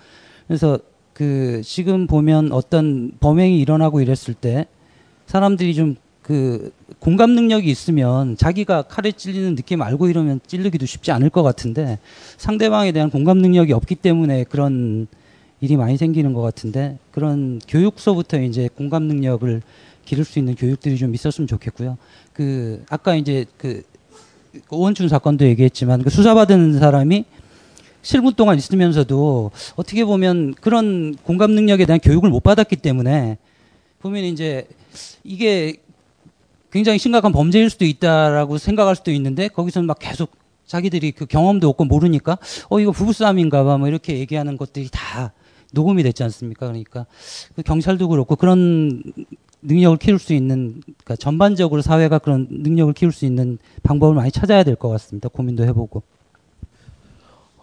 [0.46, 0.78] 그래서
[1.12, 4.66] 그 지금 보면 어떤 범행이 일어나고 이랬을 때
[5.26, 11.28] 사람들이 좀 그 공감 능력이 있으면 자기가 칼에 찔리는 느낌 알고 이러면 찔르기도 쉽지 않을
[11.28, 11.98] 것 같은데
[12.38, 15.06] 상대방에 대한 공감 능력이 없기 때문에 그런
[15.60, 19.60] 일이 많이 생기는 것 같은데 그런 교육서부터 이제 공감 능력을
[20.06, 21.98] 기를 수 있는 교육들이 좀 있었으면 좋겠고요.
[22.32, 23.82] 그 아까 이제 그
[24.70, 27.26] 오원춘 사건도 얘기했지만 그 수사받은 사람이
[28.00, 33.36] 7분 동안 있으면서도 어떻게 보면 그런 공감 능력에 대한 교육을 못 받았기 때문에
[34.00, 34.66] 보면 이제
[35.22, 35.83] 이게
[36.74, 40.32] 굉장히 심각한 범죄일 수도 있다라고 생각할 수도 있는데 거기서는 막 계속
[40.66, 42.36] 자기들이 그 경험도 없고 모르니까
[42.68, 45.32] 어 이거 부부싸움인가 봐 뭐 이렇게 얘기하는 것들이 다
[45.72, 46.66] 녹음이 됐지 않습니까?
[46.66, 47.06] 그러니까
[47.54, 49.04] 그 경찰도 그렇고 그런
[49.62, 54.64] 능력을 키울 수 있는 그러니까 전반적으로 사회가 그런 능력을 키울 수 있는 방법을 많이 찾아야
[54.64, 55.28] 될 것 같습니다.
[55.28, 56.02] 고민도 해보고.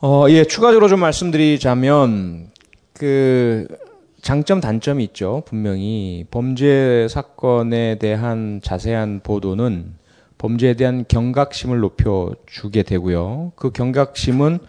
[0.01, 2.49] 어, 예, 추가적으로 좀 말씀드리자면
[2.93, 3.67] 그
[4.22, 5.43] 장점 단점이 있죠.
[5.45, 9.95] 분명히 범죄 사건에 대한 자세한 보도는
[10.38, 13.53] 범죄에 대한 경각심을 높여 주게 되고요.
[13.56, 14.60] 그 경각심은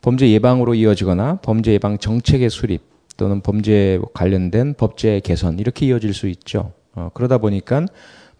[0.00, 2.82] 범죄 예방으로 이어지거나 범죄 예방 정책의 수립
[3.16, 6.72] 또는 범죄 관련된 법제 개선 이렇게 이어질 수 있죠.
[6.94, 7.84] 어, 그러다 보니까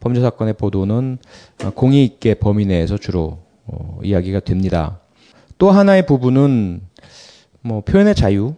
[0.01, 1.18] 범죄 사건의 보도는
[1.64, 5.01] 어, 공의 있게 범위 내에서 주로 어, 이야기가 됩니다.
[5.59, 6.80] 또 하나의 부분은
[7.60, 8.55] 뭐 표현의 자유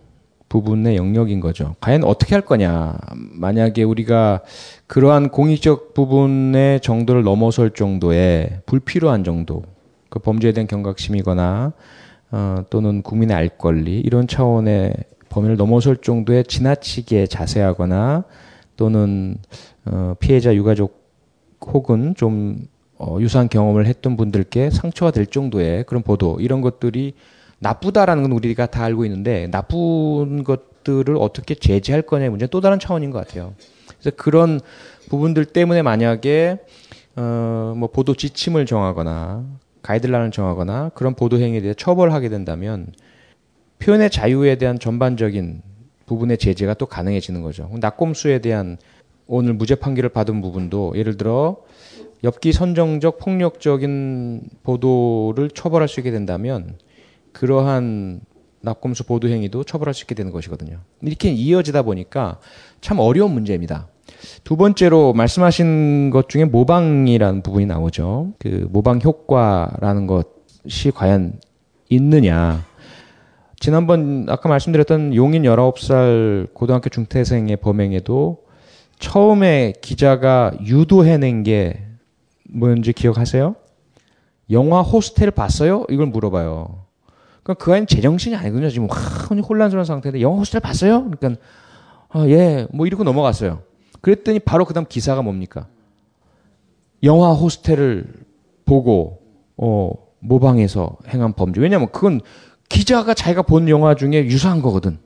[0.52, 1.76] 부분의 영역인 거죠.
[1.80, 2.98] 과연 어떻게 할 거냐.
[3.14, 4.42] 만약에 우리가
[4.86, 9.62] 그러한 공익적 부분의 정도를 넘어설 정도의 불필요한 정도,
[10.10, 11.72] 그 범죄에 대한 경각심이거나
[12.32, 14.92] 어, 또는 국민의 알 권리 이런 차원의
[15.30, 18.24] 범위를 넘어설 정도의 지나치게 자세하거나
[18.76, 19.38] 또는
[19.86, 21.00] 어, 피해자 유가족
[21.62, 22.68] 혹은 좀
[22.98, 27.14] 어, 유사한 경험을 했던 분들께 상처가 될 정도의 그런 보도 이런 것들이
[27.62, 33.10] 나쁘다라는 건 우리가 다 알고 있는데 나쁜 것들을 어떻게 제재할 거냐의 문제는 또 다른 차원인
[33.10, 33.54] 것 같아요.
[34.00, 34.60] 그래서 그런
[35.08, 36.58] 부분들 때문에 만약에
[37.14, 39.44] 어, 뭐 보도 지침을 정하거나
[39.82, 42.88] 가이드라인을 정하거나 그런 보도 행위에 대해 처벌하게 된다면
[43.78, 45.62] 표현의 자유에 대한 전반적인
[46.06, 47.70] 부분의 제재가 또 가능해지는 거죠.
[47.80, 48.76] 낙곰수에 대한
[49.26, 51.58] 오늘 무죄 판결을 받은 부분도 예를 들어
[52.24, 56.76] 엽기 선정적 폭력적인 보도를 처벌할 수 있게 된다면
[57.32, 58.20] 그러한
[58.62, 60.78] 낙곰수 보도 행위도 처벌할 수 있게 되는 것이거든요.
[61.02, 62.38] 이렇게 이어지다 보니까
[62.80, 63.88] 참 어려운 문제입니다.
[64.44, 68.34] 두 번째로 말씀하신 것 중에 모방이라는 부분이 나오죠.
[68.38, 71.40] 그 모방 효과라는 것이 과연
[71.88, 72.64] 있느냐.
[73.58, 78.38] 지난번 아까 말씀드렸던 용인 19살 고등학교 중퇴생의 범행에도
[78.98, 81.84] 처음에 기자가 유도해낸 게
[82.48, 83.54] 뭔지 기억하세요?
[84.50, 85.84] 영화 호스텔 봤어요?
[85.90, 86.81] 이걸 물어봐요.
[87.42, 88.70] 그러니까 그 아이는 제정신이 아니거든요.
[88.70, 91.10] 지금 와, 혼란스러운 상태인데 영화 호스텔 봤어요?
[91.10, 91.42] 그러니까
[92.08, 93.62] 아, 예, 뭐 이러고 넘어갔어요.
[94.00, 95.66] 그랬더니 바로 그다음 기사가 뭡니까?
[97.02, 98.06] 영화 호스텔을
[98.64, 99.22] 보고
[99.56, 101.60] 어, 모방해서 행한 범죄.
[101.60, 102.20] 왜냐면 그건
[102.68, 104.98] 기자가 자기가 본 영화 중에 유사한 거거든.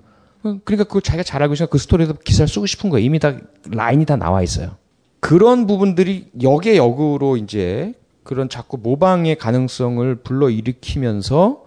[0.65, 3.05] 그러니까 그 자기가 잘 알고 있으니까 그 스토리에도 기사를 쓰고 싶은 거예요.
[3.05, 3.37] 이미 다
[3.69, 4.77] 라인이 다 나와 있어요.
[5.21, 11.66] 그런 부분들이 역의 역으로 이제 그런 자꾸 모방의 가능성을 불러 일으키면서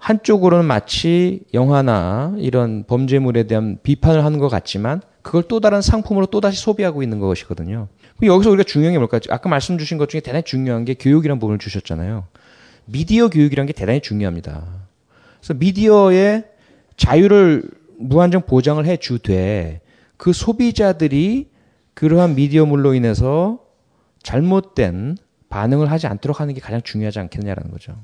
[0.00, 6.60] 한쪽으로는 마치 영화나 이런 범죄물에 대한 비판을 하는 것 같지만 그걸 또 다른 상품으로 또다시
[6.60, 7.88] 소비하고 있는 것이거든요.
[8.22, 9.20] 여기서 우리가 중요한 게 뭘까요?
[9.28, 12.26] 아까 말씀 주신 것 중에 대단히 중요한 게 교육이라는 부분을 주셨잖아요.
[12.86, 14.66] 미디어 교육이라는 게 대단히 중요합니다.
[15.38, 16.44] 그래서 미디어의
[16.96, 17.62] 자유를
[17.98, 19.82] 무한정 보장을 해 주되
[20.16, 21.50] 그 소비자들이
[21.92, 23.60] 그러한 미디어물로 인해서
[24.22, 25.18] 잘못된
[25.50, 27.96] 반응을 하지 않도록 하는 게 가장 중요하지 않겠냐라는 거죠.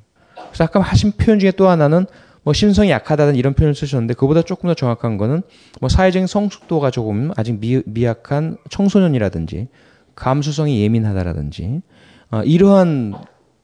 [0.48, 2.06] 그래서 아까 하신 표현 중에 또 하나는
[2.42, 5.42] 뭐 신성이 약하다는 이런 표현을 쓰셨는데 그보다 조금 더 정확한 거는
[5.80, 9.68] 뭐 사회적인 성숙도가 조금 아직 미, 미약한 청소년이라든지
[10.14, 11.82] 감수성이 예민하다라든지
[12.30, 13.14] 어, 이러한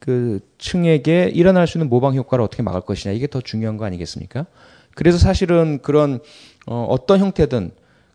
[0.01, 4.47] 그 층에게 일어날 수 있는 모방 효과를 어떻게 막을 것이냐 이게 더 중요한 거 아니겠습니까?
[4.97, 6.19] 그래서 사실은 그런
[6.67, 7.71] 어, 어떤 형태든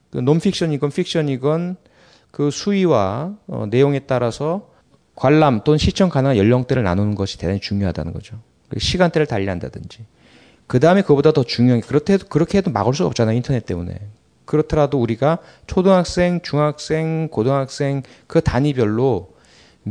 [0.10, 1.78] 그 논픽션이건 픽션이건
[2.32, 4.70] 그 수위와 어, 내용에 따라서
[5.16, 8.40] 관람 또는 시청 가능한 연령대를 나누는 것이 대단히 중요하다는 거죠.
[8.78, 10.06] 시간대를 달리한다든지.
[10.68, 13.36] 그 다음에 그보다 더 중요한 게 그렇게 해도, 그렇게 해도 막을 수가 없잖아요.
[13.36, 14.00] 인터넷 때문에.
[14.46, 19.37] 그렇더라도 우리가 초등학생, 중학생, 고등학생 그 단위별로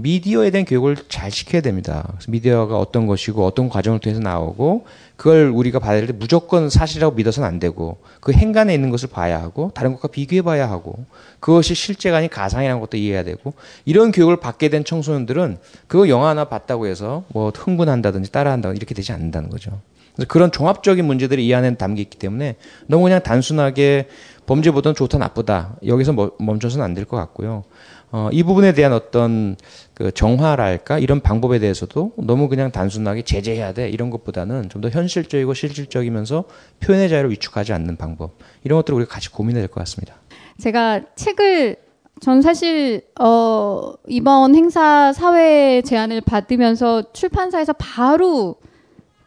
[0.02, 2.05] 미디어에 대한 교육을 잘 시켜야 됩니다.
[2.08, 7.49] 그래서 미디어가 어떤 것이고 어떤 과정을 통해서 나오고 그걸 우리가 받을 때 무조건 사실이라고 믿어서는
[7.49, 11.05] 안 되고 그 행간에 있는 것을 봐야 하고 다른 것과 비교해 봐야 하고
[11.41, 16.44] 그것이 실제가 아닌 가상이라는 것도 이해해야 되고 이런 교육을 받게 된 청소년들은 그거 영화 하나
[16.44, 19.81] 봤다고 해서 뭐 흥분한다든지 따라한다든지 이렇게 되지 않는다는 거죠.
[20.15, 24.08] 그래서 그런 종합적인 문제들이 이 안에 담겨 있기 때문에 너무 그냥 단순하게
[24.47, 27.65] 범죄보다는 좋다 나쁘다 여기서 멈춰서는 안 될 것 같고요.
[28.12, 29.57] 어, 이 부분에 대한 어떤
[29.94, 35.55] 그 정화랄까 이런 방법에 대해서도 너무 그냥 단순하게 제재해야 돼 이런 것보다는 좀 더 현실적이고
[35.55, 36.44] 실질적이면서
[36.81, 40.15] 표현의 자유를 위축하지 않는 방법 이런 것들을 우리가 같이 고민해야 될 것 같습니다.
[40.59, 41.76] 제가 책을
[42.20, 48.57] 전 사실 어 이번 행사 사회 제안을 받으면서 출판사에서 바로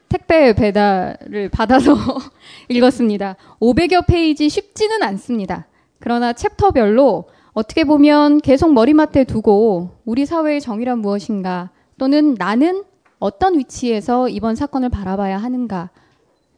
[0.07, 1.93] 택배 배달을 받아서
[2.69, 3.35] 읽었습니다.
[3.59, 5.67] 500여 페이지 쉽지는 않습니다.
[5.99, 12.83] 그러나 챕터별로 어떻게 보면 계속 머리맡에 두고 우리 사회의 정의란 무엇인가 또는 나는
[13.19, 15.89] 어떤 위치에서 이번 사건을 바라봐야 하는가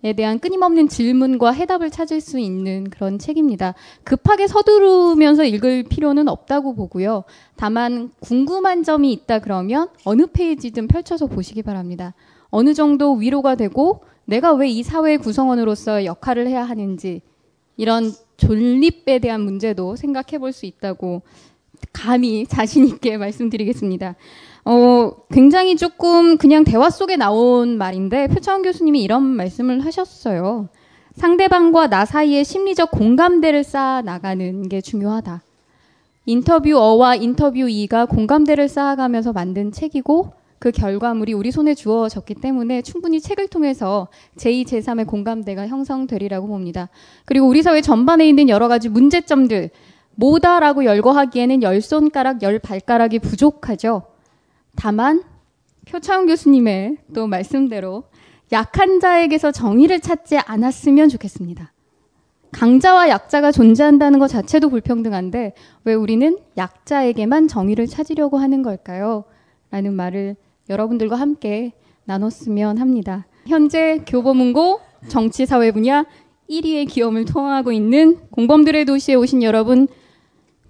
[0.04, 3.76] 에 대한 끊임없는 질문과 해답을 찾을 수 있는 그런 책입니다.
[4.04, 7.24] 급하게 서두르면서 읽을 필요는 없다고 보고요.
[7.56, 12.16] 다만 궁금한 점이 있다 그러면 어느 페이지든 펼쳐서 보시기 바랍니다.
[12.50, 17.22] 어느 정도 위로가 되고 내가 왜 이 사회의 구성원으로서 역할을 해야 하는지
[17.78, 18.12] 이런
[18.48, 21.22] 존립에 대한 문제도 생각해 볼 수 있다고
[21.94, 24.16] 감히 자신 있게 말씀드리겠습니다.
[24.66, 30.70] 어, 굉장히 조금 그냥 대화 속에 나온 말인데 표창원 교수님이 이런 말씀을 하셨어요.
[31.16, 35.42] 상대방과 나 사이에 심리적 공감대를 쌓아 나가는 게 중요하다.
[36.26, 44.10] 인터뷰어와 인터뷰이가 공감대를 쌓아가면서 만든 책이고 그 결과물이 우리 손에 주어졌기 때문에 충분히 책을 통해서
[44.38, 46.88] 제2, 제3의 공감대가 형성되리라고 봅니다.
[47.26, 49.72] 그리고 우리 사회 전반에 있는 여러 가지 문제점들,
[50.14, 54.04] 뭐다라고 열거하기에는 열 손가락, 열 발가락이 부족하죠.
[54.76, 55.24] 다만
[55.90, 58.04] 표창원 교수님의 또 말씀대로
[58.52, 61.74] 약한 자에게서 정의를 찾지 않았으면 좋겠습니다.
[62.52, 69.24] 강자와 약자가 존재한다는 것 자체도 불평등한데 왜 우리는 약자에게만 정의를 찾으려고 하는 걸까요?
[69.72, 70.36] 라는 말을
[70.72, 71.74] 여러분들과 함께
[72.06, 73.28] 나눴으면 합니다.
[73.48, 76.06] 현재 교보문고 정치사회 분야
[76.50, 79.88] 1위의 기염을 통하고 있는 공범들의 도시에 오신 여러분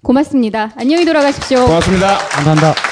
[0.04, 0.72] 고맙습니다.
[0.76, 1.66] 안녕히 돌아가십시오.
[1.66, 2.18] 고맙습니다.
[2.18, 2.91] 감사합니다.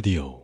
[0.00, 0.39] 벙